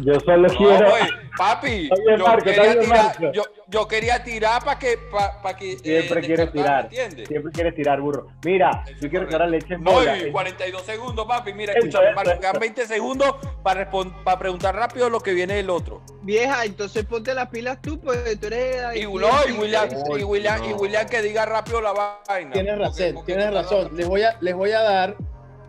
Yo 0.00 0.20
solo 0.20 0.48
No, 0.48 0.54
quiero. 0.56 0.88
papi, 1.36 1.88
yo, 1.88 2.24
Marco, 2.24 2.44
quería 2.44 2.78
tirar, 2.80 3.32
yo, 3.32 3.42
yo 3.68 3.88
quería 3.88 4.22
tirar 4.22 4.64
para 4.64 4.78
que, 4.78 4.96
pa, 5.10 5.42
pa 5.42 5.56
que 5.56 5.72
eh, 5.72 5.78
Siempre 5.82 6.20
quieres 6.20 6.52
descartar, 6.52 6.52
tirar. 6.52 6.82
¿me 6.82 6.86
entiendes? 7.04 7.28
Siempre 7.28 7.52
quieres 7.52 7.74
tirar, 7.74 8.00
burro. 8.00 8.26
Mira, 8.44 8.84
yo 9.00 9.10
quiero 9.10 9.26
que 9.26 9.34
ahora 9.34 9.46
le 9.48 9.56
eches 9.58 9.80
No, 9.80 9.92
bola. 9.92 10.16
y 10.18 10.30
42 10.30 10.82
segundos, 10.82 11.26
papi. 11.26 11.52
Mira, 11.54 11.72
Eso, 11.72 11.86
escúchame, 11.86 12.14
Marco, 12.14 12.30
eso. 12.30 12.40
quedan 12.40 12.58
20 12.60 12.86
segundos 12.86 13.34
para 13.62 13.90
para 13.90 14.38
preguntar 14.38 14.74
rápido 14.76 15.10
lo 15.10 15.20
que 15.20 15.32
viene 15.32 15.54
del 15.54 15.70
otro. 15.70 16.02
Vieja, 16.22 16.64
entonces 16.64 17.04
ponte 17.04 17.34
las 17.34 17.48
pilas 17.48 17.80
tú, 17.82 17.98
pues 18.00 18.38
tú 18.40 18.46
eres. 18.46 18.96
Y, 18.96 19.02
no, 19.02 19.08
y 19.48 19.52
William, 19.52 19.88
y 20.18 20.22
William, 20.24 20.64
y. 20.64 20.72
William 20.74 21.06
que 21.08 21.20
diga 21.22 21.44
rápido 21.46 21.80
la 21.80 21.92
vaina. 21.92 22.52
Tienes 22.52 22.74
Porque- 22.76 22.84
razón, 22.84 23.14
porque 23.14 23.34
tienes 23.34 23.52
razón. 23.54 23.90
Les 23.96 24.06
voy, 24.06 24.22
a, 24.22 24.36
les 24.40 24.54
voy 24.54 24.70
a 24.70 24.80
dar, 24.82 25.16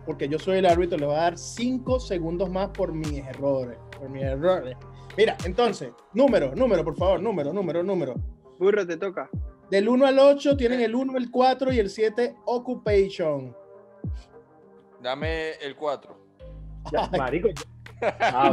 porque 0.06 0.28
yo 0.28 0.38
soy 0.38 0.58
el 0.58 0.66
árbitro, 0.66 0.96
les 0.98 1.06
voy 1.06 1.16
a 1.16 1.20
dar 1.22 1.36
5 1.38 1.98
segundos 2.00 2.48
más 2.50 2.68
por 2.68 2.92
mis 2.92 3.18
errores. 3.26 3.76
Por 3.98 4.08
mis 4.10 4.22
errores. 4.22 4.76
Mira, 5.16 5.36
entonces, 5.44 5.90
número, 6.12 6.54
número, 6.54 6.84
por 6.84 6.96
favor, 6.96 7.20
número, 7.22 7.52
número, 7.52 7.82
número. 7.82 8.14
Burro, 8.58 8.86
te 8.86 8.96
toca. 8.96 9.28
Del 9.70 9.88
1 9.88 10.06
al 10.06 10.18
8 10.18 10.56
tienen 10.56 10.80
el 10.80 10.94
1, 10.94 11.16
el 11.16 11.30
4 11.30 11.72
y 11.72 11.78
el 11.78 11.90
7 11.90 12.36
Occupation. 12.44 13.56
Dame 15.02 15.52
el 15.62 15.74
4. 15.76 16.16
Ya, 16.92 17.08
marico. 17.18 17.48
Ah. 18.20 18.50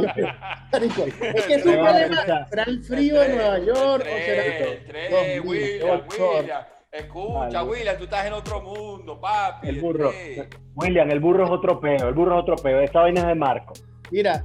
Marico, 0.72 1.02
Es 1.04 1.44
que 1.44 1.54
es 1.56 1.66
un 1.66 1.74
problema. 1.74 2.46
¿Será 2.48 2.62
el 2.62 2.82
frío 2.82 3.20
de 3.20 3.28
Nueva 3.28 3.58
York 3.58 4.02
o 4.02 4.16
será 4.24 4.42
Tres, 4.56 4.86
tres, 4.86 5.10
Dios 5.10 5.26
mío, 5.26 5.42
William. 5.50 6.00
William. 6.40 6.62
Escucha, 6.90 7.38
Vale. 7.38 7.62
William, 7.70 7.96
tú 7.98 8.04
estás 8.04 8.26
en 8.26 8.32
otro 8.32 8.62
mundo, 8.62 9.20
papi. 9.20 9.68
El 9.68 9.80
burro. 9.82 10.08
tres. 10.08 10.48
William, 10.76 11.10
el 11.10 11.20
burro 11.20 11.44
es 11.44 11.50
otro 11.50 11.78
peo. 11.78 12.08
El 12.08 12.14
burro 12.14 12.36
es 12.36 12.42
otro 12.42 12.56
peo. 12.56 12.80
Esta 12.80 13.00
vaina 13.02 13.20
es 13.20 13.26
de 13.26 13.34
Marco. 13.34 13.74
Mira, 14.10 14.42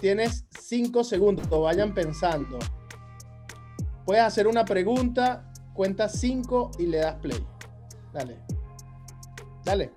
tienes 0.00 0.46
5 0.60 1.04
segundos, 1.04 1.48
vayan 1.48 1.94
pensando. 1.94 2.58
Puedes 4.04 4.22
hacer 4.22 4.46
una 4.46 4.64
pregunta, 4.64 5.52
cuentas 5.74 6.18
5 6.20 6.70
y 6.78 6.86
le 6.86 6.98
das 6.98 7.16
play. 7.16 7.46
Dale. 8.12 8.38
Dale. 9.64 9.92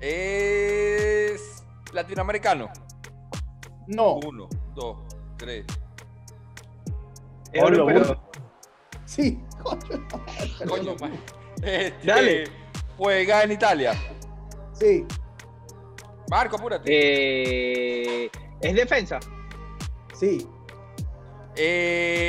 Es 0.00 1.62
latinoamericano. 1.92 2.70
No. 3.88 4.14
Uno, 4.14 4.48
dos, 4.74 4.98
tres. 5.36 5.66
Es 7.52 7.62
europeo. 7.62 8.00
burro. 8.00 8.20
Sí. 9.06 9.38
Coño. 10.66 10.96
Este, 11.62 12.06
Dale. 12.06 12.44
Juega 12.96 13.42
en 13.42 13.52
Italia. 13.52 13.92
Sí. 14.72 15.06
Marco, 16.30 16.56
apúrate. 16.56 16.84
Eh, 16.86 18.30
es 18.68 18.74
defensa. 18.74 19.18
Sí. 20.14 20.46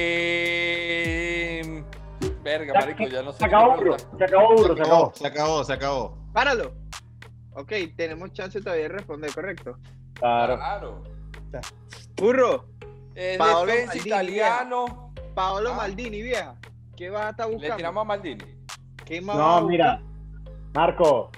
Eh, 0.07 1.83
Verga, 2.43 2.73
marico, 2.73 3.03
ya 3.07 3.21
no 3.23 3.31
sé. 3.31 3.39
Se 3.39 3.45
acabó 3.45 3.75
burro. 3.75 3.97
Se 4.17 4.23
acabó 4.23 4.55
burro. 4.55 4.75
Se 4.75 4.81
acabó. 4.81 5.11
se 5.15 5.27
acabó, 5.27 5.63
se 5.63 5.73
acabó. 5.73 6.17
Páralo. 6.33 6.73
Ok, 7.53 7.71
tenemos 7.95 8.33
chance 8.33 8.59
todavía 8.61 8.83
de 8.83 8.89
responder, 8.89 9.33
correcto. 9.33 9.77
Claro. 10.15 10.57
Claro. 10.57 11.03
Burro, 12.17 12.65
Es 13.15 13.37
Paolo 13.37 13.65
defensa 13.71 13.93
Maldini, 13.95 14.07
italiano. 14.09 15.13
Paolo 15.33 15.69
Ah. 15.71 15.75
Maldini, 15.77 16.21
vieja. 16.21 16.55
¿Qué 16.97 17.09
vas 17.09 17.25
a 17.27 17.29
estar 17.31 17.47
Le 17.47 17.53
buscando? 17.53 17.77
tiramos 17.77 18.01
a 18.01 18.03
Maldini. 18.05 18.43
¿Qué 19.05 19.21
más 19.21 19.37
vas 19.37 19.45
a 19.57 19.61
No, 19.61 19.67
mira. 19.67 20.01
Marco. 20.73 21.31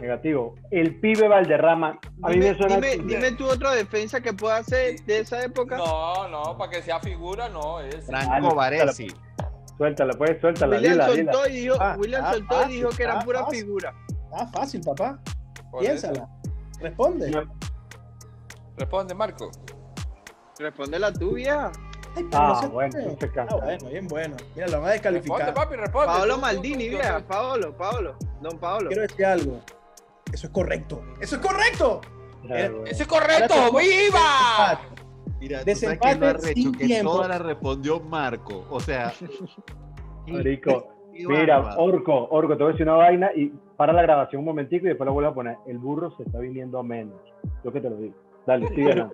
Negativo. 0.00 0.54
El 0.70 0.98
pibe 1.00 1.28
Valderrama. 1.28 1.98
A 2.22 2.28
mí 2.28 2.34
Dime, 2.34 2.52
me 2.52 2.56
suena. 2.58 2.76
dime, 2.76 2.96
dime 3.04 3.32
tu 3.32 3.46
otra 3.46 3.72
defensa 3.72 4.20
que 4.20 4.32
pueda 4.32 4.56
hacer 4.56 5.00
de 5.04 5.18
esa 5.20 5.42
época. 5.44 5.76
No, 5.76 6.28
no, 6.28 6.56
para 6.56 6.70
que 6.70 6.82
sea 6.82 6.98
figura, 7.00 7.48
no. 7.48 7.80
Es... 7.80 8.06
Franco 8.06 8.54
Baresi. 8.54 9.08
Suéltala, 9.76 10.12
pues, 10.14 10.40
suéltala. 10.40 10.76
William 10.76 11.06
soltó 11.06 11.48
y 11.48 11.52
dijo, 11.60 11.76
Ah, 11.80 11.96
William 11.98 12.22
ah, 12.24 12.32
soltó 12.34 12.54
fácil, 12.54 12.70
y 12.72 12.76
dijo 12.76 12.88
que 12.90 13.02
eran 13.02 13.18
ah, 13.18 13.24
pura 13.24 13.40
fácil. 13.44 13.60
figura. 13.60 13.94
Ah, 14.32 14.46
fácil, 14.46 14.80
papá. 14.82 15.18
Por 15.70 15.80
Piénsala. 15.80 16.28
Responde. 16.80 17.30
No. 17.30 17.42
Responde, 18.76 19.14
Marco. 19.14 19.50
Respóndela 20.58 21.12
tú, 21.12 21.32
vieja. 21.34 21.72
Ay, 22.16 22.26
Ah, 22.32 22.48
no 22.54 22.60
se 22.62 22.66
bueno, 22.68 22.92
se. 22.92 23.30
Ah, 23.40 23.46
bueno, 23.62 23.88
bien 23.88 24.08
bueno. 24.08 24.36
Mira, 24.54 24.66
lo 24.68 24.80
van 24.80 24.90
a 24.90 24.92
Responde, 24.92 25.20
descalificar. 25.20 25.54
papi, 25.54 25.76
responde. 25.76 26.06
Paolo 26.06 26.34
Tú, 26.34 26.34
tú, 26.34 26.40
Maldini, 26.40 26.90
tú, 26.90 26.96
sé. 26.96 27.20
Paolo, 27.28 27.76
Paolo. 27.76 28.16
Don 28.42 28.58
Paolo. 28.58 28.88
Quiero 28.88 29.02
decir 29.02 29.24
algo. 29.24 29.60
Eso 30.32 30.46
es 30.46 30.52
correcto. 30.52 31.02
¡Eso 31.20 31.36
es 31.36 31.42
correcto! 31.42 32.00
Claro. 32.42 32.84
¡Ese 32.86 33.02
es 33.02 33.08
correcto! 33.08 33.54
¡Viva! 33.76 34.80
Mira, 35.40 35.64
Desempate 35.64 35.98
tú 35.98 36.04
sabes 36.04 36.14
que 36.14 36.20
lo 36.20 36.26
arrecho, 36.26 36.72
que 36.72 36.86
tiempo. 36.86 37.12
toda 37.12 37.28
la 37.28 37.38
respondió 37.38 38.00
Marco. 38.00 38.66
O 38.70 38.80
sea. 38.80 39.12
Marico. 40.26 40.88
Mira. 41.12 41.76
Orco, 41.76 42.28
Orco, 42.30 42.56
te 42.56 42.62
voy 42.62 42.70
a 42.70 42.72
decir 42.72 42.86
una 42.86 42.96
vaina 42.96 43.30
y 43.34 43.52
para 43.76 43.92
la 43.92 44.02
grabación 44.02 44.40
un 44.40 44.46
momentico 44.46 44.86
y 44.86 44.90
después 44.90 45.06
lo 45.06 45.14
vuelvo 45.14 45.30
a 45.30 45.34
poner. 45.34 45.56
El 45.66 45.78
burro 45.78 46.14
se 46.16 46.22
está 46.22 46.38
viniendo 46.38 46.78
a 46.78 46.82
menos. 46.82 47.18
Yo 47.64 47.72
que 47.72 47.80
te 47.80 47.90
lo 47.90 47.96
digo. 47.96 48.14
Dale, 48.46 48.68
sigue. 48.68 48.94
¿no? 48.94 49.12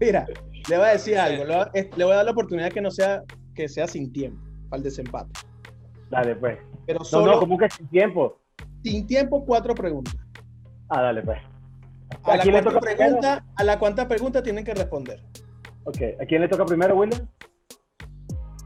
Mira, 0.00 0.26
le 0.68 0.76
voy 0.76 0.86
a 0.86 0.90
decir 0.90 1.18
algo. 1.18 1.44
Le 1.44 2.04
voy 2.04 2.12
a, 2.12 2.16
dar 2.16 2.24
la 2.24 2.30
oportunidad 2.30 2.70
que 2.70 2.80
no 2.80 2.90
sea 2.90 3.22
que 3.54 3.68
sea 3.68 3.86
sin 3.86 4.12
tiempo 4.12 4.40
para 4.68 4.78
el 4.78 4.84
desempate. 4.84 5.30
Dale, 6.10 6.36
pues. 6.36 6.58
Pero 6.86 7.00
No, 7.00 7.04
solo 7.04 7.32
no, 7.32 7.40
como 7.40 7.58
que 7.58 7.68
sin 7.70 7.88
tiempo. 7.88 8.37
Sin 8.82 9.06
tiempo, 9.06 9.44
cuatro 9.44 9.74
preguntas. 9.74 10.16
Ah, 10.88 11.02
dale, 11.02 11.22
pues. 11.22 11.38
A 12.24 12.36
la 12.36 12.42
quién 12.42 12.54
le 12.54 12.62
cuarta 12.62 12.80
toca 12.80 12.94
pregunta, 12.94 13.44
a 13.54 13.64
la 13.64 13.78
cuarta 13.78 14.08
pregunta 14.08 14.42
tienen 14.42 14.64
que 14.64 14.74
responder. 14.74 15.22
Ok, 15.84 15.98
¿a 16.20 16.24
quién 16.26 16.40
le 16.40 16.48
toca 16.48 16.64
primero, 16.64 16.96
William? 16.96 17.26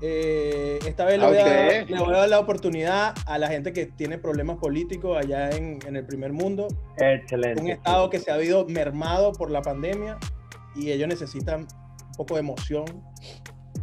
Eh, 0.04 0.80
esta 0.84 1.04
vez 1.04 1.18
le 1.18 1.24
¿A 1.24 1.28
voy, 1.28 1.38
a, 1.38 1.84
le 1.84 1.98
voy 1.98 2.14
a 2.14 2.18
dar 2.18 2.28
la 2.28 2.40
oportunidad 2.40 3.14
a 3.26 3.38
la 3.38 3.46
gente 3.48 3.72
que 3.72 3.86
tiene 3.86 4.18
problemas 4.18 4.56
políticos 4.56 5.16
allá 5.16 5.50
en, 5.50 5.78
en 5.86 5.94
el 5.94 6.04
primer 6.04 6.32
mundo, 6.32 6.66
Excelente. 6.98 7.62
un 7.62 7.68
estado 7.68 8.10
que 8.10 8.18
se 8.18 8.32
ha 8.32 8.34
habido 8.34 8.66
mermado 8.66 9.30
por 9.32 9.52
la 9.52 9.62
pandemia 9.62 10.18
y 10.74 10.90
ellos 10.90 11.06
necesitan 11.06 11.60
un 12.08 12.14
poco 12.16 12.34
de 12.34 12.40
emoción. 12.40 12.84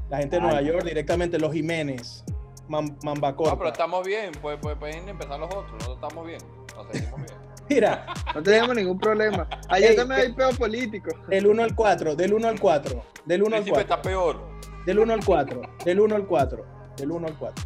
La 0.10 0.18
gente 0.18 0.36
de 0.36 0.42
Ay. 0.42 0.48
Nueva 0.48 0.62
York, 0.62 0.84
directamente 0.84 1.40
los 1.40 1.54
Jiménez, 1.54 2.26
Man-. 2.70 2.98
No, 3.04 3.14
pero 3.58 3.68
estamos 3.68 4.06
bien. 4.06 4.32
Pues, 4.42 4.58
pues, 4.62 4.78
pueden 4.78 5.10
empezar 5.10 5.40
los 5.40 5.50
otros. 5.50 5.72
Nosotros 5.74 5.98
estamos 6.02 6.26
bien. 6.26 6.40
Nos 6.76 6.88
seguimos 6.92 7.22
bien. 7.22 7.40
Mira, 7.70 8.06
No 8.34 8.42
tenemos 8.42 8.76
ningún 8.76 8.98
problema. 8.98 9.48
Allá 9.68 9.90
Ey, 9.90 9.96
también 9.96 10.22
hay 10.22 10.34
peo 10.34 10.50
político. 10.52 11.12
del 11.28 11.46
1 11.46 11.64
al 11.64 11.76
4, 11.76 12.16
del 12.16 12.34
1 12.34 12.48
al 12.48 12.60
4, 12.60 13.04
del 13.26 13.44
1 13.44 13.56
al 13.56 13.64
Príncipe 13.64 13.84
4, 13.86 13.96
está 13.96 14.02
peor. 14.02 14.42
del 14.86 15.00
1 15.00 15.14
al 15.14 15.24
4, 15.26 15.62
del 15.86 16.00
1 16.00 16.16
al 16.16 16.26
4, 16.26 16.66
del 16.98 17.12
1 17.12 17.28
al 17.28 17.38
4, 17.38 17.66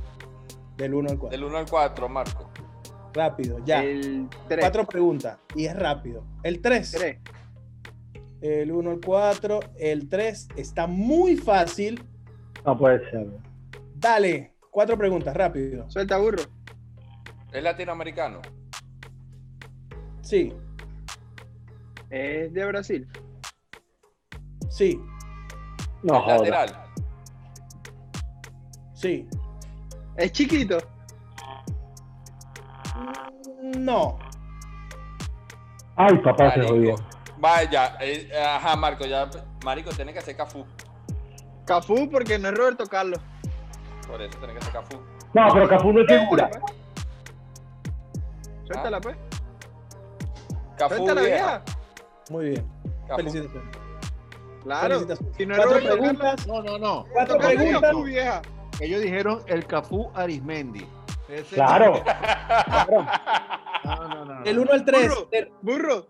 del 0.76 0.93
1 0.93 1.10
al 1.10 1.18
4. 1.18 1.30
Del 1.30 1.43
1 1.45 1.58
al 1.58 1.70
4, 1.70 2.10
Marco. 2.10 2.49
Rápido, 3.14 3.60
ya. 3.64 3.84
El 3.84 4.28
3. 4.49 4.60
Cuatro 4.60 4.86
preguntas 4.86 5.38
y 5.56 5.66
es 5.68 5.76
rápido. 5.76 6.26
El 6.43 6.62
3. 6.62 6.91
3. 6.91 7.18
El 8.41 8.72
1 8.72 8.91
al 8.91 8.99
4, 8.99 9.60
el 9.78 10.10
3 10.10 10.47
está 10.58 10.86
muy 10.88 11.38
fácil. 11.38 12.04
No 12.66 12.78
puede 12.78 13.10
ser. 13.10 13.28
Dale, 13.95 14.53
cuatro 14.74 14.98
preguntas, 14.98 15.34
rápido. 15.36 15.90
Suelta 15.90 16.18
burro. 16.18 16.44
Es 17.52 17.64
latinoamericano. 17.64 18.42
Sí, 20.22 20.52
Es 22.10 22.52
de 22.54 22.66
Brasil. 22.66 23.08
sí, 24.70 25.00
No, 26.02 26.16
es 26.18 26.24
joda. 26.24 26.38
lateral. 26.38 26.84
sí. 28.94 29.28
Es 30.18 30.32
chiquito. 30.32 30.78
No, 33.78 34.18
Ay, 35.96 36.18
papá, 36.20 36.52
se 36.52 36.58
Marico. 36.60 36.74
jodió. 36.76 36.96
Vaya, 37.38 37.98
eh, 38.00 38.32
ajá, 38.36 38.76
Marco, 38.76 39.06
ya. 39.06 39.30
Marico, 39.66 39.90
tiene 39.92 40.14
que 40.14 40.22
ser 40.22 40.36
Cafú. 40.36 40.66
Cafú 41.66 42.10
porque 42.10 42.40
no 42.40 42.50
es 42.50 42.56
Roberto 42.58 42.86
Carlos. 42.88 43.20
Por 44.14 44.22
eso 44.22 44.38
tiene 44.38 44.53
que 44.53 44.61
ser 44.61 44.74
Cafú. 44.74 44.99
No, 45.34 45.47
pero 45.51 45.68
Cafú 45.68 45.91
no 45.91 46.01
es 46.01 46.07
figura. 46.07 46.51
Suéltala, 48.68 49.01
pues. 49.01 49.18
Cafú, 50.78 50.95
Suéltala, 50.97 51.22
vieja. 51.22 51.36
vieja. 51.36 51.64
muy 52.30 52.45
bien. 52.51 52.68
Cafú. 53.07 53.16
Felicitaciones. 53.18 53.76
Claro. 54.61 54.82
Felicitaciones. 54.99 55.36
Si 55.36 55.45
no 55.47 55.55
Cuatro 55.55 55.80
preguntas, 55.80 56.47
No, 56.47 56.61
no, 56.61 56.78
no. 56.78 57.05
cuatro 57.11 57.38
preguntas. 57.39 57.82
Cafú, 57.82 58.03
vieja. 58.03 58.41
Ellos 58.80 59.01
dijeron 59.01 59.41
el 59.47 59.66
Cafú 59.66 60.11
Arismendi. 60.14 60.86
Ese- 61.28 61.55
Claro. 61.55 62.03
No, 63.84 63.95
no, 63.95 64.26
no, 64.26 64.26
no. 64.26 64.43
Del 64.43 64.59
1 64.59 64.72
al 64.74 64.86
3. 64.86 65.09
Burro. 65.09 65.28
Burro. 65.64 66.07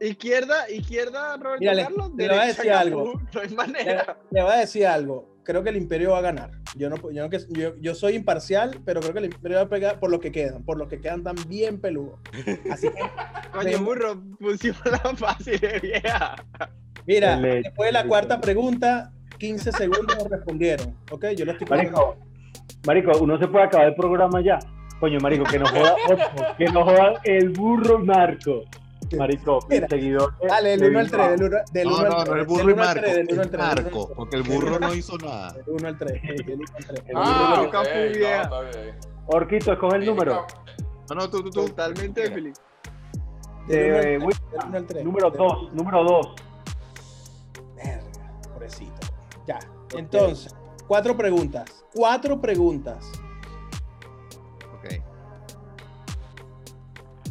Izquierda, 0.00 0.68
izquierda, 0.70 1.36
Roberto 1.36 1.60
Mira, 1.60 1.74
le- 1.74 1.82
Carlos. 1.84 2.10
le 2.16 2.28
voy 2.28 2.36
a 2.38 2.44
decir 2.46 2.72
algo. 2.72 3.12
No 3.32 3.40
hay 3.40 3.48
Le, 3.48 3.54
manera. 3.56 4.16
le 4.32 4.42
voy 4.42 4.52
a 4.52 4.56
decir 4.56 4.86
algo. 4.88 5.33
Creo 5.44 5.62
que 5.62 5.70
el 5.70 5.76
Imperio 5.76 6.12
va 6.12 6.18
a 6.18 6.22
ganar. 6.22 6.50
Yo 6.76 6.88
no, 6.90 6.96
yo, 7.12 7.22
no 7.22 7.30
que, 7.30 7.38
yo, 7.50 7.74
yo 7.80 7.94
soy 7.94 8.14
imparcial, 8.16 8.80
pero 8.84 9.00
creo 9.00 9.12
que 9.12 9.18
el 9.20 9.24
Imperio 9.26 9.58
va 9.58 9.64
a 9.64 9.68
pegar 9.68 10.00
por 10.00 10.10
lo 10.10 10.18
que 10.18 10.32
quedan, 10.32 10.64
por 10.64 10.78
lo 10.78 10.88
que 10.88 11.00
quedan 11.00 11.22
tan 11.22 11.36
bien 11.48 11.80
peludos. 11.80 12.18
Así 12.70 12.88
que, 12.88 13.00
Coño, 13.52 13.78
burro, 13.84 14.20
pusimos 14.40 14.80
la 14.86 14.98
fácil 15.14 15.58
de 15.60 15.78
vieja. 15.80 16.34
mira, 17.06 17.36
Le- 17.36 17.62
después 17.62 17.88
de 17.88 17.92
la 17.92 18.06
cuarta 18.06 18.40
pregunta, 18.40 19.12
15 19.38 19.72
segundos 19.72 20.16
nos 20.18 20.28
respondieron. 20.30 20.96
Ok, 21.10 21.26
yo 21.36 21.44
lo 21.44 21.52
estoy 21.52 21.66
poniendo. 21.66 21.98
Marico, 22.86 23.12
Marico, 23.12 23.18
uno 23.22 23.38
se 23.38 23.46
puede 23.46 23.66
acabar 23.66 23.88
el 23.88 23.94
programa 23.94 24.40
ya. 24.42 24.58
Coño, 25.00 25.18
Marico, 25.20 25.44
que 25.44 25.58
nos 25.58 25.70
joda 25.70 25.96
que 26.58 26.64
nos 26.66 26.84
joda 26.84 27.20
el 27.24 27.50
burro 27.50 27.98
Marco. 27.98 28.62
Marico, 29.16 29.58
mi 29.68 29.74
Mira, 29.76 29.88
seguidor. 29.88 30.34
Dale, 30.46 30.76
del 30.76 30.90
1 30.90 30.98
al 31.00 31.10
3, 31.10 31.30
del 31.30 31.42
1 31.42 31.56
del 31.72 31.84
No, 31.88 31.90
uno 31.94 31.98
al 32.04 32.08
no, 32.10 32.18
no, 32.18 32.24
tres, 32.24 32.36
el 32.40 32.46
burro 32.46 32.64
del 32.64 32.70
y 32.70 32.74
Marco. 32.74 33.06
es 33.06 33.52
Marco, 33.52 34.12
porque 34.14 34.36
el 34.36 34.42
burro 34.42 34.78
no 34.78 34.94
hizo 34.94 35.18
nada. 35.18 35.52
Del 35.52 35.64
1 35.68 35.88
al 35.88 35.98
3. 35.98 36.22
Del 36.22 36.54
1 36.60 36.64
al 36.76 36.84
3. 36.84 37.02
El 37.08 37.16
Ah, 37.16 37.68
no. 37.72 39.26
Orquito, 39.26 39.72
escoge 39.72 39.96
el 39.96 40.06
número. 40.06 40.46
No, 41.10 41.14
no, 41.16 41.30
tú, 41.30 41.42
tú, 41.42 41.50
tú. 41.50 41.64
Totalmente 41.66 42.30
feliz. 42.30 42.56
Eh, 43.68 43.74
Del 43.74 44.22
Will- 44.22 44.40
1 44.68 44.76
al 44.76 44.86
3. 44.86 45.04
Número 45.04 45.30
2, 45.30 45.72
número 45.72 46.04
2. 46.04 46.34
Verga, 47.76 48.02
pobrecito. 48.52 48.92
Ya. 49.46 49.58
Entonces, 49.96 50.54
cuatro 50.86 51.16
preguntas. 51.16 51.84
cuatro 51.94 52.40
preguntas. 52.40 53.10
Ok. 54.78 55.00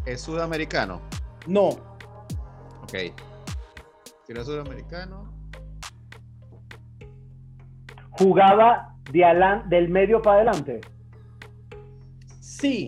¿Es 0.05 0.21
sudamericano? 0.21 1.01
No, 1.47 1.69
Ok. 2.83 2.93
Es 4.27 4.43
sudamericano, 4.43 5.31
Jugaba 8.11 8.95
de 9.11 9.25
alan- 9.25 9.67
del 9.69 9.89
medio 9.89 10.21
para 10.21 10.37
adelante. 10.37 10.81
sí, 12.39 12.87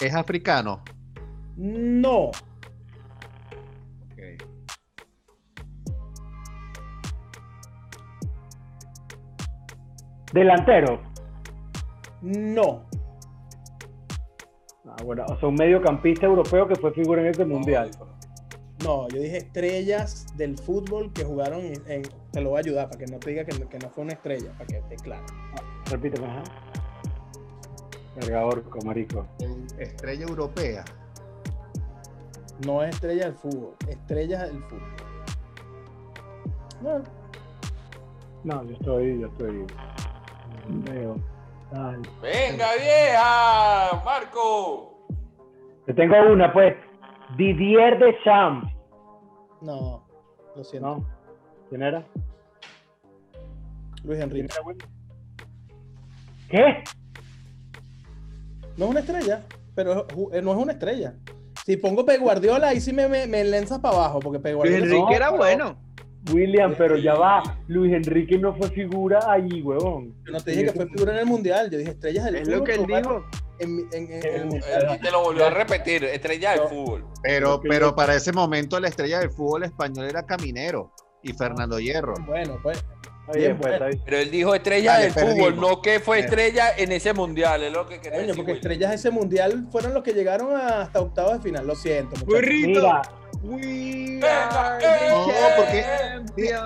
¿es 0.00 0.14
africano? 0.14 0.82
no. 1.56 2.30
Delantero. 10.32 11.00
no, 12.22 12.86
Ah, 14.98 15.02
bueno, 15.04 15.24
o 15.28 15.36
sea, 15.38 15.48
un 15.48 15.54
mediocampista 15.54 16.26
europeo 16.26 16.68
que 16.68 16.76
fue 16.76 16.92
figura 16.92 17.20
en 17.22 17.28
este 17.28 17.44
mundial. 17.44 17.90
no. 18.84 19.08
Yo 19.08 19.20
dije 19.20 19.38
estrellas 19.38 20.26
del 20.36 20.58
fútbol 20.58 21.12
que 21.12 21.24
jugaron 21.24 21.60
en. 21.60 21.82
en- 21.86 22.02
te 22.32 22.40
lo 22.40 22.50
voy 22.50 22.58
a 22.58 22.60
ayudar 22.60 22.88
para 22.88 22.98
que 22.98 23.06
no 23.10 23.18
te 23.18 23.30
diga 23.30 23.44
que, 23.44 23.58
no- 23.58 23.68
que 23.68 23.78
no 23.78 23.88
fue 23.90 24.04
una 24.04 24.12
estrella, 24.14 24.52
para 24.52 24.66
que 24.66 24.78
esté 24.78 24.96
claro. 24.96 25.24
Repíteme, 25.90 26.26
ajá. 26.26 26.42
Verga, 28.16 28.44
orco, 28.46 28.78
marico. 28.84 29.26
Estrella 29.78 30.26
europea. 30.26 30.84
No 32.66 32.82
es 32.82 32.94
estrella 32.94 33.24
del 33.26 33.34
fútbol, 33.34 33.74
estrellas 33.88 34.42
del 34.52 34.62
fútbol. 34.64 34.82
No, 36.82 37.02
No, 38.44 38.64
yo 38.64 38.72
estoy, 38.74 39.20
yo 39.20 39.26
estoy. 39.28 39.66
Veo. 40.68 41.16
Venga, 41.72 42.66
vieja, 42.78 44.02
Marco. 44.04 45.06
Te 45.86 45.94
tengo 45.94 46.14
una, 46.30 46.52
pues. 46.52 46.74
Didier 47.36 47.98
Deschamps. 47.98 48.70
no, 49.62 50.06
lo 50.54 50.64
siento. 50.64 50.96
¿No? 50.96 51.06
¿Quién 51.70 51.82
era? 51.82 52.04
Luis 54.04 54.18
¿Quién 54.18 54.22
Enrique. 54.22 54.54
¿Qué? 56.50 56.84
No 58.76 58.84
es 58.86 58.90
una 58.90 59.00
estrella, 59.00 59.42
pero 59.74 60.06
eh, 60.32 60.42
no 60.42 60.52
es 60.52 60.58
una 60.58 60.72
estrella. 60.72 61.14
Si 61.64 61.76
pongo 61.78 62.04
Pep 62.04 62.20
Guardiola, 62.20 62.68
ahí 62.68 62.80
sí 62.80 62.92
me, 62.92 63.08
me, 63.08 63.26
me 63.26 63.44
lanzas 63.44 63.78
para 63.78 63.94
abajo, 63.96 64.20
porque 64.20 64.38
Luis 64.40 64.54
Guardiola. 64.56 64.84
Enrique 64.84 65.00
no, 65.00 65.10
era 65.10 65.26
pero- 65.28 65.38
bueno. 65.38 65.76
William, 66.32 66.74
pero 66.78 66.96
ya 66.96 67.14
va. 67.14 67.42
Luis 67.68 67.92
Enrique 67.92 68.38
no 68.38 68.54
fue 68.54 68.68
figura 68.70 69.18
ahí, 69.26 69.60
huevón. 69.62 70.14
Yo 70.26 70.32
no 70.32 70.40
te 70.40 70.52
dije 70.52 70.64
que 70.66 70.72
fue 70.72 70.86
figura 70.86 71.12
en 71.12 71.18
el 71.18 71.26
mundial, 71.26 71.70
yo 71.70 71.78
dije 71.78 71.90
estrellas 71.90 72.24
del 72.26 72.36
Es 72.36 72.42
fútbol. 72.42 72.58
lo 72.58 72.64
que 72.64 72.74
él 72.74 72.86
dijo. 72.86 73.24
En, 73.58 73.78
en- 73.92 74.12
en 74.12 74.12
el 74.12 74.24
Eh, 74.40 74.44
mundial. 74.44 75.00
Te 75.02 75.10
lo 75.10 75.22
volvió 75.22 75.46
a 75.46 75.50
repetir, 75.50 76.04
estrella 76.04 76.52
del 76.52 76.68
fútbol. 76.68 77.04
Pero, 77.22 77.60
pero 77.60 77.94
para 77.94 78.14
ese 78.14 78.32
momento 78.32 78.78
la 78.80 78.88
estrella 78.88 79.18
del 79.20 79.30
fútbol 79.30 79.64
español 79.64 80.06
era 80.06 80.24
Caminero 80.24 80.92
y 81.22 81.32
Fernando 81.32 81.78
Hierro. 81.78 82.14
Bueno, 82.26 82.58
pues. 82.62 82.78
Está 83.24 83.38
bien, 83.38 83.50
Bien, 83.52 83.58
pues, 83.60 83.72
está 83.74 83.86
bien. 83.86 84.02
Pero 84.04 84.16
él 84.18 84.30
dijo 84.32 84.54
estrella 84.54 84.92
Dale, 84.94 85.04
del 85.04 85.12
fútbol, 85.12 85.60
no 85.60 85.80
que 85.80 86.00
fue 86.00 86.18
estrella 86.18 86.72
en 86.76 86.90
ese 86.90 87.12
mundial, 87.12 87.62
es 87.62 87.72
lo 87.72 87.86
que 87.86 88.00
quería 88.00 88.34
porque 88.34 88.50
estrellas 88.52 88.90
de 88.90 88.96
ese 88.96 89.10
mundial 89.12 89.68
fueron 89.70 89.94
los 89.94 90.02
que 90.02 90.12
llegaron 90.12 90.56
hasta 90.56 91.00
octavos 91.00 91.34
de 91.34 91.40
final. 91.40 91.64
Lo 91.64 91.76
siento. 91.76 92.16
Burrito. 92.26 92.80
Mira, 92.80 93.02
We 93.44 94.20
are 94.22 94.78
eh, 94.80 95.08
No, 95.10 95.26
porque 95.56 95.84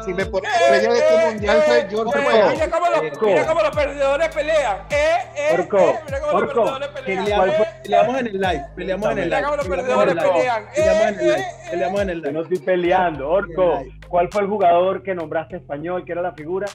si, 0.05 0.13
me 0.13 0.27
pones 0.27 0.51
estrella 0.53 0.93
de 0.93 0.99
este 0.99 1.27
mundial 1.31 1.63
fue 1.63 1.87
George 1.89 2.19
eh, 2.19 2.27
Weah. 2.27 2.51
mira, 2.53 2.71
cómo 2.71 2.87
los, 2.91 3.01
Orco. 3.01 3.27
mira 3.27 3.47
cómo 3.47 3.61
los 3.63 3.71
perdedores 3.77 4.29
pelean. 4.35 4.77
Eh, 4.91 5.17
eh, 5.37 5.49
Orco, 5.55 5.79
eh, 5.79 5.99
mira 6.05 6.21
cómo 6.21 6.33
los 6.33 6.43
Orco, 6.43 6.63
perdedores 6.65 6.89
pelean. 6.89 7.25
Peleamos, 7.25 7.49
eh, 7.49 7.67
peleamos 7.83 8.19
en 8.21 8.27
el 8.27 8.41
live. 8.41 8.65
Peleamos 8.77 9.11
en 9.11 9.19
el 9.19 9.25
Mira 9.25 9.37
live. 9.39 9.45
cómo 9.45 9.57
los 9.57 9.69
Peleamos 9.69 10.05
perdedores 10.05 10.13
en 10.13 10.19
el 10.19 10.25
live. 10.25 10.35
pelean. 10.37 10.67
Peleamos 10.75 11.03
en 11.03 11.09
el 11.09 11.21
Eh, 11.21 11.25
live. 11.25 11.41
eh, 11.41 11.71
Peleamos 11.71 12.01
en 12.03 12.11
el 12.11 12.17
yo 12.19 12.23
live. 12.23 12.33
no 12.35 12.43
estoy 12.43 12.59
peleando. 12.59 13.31
Orco, 13.31 13.83
¿cuál 14.09 14.29
fue 14.31 14.43
el 14.43 14.49
jugador 14.49 15.03
que 15.03 15.15
nombraste 15.15 15.57
español, 15.57 16.05
que 16.05 16.13
era 16.13 16.21
la 16.23 16.33
figura? 16.33 16.67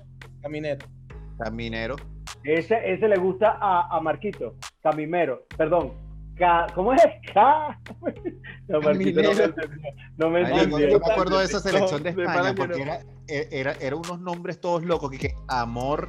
Caminero. 0.42 0.86
Caminero. 1.38 1.96
Ese, 2.44 2.76
ese 2.92 3.08
le 3.08 3.18
gusta 3.18 3.58
a, 3.62 3.96
a 3.96 4.00
Marquito, 4.02 4.56
Camimero, 4.82 5.44
perdón. 5.56 5.94
Ca- 6.42 6.66
¿Cómo 6.74 6.92
es? 6.94 7.04
Ca- 7.32 7.80
No, 8.68 8.82
Marquito, 8.82 9.22
no 9.22 9.30
me. 9.36 9.54
No 10.18 10.30
me 10.32 10.42
entendió. 10.42 10.90
yo 10.90 11.00
me 11.00 11.12
acuerdo 11.12 11.38
de 11.38 11.46
esa 11.46 11.60
selección 11.60 12.02
de 12.02 12.14
No, 12.14 12.24
España 12.24 12.56
porque 12.56 12.78
no. 12.80 12.84
era, 12.84 13.00
era, 13.28 13.74
era 13.80 13.96
unos 13.96 14.20
nombres 14.22 14.60
todos 14.60 14.84
locos, 14.84 15.12
que, 15.12 15.20
que 15.20 15.36
Amor, 15.50 16.08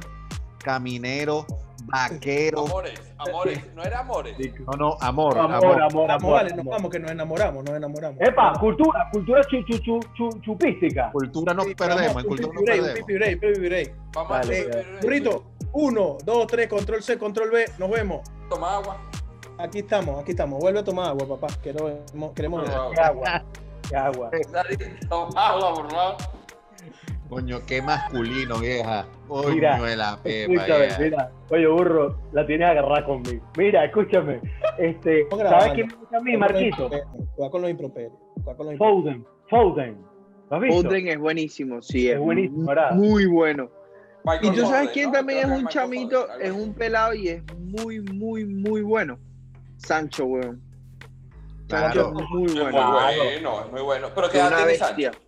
Caminero, 0.57 1.45
Vaquero. 1.83 2.65
Amores, 2.65 2.99
amores, 3.17 3.73
no 3.75 3.83
era 3.83 3.99
amores. 3.99 4.35
No, 4.61 4.71
no, 4.77 4.97
Amor, 5.01 5.37
Amor, 5.37 5.55
Amor. 5.55 5.81
amor, 5.81 6.07
Vamos, 6.07 6.09
amor. 6.23 6.33
vale, 6.33 6.55
nos 6.55 6.65
vamos, 6.65 6.89
que 6.89 6.99
nos 6.99 7.11
enamoramos, 7.11 7.63
nos 7.65 7.75
enamoramos. 7.75 8.19
Epa, 8.21 8.53
cultura, 8.59 9.09
cultura 9.11 9.41
chu, 9.43 9.57
chu, 9.65 9.77
chu, 9.79 9.99
chu- 10.15 10.41
chupística. 10.41 11.11
Cultura 11.11 11.53
no 11.53 11.61
Sí, 11.63 11.75
perdemos, 11.75 12.23
cultura 12.23 12.53
no 12.55 12.61
perdemos. 12.65 12.91
pipi 12.99 13.13
break, 13.13 13.39
pipi 13.39 13.59
break. 13.59 13.93
Vamos 14.15 14.31
a. 14.31 14.41
Burrito, 15.01 15.43
uno, 15.73 16.17
dos, 16.25 16.47
tres, 16.47 16.67
control 16.69 17.03
C, 17.03 17.19
control 17.19 17.51
B, 17.51 17.65
nos 17.77 17.89
vemos. 17.91 18.21
Toma 18.49 18.77
agua. 18.77 18.97
Aquí 19.57 19.79
estamos, 19.79 20.19
aquí 20.19 20.31
estamos. 20.31 20.59
Vuelve 20.59 20.79
a 20.79 20.83
tomar 20.83 21.07
agua, 21.09 21.27
papá. 21.39 21.47
Queremos, 21.61 22.31
queremos 22.35 22.65
Toma 22.65 22.89
Qué 22.93 23.01
agua. 23.01 23.05
agua. 23.05 23.43
Qué 23.89 23.95
agua. 23.95 24.31
Dale, 24.51 24.77
Toma 25.09 25.47
agua, 25.49 25.73
por 25.75 25.91
favor. 25.91 26.15
Coño, 27.29 27.59
qué 27.65 27.81
masculino, 27.81 28.59
vieja. 28.59 29.07
Coño 29.27 29.49
Mira, 29.55 29.81
de 29.81 29.95
la 29.95 30.17
pepa, 30.21 30.53
Escúchame, 30.53 30.85
vieja. 30.85 30.99
mira. 31.01 31.31
Oye, 31.49 31.67
burro, 31.67 32.17
la 32.31 32.45
tienes 32.45 32.67
agarrada 32.69 33.05
conmigo. 33.05 33.43
Mira, 33.57 33.85
escúchame. 33.85 34.41
Este, 34.77 35.27
¿Sabes 35.29 35.73
quién 35.73 35.87
me 35.87 35.95
gusta 35.95 36.17
a 36.17 36.21
mí, 36.21 36.33
Cuidado 36.37 36.39
con 36.39 36.39
los 36.39 36.39
Marquito? 36.39 36.89
Cuidado 37.35 37.51
con 37.51 37.61
los 37.61 37.71
improperios. 37.71 38.13
Foden. 38.77 39.25
Foden. 39.49 39.97
¿Lo 40.49 40.55
has 40.57 40.61
visto? 40.61 40.81
Foden 40.83 41.07
es 41.07 41.17
buenísimo, 41.17 41.81
sí, 41.81 42.07
Es 42.09 42.15
es, 42.15 42.19
buenísimo, 42.19 42.67
¿verdad? 42.67 42.91
Muy 42.93 43.25
bueno. 43.25 43.69
Y 44.41 44.49
tú 44.51 44.57
sabes 44.61 44.69
Foden, 44.69 44.89
quién 44.93 45.05
¿no? 45.07 45.11
también 45.13 45.39
es 45.39 45.45
un 45.45 45.51
Michael 45.51 45.67
chamito, 45.69 46.27
Foden, 46.27 46.41
es 46.41 46.51
un 46.51 46.73
pelado 46.73 47.13
y 47.15 47.29
es 47.29 47.43
muy, 47.57 48.01
muy, 48.01 48.45
muy 48.45 48.81
bueno. 48.81 49.17
Sancho, 49.77 50.25
weón. 50.25 50.61
Claro. 51.67 52.05
Sancho 52.05 52.19
es 52.23 52.29
muy 52.29 52.45
Es 52.45 52.53
muy 52.53 52.61
bueno. 52.63 52.91
bueno, 52.91 53.61
es 53.65 53.71
muy 53.71 53.81
bueno. 53.81 54.07
Pero 54.15 54.29
que 54.29 54.37
Es 54.37 54.43
edad 54.43 54.47
una 54.47 54.57
tiene 54.57 54.71
bestia. 54.71 55.11
Sancho. 55.11 55.19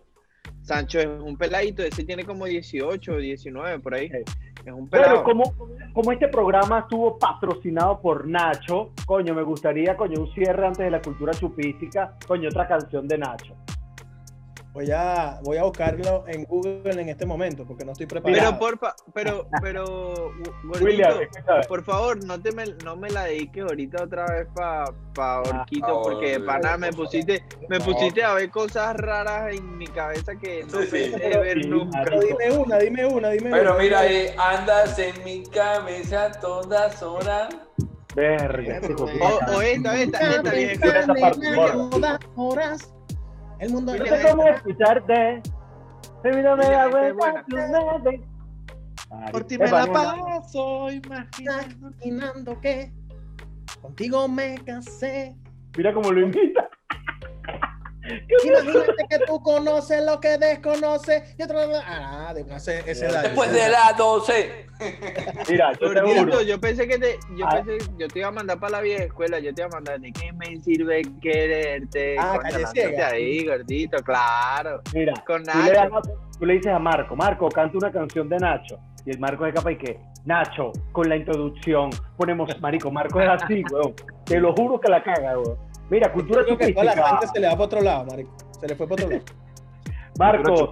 Sancho 0.62 0.98
es 1.00 1.06
un 1.06 1.36
peladito, 1.36 1.82
ese 1.82 2.02
tiene 2.04 2.24
como 2.24 2.44
18 2.46 3.12
o 3.12 3.16
19 3.16 3.78
por 3.80 3.94
ahí. 3.94 4.06
Es 4.06 4.72
un 4.72 4.88
Bueno, 4.88 4.90
pelado. 4.90 5.22
como, 5.24 5.54
como 5.92 6.12
este 6.12 6.26
programa 6.28 6.80
estuvo 6.80 7.18
patrocinado 7.18 8.00
por 8.00 8.26
Nacho, 8.26 8.90
coño, 9.06 9.32
me 9.34 9.42
gustaría, 9.42 9.96
coño, 9.96 10.20
un 10.20 10.34
cierre 10.34 10.66
antes 10.66 10.84
de 10.84 10.90
la 10.90 11.00
cultura 11.00 11.32
chupística, 11.34 12.16
coño, 12.26 12.48
otra 12.48 12.66
canción 12.66 13.06
de 13.06 13.16
Nacho. 13.18 13.54
Voy 14.76 14.90
a, 14.90 15.40
voy 15.42 15.56
a 15.56 15.62
buscarlo 15.62 16.24
en 16.28 16.44
Google 16.44 16.82
en 17.00 17.08
este 17.08 17.24
momento 17.24 17.64
porque 17.64 17.82
no 17.82 17.92
estoy 17.92 18.04
preparado. 18.04 18.38
Pero 18.42 18.58
porfa, 18.58 18.94
pero, 19.14 19.48
pero, 19.62 19.84
gordito, 20.64 20.84
William, 20.84 21.22
escúchame. 21.22 21.64
por 21.66 21.82
favor, 21.82 22.22
no 22.22 22.38
te 22.38 22.52
me, 22.52 22.66
no 22.84 22.94
me 22.94 23.08
la 23.08 23.24
dediques 23.24 23.62
ahorita 23.64 24.04
otra 24.04 24.26
vez 24.26 24.46
pa, 24.54 24.84
pa 25.14 25.40
Orquito, 25.40 25.86
Ah, 25.86 26.02
porque 26.02 26.32
de 26.32 26.40
pana 26.40 26.76
me 26.76 26.92
pusiste, 26.92 27.42
me 27.70 27.80
pusiste 27.80 28.22
a 28.22 28.34
ver 28.34 28.50
cosas 28.50 28.94
raras 28.98 29.54
en 29.54 29.78
mi 29.78 29.86
cabeza 29.86 30.36
que 30.36 30.64
no 30.64 30.82
Sí, 30.82 30.88
pensé 30.90 31.38
ver 31.38 31.62
Sí, 31.62 31.68
nunca. 31.70 32.02
Pero 32.04 32.20
dime 32.20 32.58
una, 32.58 32.76
dime 32.78 33.06
una, 33.06 33.30
dime 33.30 33.50
Pero 33.52 33.70
una. 33.76 33.82
mira, 33.82 34.00
ahí 34.00 34.26
andas 34.36 34.98
en 34.98 35.24
mi 35.24 35.42
cabeza 35.46 36.32
todas 36.38 37.02
horas. 37.02 37.48
Verga, 38.14 38.80
O, 39.54 39.62
esta, 39.62 39.98
esta, 40.02 40.52
esta 40.54 40.98
esa 41.00 41.14
parte, 41.14 41.56
borra. 41.56 41.88
Todas 41.90 42.20
horas. 42.36 42.92
El 43.58 43.72
mundo 43.72 43.96
No 43.96 44.04
sé 44.04 44.22
cómo 44.28 44.46
escucharte. 44.48 45.42
Se 46.22 46.30
me 46.30 46.42
da 46.42 46.88
vuelta. 46.88 47.44
Por 49.30 49.44
ti 49.44 49.56
me 49.58 49.70
la 49.70 49.86
paso 49.86 50.90
imaginando 50.90 52.60
que 52.60 52.92
contigo 53.80 54.28
me 54.28 54.56
casé. 54.64 55.36
Mira 55.76 55.94
cómo 55.94 56.10
lo 56.10 56.20
invita. 56.20 56.68
Imagínate 58.44 59.06
que 59.08 59.18
tú 59.26 59.40
conoces 59.42 60.04
lo 60.04 60.20
que 60.20 60.38
desconoces 60.38 61.34
y 61.38 61.42
otro. 61.42 61.58
Ah, 61.84 62.32
de 62.34 62.42
ese, 62.54 62.82
ese 62.90 63.06
daño. 63.06 63.22
Después 63.22 63.52
de 63.52 63.68
las 63.68 63.96
12. 63.96 64.66
Mira, 65.48 65.72
yo 65.80 65.92
te 65.92 66.00
juro. 66.00 66.42
yo 66.42 66.60
pensé 66.60 66.86
que 66.86 66.98
te, 66.98 67.18
yo 67.36 67.46
Ah. 67.48 67.62
pensé, 67.64 67.90
yo 67.98 68.08
te 68.08 68.18
iba 68.18 68.28
a 68.28 68.32
mandar 68.32 68.58
para 68.58 68.72
la 68.72 68.80
vieja 68.82 69.04
escuela, 69.04 69.38
yo 69.38 69.54
te 69.54 69.62
iba 69.62 69.68
a 69.68 69.74
mandar 69.74 70.00
de 70.00 70.12
qué 70.12 70.32
me 70.32 70.56
sirve 70.60 71.02
quererte. 71.20 72.16
Ah, 72.18 72.38
calle 72.42 73.02
ahí, 73.02 73.46
gordito, 73.46 73.98
claro. 74.02 74.80
Mira, 74.94 75.14
Con 75.26 75.42
tú 75.44 75.58
le, 75.64 75.72
das- 75.72 75.90
Nacho. 75.90 76.10
tú 76.38 76.46
le 76.46 76.54
dices 76.54 76.72
a 76.72 76.78
Marco, 76.78 77.16
Marco, 77.16 77.48
canta 77.48 77.76
una 77.78 77.90
canción 77.90 78.28
de 78.28 78.38
Nacho. 78.38 78.78
Y 79.04 79.10
el 79.10 79.18
Marco 79.20 79.46
es 79.46 79.54
capaz 79.54 79.70
y 79.72 79.78
que, 79.78 80.00
Nacho, 80.24 80.72
con 80.92 81.08
la 81.08 81.16
introducción, 81.16 81.90
ponemos, 82.16 82.50
marico, 82.60 82.90
Marco 82.90 83.20
es 83.20 83.28
así, 83.28 83.62
weón. 83.72 83.94
Te 84.24 84.40
lo 84.40 84.52
juro 84.54 84.80
que 84.80 84.90
la 84.90 85.02
caga, 85.02 85.38
weón. 85.38 85.56
Mira, 85.90 86.12
cultura 86.12 86.40
Yo 86.40 86.56
creo 86.56 86.58
que 86.58 86.72
toda 86.72 86.84
la 86.84 86.92
chupística. 86.92 87.20
gente 87.20 87.32
se 87.34 87.40
le 87.40 87.46
va 87.46 87.52
para 87.52 87.64
otro 87.64 87.80
lado, 87.80 88.04
marico. 88.06 88.30
Se 88.58 88.66
le 88.66 88.74
fue 88.76 88.88
para 88.88 89.04
otro 89.04 89.16
lado. 89.16 89.24
Marco, 90.18 90.70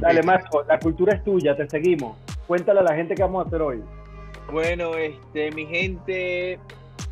dale. 0.00 0.22
Marco, 0.22 0.62
la 0.68 0.78
cultura 0.78 1.14
es 1.14 1.24
tuya, 1.24 1.56
te 1.56 1.68
seguimos. 1.68 2.16
Cuéntale 2.46 2.80
a 2.80 2.82
la 2.82 2.94
gente 2.94 3.14
qué 3.14 3.22
vamos 3.22 3.44
a 3.44 3.48
hacer 3.48 3.62
hoy. 3.62 3.82
Bueno, 4.52 4.94
este, 4.96 5.50
mi 5.52 5.66
gente, 5.66 6.60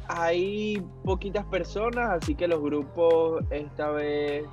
hay 0.09 0.83
poquitas 1.05 1.45
personas, 1.47 2.23
así 2.23 2.35
que 2.35 2.47
los 2.47 2.61
grupos 2.61 3.43
esta 3.51 3.91
vez 3.91 4.45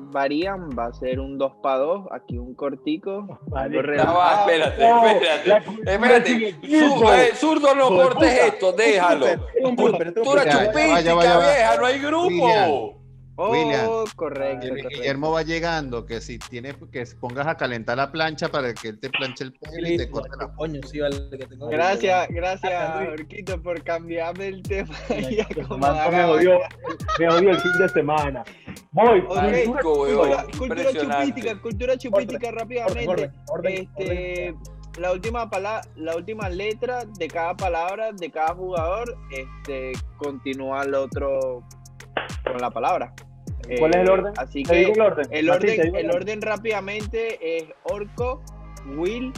varían. 0.00 0.70
Va 0.78 0.86
a 0.86 0.92
ser 0.92 1.20
un 1.20 1.38
2 1.38 1.52
para 1.62 1.78
2, 1.78 2.06
aquí 2.10 2.38
un 2.38 2.54
cortico. 2.54 3.40
Algo 3.54 3.82
relajado. 3.82 4.40
espérate, 4.40 4.88
No, 4.88 5.06
espérate. 5.06 5.92
Espérate. 5.92 6.56
eh, 7.12 7.30
zurdo, 7.34 7.74
no 7.74 7.88
cortes 7.88 8.38
esto, 8.46 8.72
déjalo. 8.72 9.26
Cultura 9.62 10.44
va. 11.36 11.38
vieja, 11.38 11.76
no 11.78 11.86
hay 11.86 11.98
grupo. 11.98 12.99
William. 13.36 13.86
Oh, 13.88 14.00
William. 14.02 14.04
correcto, 14.16 14.58
Guillermo- 14.66 14.76
correcto. 14.82 14.98
Guillermo 15.00 15.30
va 15.32 15.42
llegando, 15.42 16.04
que 16.06 16.20
si 16.20 16.38
tienes 16.38 16.76
que 16.92 17.04
pongas 17.20 17.46
a 17.46 17.56
calentar 17.56 17.96
la 17.96 18.10
plancha 18.12 18.48
para 18.48 18.74
que 18.74 18.88
él 18.88 19.00
te 19.00 19.08
planche 19.10 19.44
el 19.44 19.52
pelo 19.54 19.88
y 19.88 19.96
te 19.96 20.10
corte 20.10 20.28
la 20.38 20.52
Coño, 20.54 20.80
sí, 20.86 21.00
vale, 21.00 21.16
que 21.30 21.46
tengo- 21.46 21.68
Gracias, 21.68 22.28
gracias, 22.30 22.96
Luis. 23.00 23.08
Orquito, 23.20 23.62
por 23.62 23.82
cambiarme 23.82 24.48
el 24.48 24.62
tema. 24.62 24.94
y 25.08 25.36
me 27.18 27.28
jodió 27.30 27.50
el 27.50 27.60
fin 27.60 27.72
de 27.78 27.88
semana. 27.88 28.44
Voy, 28.92 29.20
Ok, 29.20 29.26
cultura- 29.28 29.80
Cultura, 29.82 30.46
cultura 30.58 30.92
chupística, 30.92 31.60
cultura 31.60 31.96
chupítica 31.96 32.48
Orden, 32.48 32.58
rápidamente. 32.58 33.08
orden, 33.08 33.32
orden, 33.48 33.72
este, 33.74 34.50
orden. 34.50 34.58
la 34.98 35.12
última 35.12 35.48
pala- 35.48 35.80
la 35.96 36.16
última 36.16 36.48
letra 36.48 37.04
de 37.04 37.28
cada 37.28 37.56
palabra 37.56 38.12
de 38.12 38.30
cada 38.30 38.54
jugador, 38.54 39.16
este, 39.30 39.92
continúa 40.18 40.82
el 40.82 40.94
otro 40.94 41.62
con 42.44 42.60
la 42.60 42.70
palabra. 42.70 43.12
¿Cuál 43.78 43.90
es 43.92 43.96
el 44.00 44.08
Eh, 44.08 44.10
orden? 44.10 44.32
Así 44.36 44.62
Te 44.64 44.74
digo 44.76 44.92
que 44.94 45.00
el 45.00 45.06
orden. 45.06 45.26
el 45.30 45.46
Martín, 45.46 45.66
te 45.68 45.72
orden, 45.72 45.84
digo 45.92 45.98
el 45.98 46.10
orden 46.16 46.42
rápidamente 46.42 47.58
es 47.58 47.64
Orco, 47.84 48.42
Will, 48.96 49.32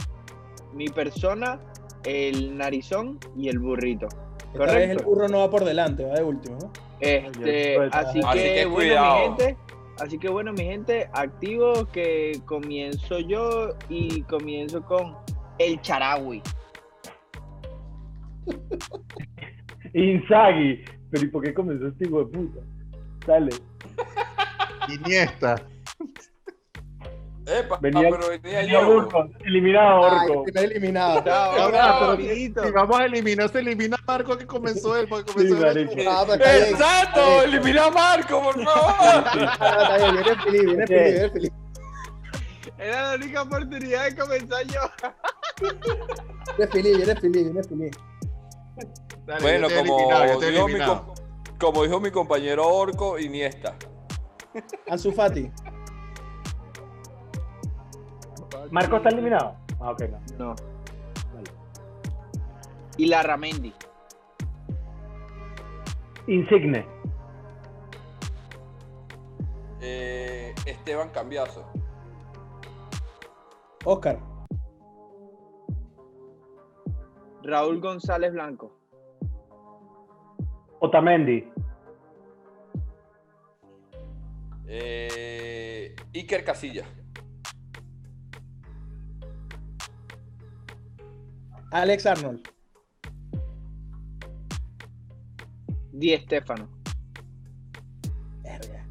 mi 0.73 0.87
persona, 0.87 1.59
el 2.05 2.57
narizón 2.57 3.19
y 3.37 3.49
el 3.49 3.59
burrito. 3.59 4.07
Esta 4.53 4.65
vez 4.65 4.89
el 4.91 5.03
burro 5.03 5.27
no 5.27 5.39
va 5.39 5.49
por 5.49 5.63
delante, 5.65 6.03
va 6.05 6.15
de 6.15 6.23
último, 6.23 6.57
¿no? 6.61 6.71
Este, 6.99 7.75
Pues, 7.75 7.93
así, 7.93 8.19
Así 8.23 8.39
que, 8.39 8.53
que 8.55 8.65
bueno, 8.65 8.75
cuidado. 8.75 9.15
mi 9.15 9.21
gente, 9.37 9.57
así 9.99 10.17
que 10.19 10.29
bueno, 10.29 10.53
mi 10.53 10.63
gente, 10.63 11.09
activo 11.13 11.85
que 11.91 12.39
comienzo 12.45 13.19
yo 13.19 13.69
y 13.89 14.21
comienzo 14.23 14.83
con 14.85 15.15
el 15.59 15.79
Charawi. 15.81 16.41
Inzaghi. 19.93 20.83
Pero 21.11 21.25
¿y 21.25 21.27
por 21.29 21.43
qué 21.43 21.53
comenzó 21.53 21.87
este 21.87 22.07
hijo 22.07 22.23
de 22.23 22.25
puta? 22.25 22.59
Dale. 23.25 23.51
Iniesta. 24.89 25.55
Epa, 27.45 27.77
Venía- 27.81 28.09
pero 28.09 28.29
venía 28.29 28.59
Venía 28.61 28.81
yo. 28.81 28.89
Orco, 28.89 29.25
eliminado 29.43 30.05
Ay, 30.09 30.29
Orco. 30.29 30.45
eliminado. 30.55 31.23
Chao, 31.25 31.71
pero 31.71 32.11
amiguito. 32.11 32.63
Si 32.63 32.71
vamos 32.71 32.99
a 32.99 33.05
eliminar, 33.05 33.49
se 33.49 33.59
elimina 33.59 33.97
Marco 34.07 34.37
que 34.37 34.45
comenzó 34.47 34.95
él, 34.97 35.07
porque 35.09 35.29
comenzó 35.33 35.55
Sí, 35.57 35.61
marico. 35.61 35.93
Ah. 36.09 36.25
Exacto, 36.35 37.41
elimina 37.43 37.85
a 37.85 37.91
Marco, 37.91 38.41
por 38.43 38.63
favor. 38.63 38.93
Ah, 39.59 39.79
está 39.81 39.97
bien, 39.97 40.23
viene 40.23 40.41
feliz, 40.43 40.65
viene 40.65 40.85
viene 40.85 41.29
feliz. 41.31 41.51
Era 42.77 43.09
la 43.09 43.15
única 43.15 43.41
oportunidad 43.41 44.03
de 44.05 44.15
comenzar 44.15 44.63
yo. 44.67 44.81
Viene 46.57 46.71
feliz, 46.71 46.97
viene 46.97 47.15
feliz, 47.15 47.43
viene 47.43 47.63
feliz. 47.63 47.91
Dale, 49.25 49.41
Bueno, 49.41 49.67
como 49.69 49.97
eliminado, 49.99 50.25
yo 50.33 50.39
mi, 50.39 50.45
eliminado. 50.71 51.12
Como 51.63 51.83
dijo 51.83 51.97
mi 52.01 52.11
compañero 52.11 52.67
Orco, 52.67 53.17
Iniesta. 53.17 53.77
Ansu 54.89 55.13
Fati. 55.13 55.49
¿Marco 58.69 58.97
está 58.97 59.09
eliminado? 59.09 59.55
Ah, 59.79 59.91
ok, 59.91 60.01
no. 60.09 60.19
No. 60.37 60.55
Vale. 61.33 61.51
Y 62.97 63.05
la 63.05 63.23
Ramendi. 63.23 63.73
Insigne. 66.27 66.85
Eh, 69.79 70.53
Esteban 70.65 71.09
Cambiazo. 71.11 71.65
Oscar. 73.85 74.19
Raúl 77.43 77.79
González 77.79 78.33
Blanco. 78.33 78.77
Otamendi. 80.79 81.52
Eh, 84.75 85.95
Iker 86.15 86.43
Casilla. 86.43 86.83
Alex 91.71 92.05
Arnold. 92.07 92.41
Di 95.91 96.13
Estefano. 96.13 96.67
Verga. 98.41 98.83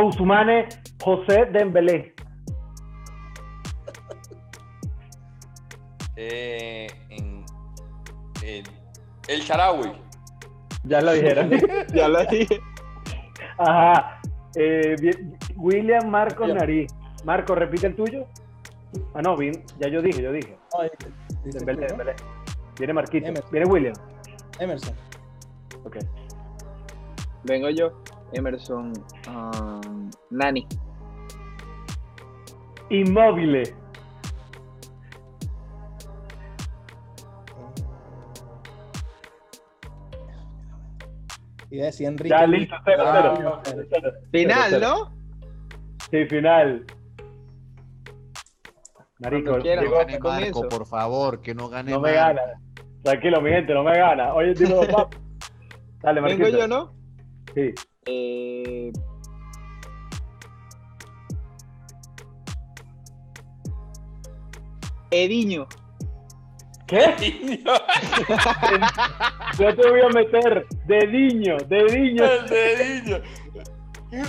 Ousmane 0.00 0.68
José 1.02 1.46
Dembélé. 1.52 2.14
Eh, 6.18 6.86
en- 7.10 7.44
el 9.28 9.44
Charawi. 9.44 9.92
Ya 10.84 11.02
lo 11.02 11.12
dijeron. 11.12 11.50
Ya 11.94 12.08
lo 12.08 12.24
dije. 12.24 12.58
Ajá. 13.58 14.15
Eh, 14.58 14.96
bien- 15.00 15.38
William 15.56 16.08
Marco. 16.08 16.46
Nariz. 16.46 16.90
Marco, 17.24 17.54
repite 17.54 17.86
el 17.88 17.94
tuyo. 17.94 18.26
Ah, 19.14 19.20
no, 19.22 19.36
bien, 19.36 19.52
ya 19.78 19.88
yo 19.88 20.00
dije, 20.00 20.22
yo 20.22 20.32
dije. 20.32 20.56
No, 20.74 20.82
dice- 20.82 20.96
dice 21.44 21.58
Dembélé, 21.58 21.86
tú, 21.86 21.92
¿no? 21.94 21.98
Dembélé. 22.04 22.14
Viene 22.78 22.92
Marquito. 22.94 23.26
Emerson. 23.26 23.50
Viene 23.52 23.66
William. 23.70 23.94
Emerson. 24.58 24.94
Ok. 25.84 25.96
Vengo 27.44 27.68
yo. 27.70 27.92
Emerson. 28.32 28.92
ah, 29.28 29.80
Nani. 30.30 30.66
Inmóvil. 32.90 33.74
Iba 41.76 41.82
a 41.82 41.86
decir 41.86 42.06
Enrique. 42.06 42.30
Ya 42.30 42.46
listo, 42.46 42.74
cero, 42.86 43.02
Ah, 43.06 43.60
cero. 43.62 43.84
Cero, 43.90 44.12
Final, 44.32 44.70
cero. 44.70 44.88
¿no? 44.88 45.16
Sí, 46.10 46.24
final. 46.26 46.84
Marico, 49.18 49.58
quieran. 49.58 49.84
Que 49.84 49.90
no 49.90 49.98
llegó- 49.98 50.28
gane. 50.30 50.40
Marco, 50.50 50.68
por 50.68 50.86
favor, 50.86 51.42
que 51.42 51.54
no 51.54 51.68
gane 51.68 51.90
no 51.90 52.00
me 52.00 52.14
Marco. 52.14 52.40
gana. 52.40 52.60
Tranquilo, 53.02 53.40
mi 53.42 53.50
gente, 53.50 53.74
no 53.74 53.82
me 53.84 53.94
gana. 53.98 54.32
Oye, 54.32 54.54
dime, 54.54 54.74
papá. 54.90 55.10
Dale, 56.00 56.20
Vengo 56.22 56.38
Marquito. 56.38 56.58
yo, 56.58 56.66
¿no? 56.66 56.94
Sí. 57.54 57.74
Eh, 58.06 58.90
Ediño. 65.10 65.66
¿Qué? 66.86 67.62
Yo 69.58 69.74
te 69.74 69.90
voy 69.90 70.00
a 70.02 70.08
meter 70.10 70.66
dediño, 70.86 71.56
dediño. 71.68 72.24
El 72.24 72.46
dedillo. 72.48 73.22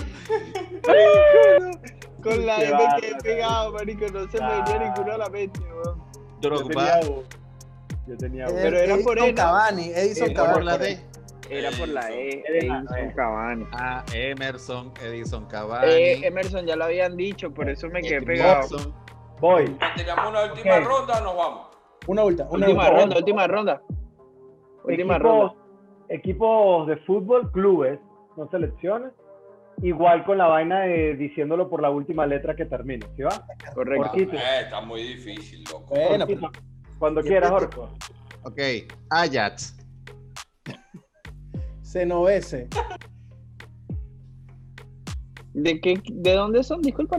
Con 2.22 2.44
la 2.46 2.62
M 2.62 2.78
que 3.00 3.08
he 3.10 3.14
pegado, 3.16 3.72
marico. 3.72 4.06
No 4.12 4.28
se 4.30 4.40
me 4.40 4.48
venía 4.48 4.64
Ah. 4.80 4.92
ninguno 4.96 5.14
a 5.14 5.18
la 5.18 5.28
mente, 5.28 5.60
weón. 5.60 6.02
Yo 6.40 6.50
Drogba. 6.50 7.00
tenía, 7.00 7.00
yo 8.06 8.16
tenía 8.16 8.46
Pero 8.46 8.76
era 8.78 8.96
por 8.98 9.18
Edison. 9.18 9.34
Cavani, 9.36 9.90
Edison 9.94 10.34
Cavani. 10.34 10.54
Por 10.54 10.64
la 10.64 10.78
D. 10.78 11.00
Era 11.50 11.70
por 11.70 11.88
la 11.88 12.10
E. 12.10 12.42
Edison. 12.46 12.86
Cavani. 13.14 13.66
Ah, 13.72 14.04
Emerson, 14.12 14.92
Edison 15.02 15.46
Cavani. 15.46 15.90
Eh, 15.92 16.26
Emerson 16.26 16.66
ya 16.66 16.74
lo 16.76 16.84
habían 16.86 17.16
dicho, 17.16 17.50
por 17.52 17.68
eso 17.70 17.88
me 17.88 18.02
quedé 18.02 18.20
pegado. 18.22 18.92
Voy. 19.40 19.76
Tenemos 19.96 20.28
una 20.28 20.42
última 20.52 20.80
ronda, 20.80 21.20
nos 21.20 21.36
vamos. 21.36 21.67
Una 22.08 22.24
última, 22.24 22.48
una 22.50 22.66
Última 22.66 22.82
última. 22.84 23.00
ronda, 23.00 23.16
última 23.18 23.46
ronda. 23.46 23.82
Última 24.84 25.14
Equipos, 25.16 25.20
ronda. 25.22 25.54
equipos 26.08 26.86
de 26.86 26.96
fútbol, 26.98 27.52
clubes, 27.52 28.00
no 28.36 28.48
selecciones. 28.50 29.12
Igual 29.82 30.24
con 30.24 30.38
la 30.38 30.46
vaina 30.48 30.80
de 30.80 31.14
diciéndolo 31.16 31.68
por 31.68 31.80
la 31.82 31.90
última 31.90 32.26
letra 32.26 32.56
que 32.56 32.64
termine, 32.64 33.06
¿sí 33.14 33.22
va? 33.22 33.46
Correcto. 33.74 34.10
Eh, 34.16 34.28
está 34.62 34.80
muy 34.80 35.02
difícil, 35.02 35.62
loco. 35.70 35.94
Bueno, 35.94 36.26
pues, 36.26 36.40
Cuando 36.98 37.20
quieras, 37.22 37.50
Orco. 37.52 37.88
Ok, 38.42 38.58
Ajax. 39.10 39.76
Cenovese. 41.82 42.68
¿De, 45.52 45.80
qué, 45.80 46.00
¿De 46.10 46.32
dónde 46.34 46.62
son? 46.64 46.80
Disculpa, 46.82 47.18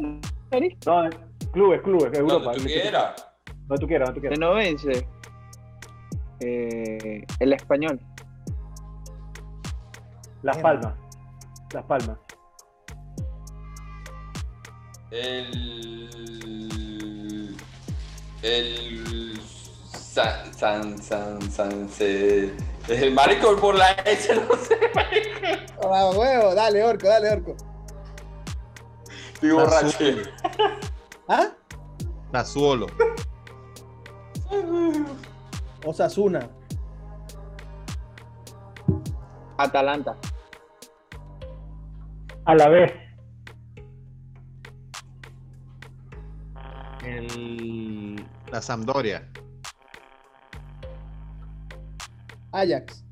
Nari. 0.51 0.77
No, 0.85 1.09
clubes, 1.53 1.81
clubes, 1.81 2.17
Europa. 2.17 2.43
Donde 2.45 2.59
tú 2.59 2.65
quieras. 2.65 3.25
Donde 3.69 3.79
tú 3.81 3.87
quieras, 3.87 4.07
donde 4.09 4.19
tú 4.19 4.23
De 4.27 4.29
quieras. 4.35 4.39
Novense. 4.39 5.07
Eh, 6.41 7.25
el 7.39 7.53
español. 7.53 7.99
Las 10.41 10.57
Palmas. 10.57 10.93
Las 11.73 11.83
Palmas. 11.85 12.17
El. 16.59 17.55
El. 18.41 19.39
San. 19.91 20.53
San. 20.53 20.97
San. 21.01 21.41
San. 21.51 21.89
se- 21.89 22.53
El 22.87 23.13
marico 23.13 23.55
por 23.57 23.75
la 23.75 23.91
S, 23.91 24.33
no 24.35 24.55
sé, 24.57 24.77
marico. 24.95 25.93
Ah, 25.93 26.09
huevo, 26.15 26.55
dale, 26.55 26.83
Orco, 26.83 27.07
dale, 27.07 27.31
Orco. 27.33 27.55
Estoy 29.33 29.51
borracho. 29.51 29.97
¿Ah? 31.27 31.47
Sassuolo. 32.31 32.87
Osasuna. 35.85 36.49
Atalanta. 39.57 40.15
A 42.45 42.55
la 42.55 42.69
vez. 42.69 42.93
El, 47.05 48.15
la 48.51 48.61
Sampdoria. 48.61 49.27
Ajax. 52.51 53.05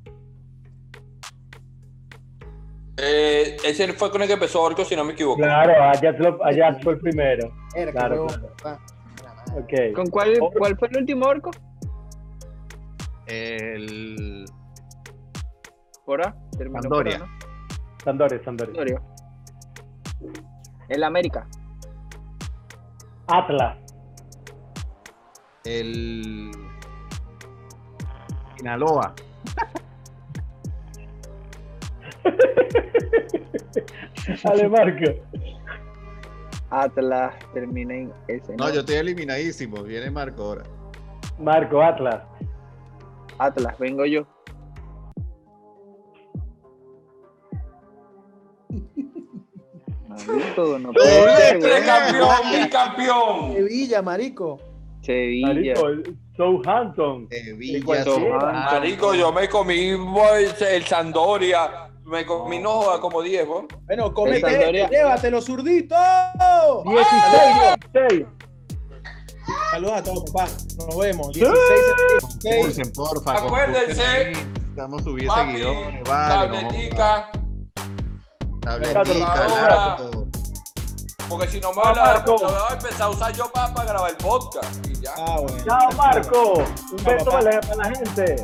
Eh, 2.99 3.57
ese 3.63 3.93
fue 3.93 4.09
con 4.09 4.23
el 4.23 4.27
que 4.27 4.33
empezó 4.33 4.61
Orco, 4.63 4.83
si 4.83 4.95
no 4.95 5.03
me 5.03 5.13
equivoco. 5.13 5.38
Claro, 5.41 5.71
Ajax, 5.83 6.19
lo- 6.19 6.43
Ajax 6.43 6.83
fue 6.83 6.93
el 6.93 6.99
primero. 6.99 7.51
Era, 7.75 7.91
claro. 7.91 8.25
Ah, 9.57 9.61
Ok. 9.63 9.73
¿Con 9.95 10.07
cuál, 10.07 10.37
cuál 10.57 10.77
fue 10.77 10.87
el 10.89 10.97
último 10.97 11.25
orco? 11.25 11.51
El. 13.25 14.45
¿Por 16.05 16.21
A? 16.25 16.35
Terminó 16.57 16.81
Sampdoria. 16.81 17.19
por 17.19 17.27
A, 17.27 17.31
¿no? 17.31 17.37
Sampdoria, 18.03 18.43
Sampdoria. 18.43 18.75
Sampdoria. 18.75 19.01
El 20.89 21.03
América. 21.03 21.47
Atlas. 23.27 23.77
El. 25.65 26.51
Sinaloa. 28.57 29.13
Ale 34.45 34.69
Marco. 34.69 35.11
Atlas 36.70 37.34
termina 37.53 37.93
en 37.93 38.13
ese. 38.28 38.55
No, 38.57 38.70
yo 38.74 38.82
estoy 38.82 38.95
eliminadísimo. 38.95 39.84
Viene 39.84 40.11
Marco 40.11 40.43
ahora. 40.43 40.63
Marco, 41.39 41.82
Atlas. 41.82 42.24
Atlas, 43.38 43.78
vengo 43.80 44.05
yo. 44.05 44.26
Maldito, 50.07 50.80
no 50.80 50.91
puede 50.93 51.36
ser, 51.38 51.59
¡Doble 51.59 51.70
güey. 51.70 51.86
campeón, 51.86 52.63
bicampeón! 52.63 53.53
Sevilla, 53.53 54.01
marico. 54.01 54.59
Sevilla. 55.01 55.47
Marico, 55.47 56.11
Southampton. 56.36 57.28
Sevilla. 57.30 57.80
ah, 58.41 58.70
Marico, 58.74 59.13
yo 59.13 59.32
me 59.32 59.47
comí 59.47 59.91
el 60.76 60.84
Sandoria. 60.84 61.86
Me 62.07 62.25
comí, 62.25 62.57
no 62.59 62.81
joda, 62.81 63.01
como 63.01 63.21
10, 63.21 63.47
¿no? 63.47 63.67
Bueno, 63.85 64.13
comete, 64.13 64.87
llévatelo, 64.89 65.41
zurdito. 65.41 65.95
16, 66.85 67.75
16. 67.93 68.25
Saludos 69.71 69.93
a 69.97 70.03
todos, 70.03 70.31
papá. 70.31 70.47
Nos 70.77 70.97
vemos. 70.97 71.33
16, 71.33 71.57
16. 72.41 72.65
Pulsen, 72.65 72.93
porfa. 72.93 73.33
Acuérdense. 73.37 74.31
subir 75.03 75.27
Papi, 75.27 75.51
seguidores. 75.51 76.03
Vale, 76.07 76.57
tabletica, 76.61 77.31
Tabletica, 78.61 79.47
laptop. 79.47 80.27
porque 81.29 81.47
si 81.47 81.59
no 81.59 81.73
me 81.73 81.81
Ah, 81.83 81.93
la 81.93 82.03
Marco. 82.03 82.35
la 82.41 82.47
voy 82.47 82.57
a 82.69 82.73
empezar 82.73 83.01
a 83.01 83.09
usar 83.09 83.33
yo 83.33 83.51
para, 83.51 83.73
para 83.73 83.89
grabar 83.89 84.11
el 84.11 84.17
podcast. 84.17 84.87
Y 84.87 85.01
ya. 85.01 85.11
Ah, 85.17 85.37
bueno. 85.41 85.63
Chao, 85.65 85.91
Marco. 85.97 86.53
Un 86.53 87.03
beso 87.03 87.25
para 87.25 87.61
la 87.75 87.85
gente. 87.95 88.35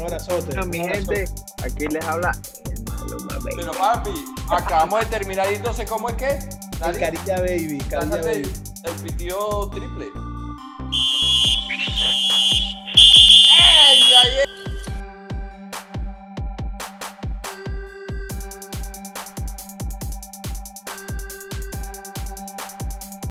Un 0.00 0.06
abrazote. 0.06 0.46
Bueno, 0.46 0.66
mi 0.66 0.78
gente, 0.78 1.26
aquí 1.62 1.86
les 1.88 2.04
habla 2.04 2.32
el 2.64 2.82
Maluma 2.84 3.34
Baby. 3.34 3.56
Pero 3.56 3.72
papi, 3.72 4.10
acabamos 4.48 5.00
de 5.00 5.06
terminar 5.06 5.52
y 5.52 5.56
entonces, 5.56 5.88
¿cómo 5.88 6.08
es 6.08 6.16
que? 6.16 6.38
El 6.86 6.98
Carilla 6.98 7.40
Baby, 7.40 7.78
Carilla 7.90 8.22
Baby. 8.22 8.52
el 8.84 8.94
pitido 9.02 9.68
triple. 9.70 10.06
¡Ey! 13.58 14.59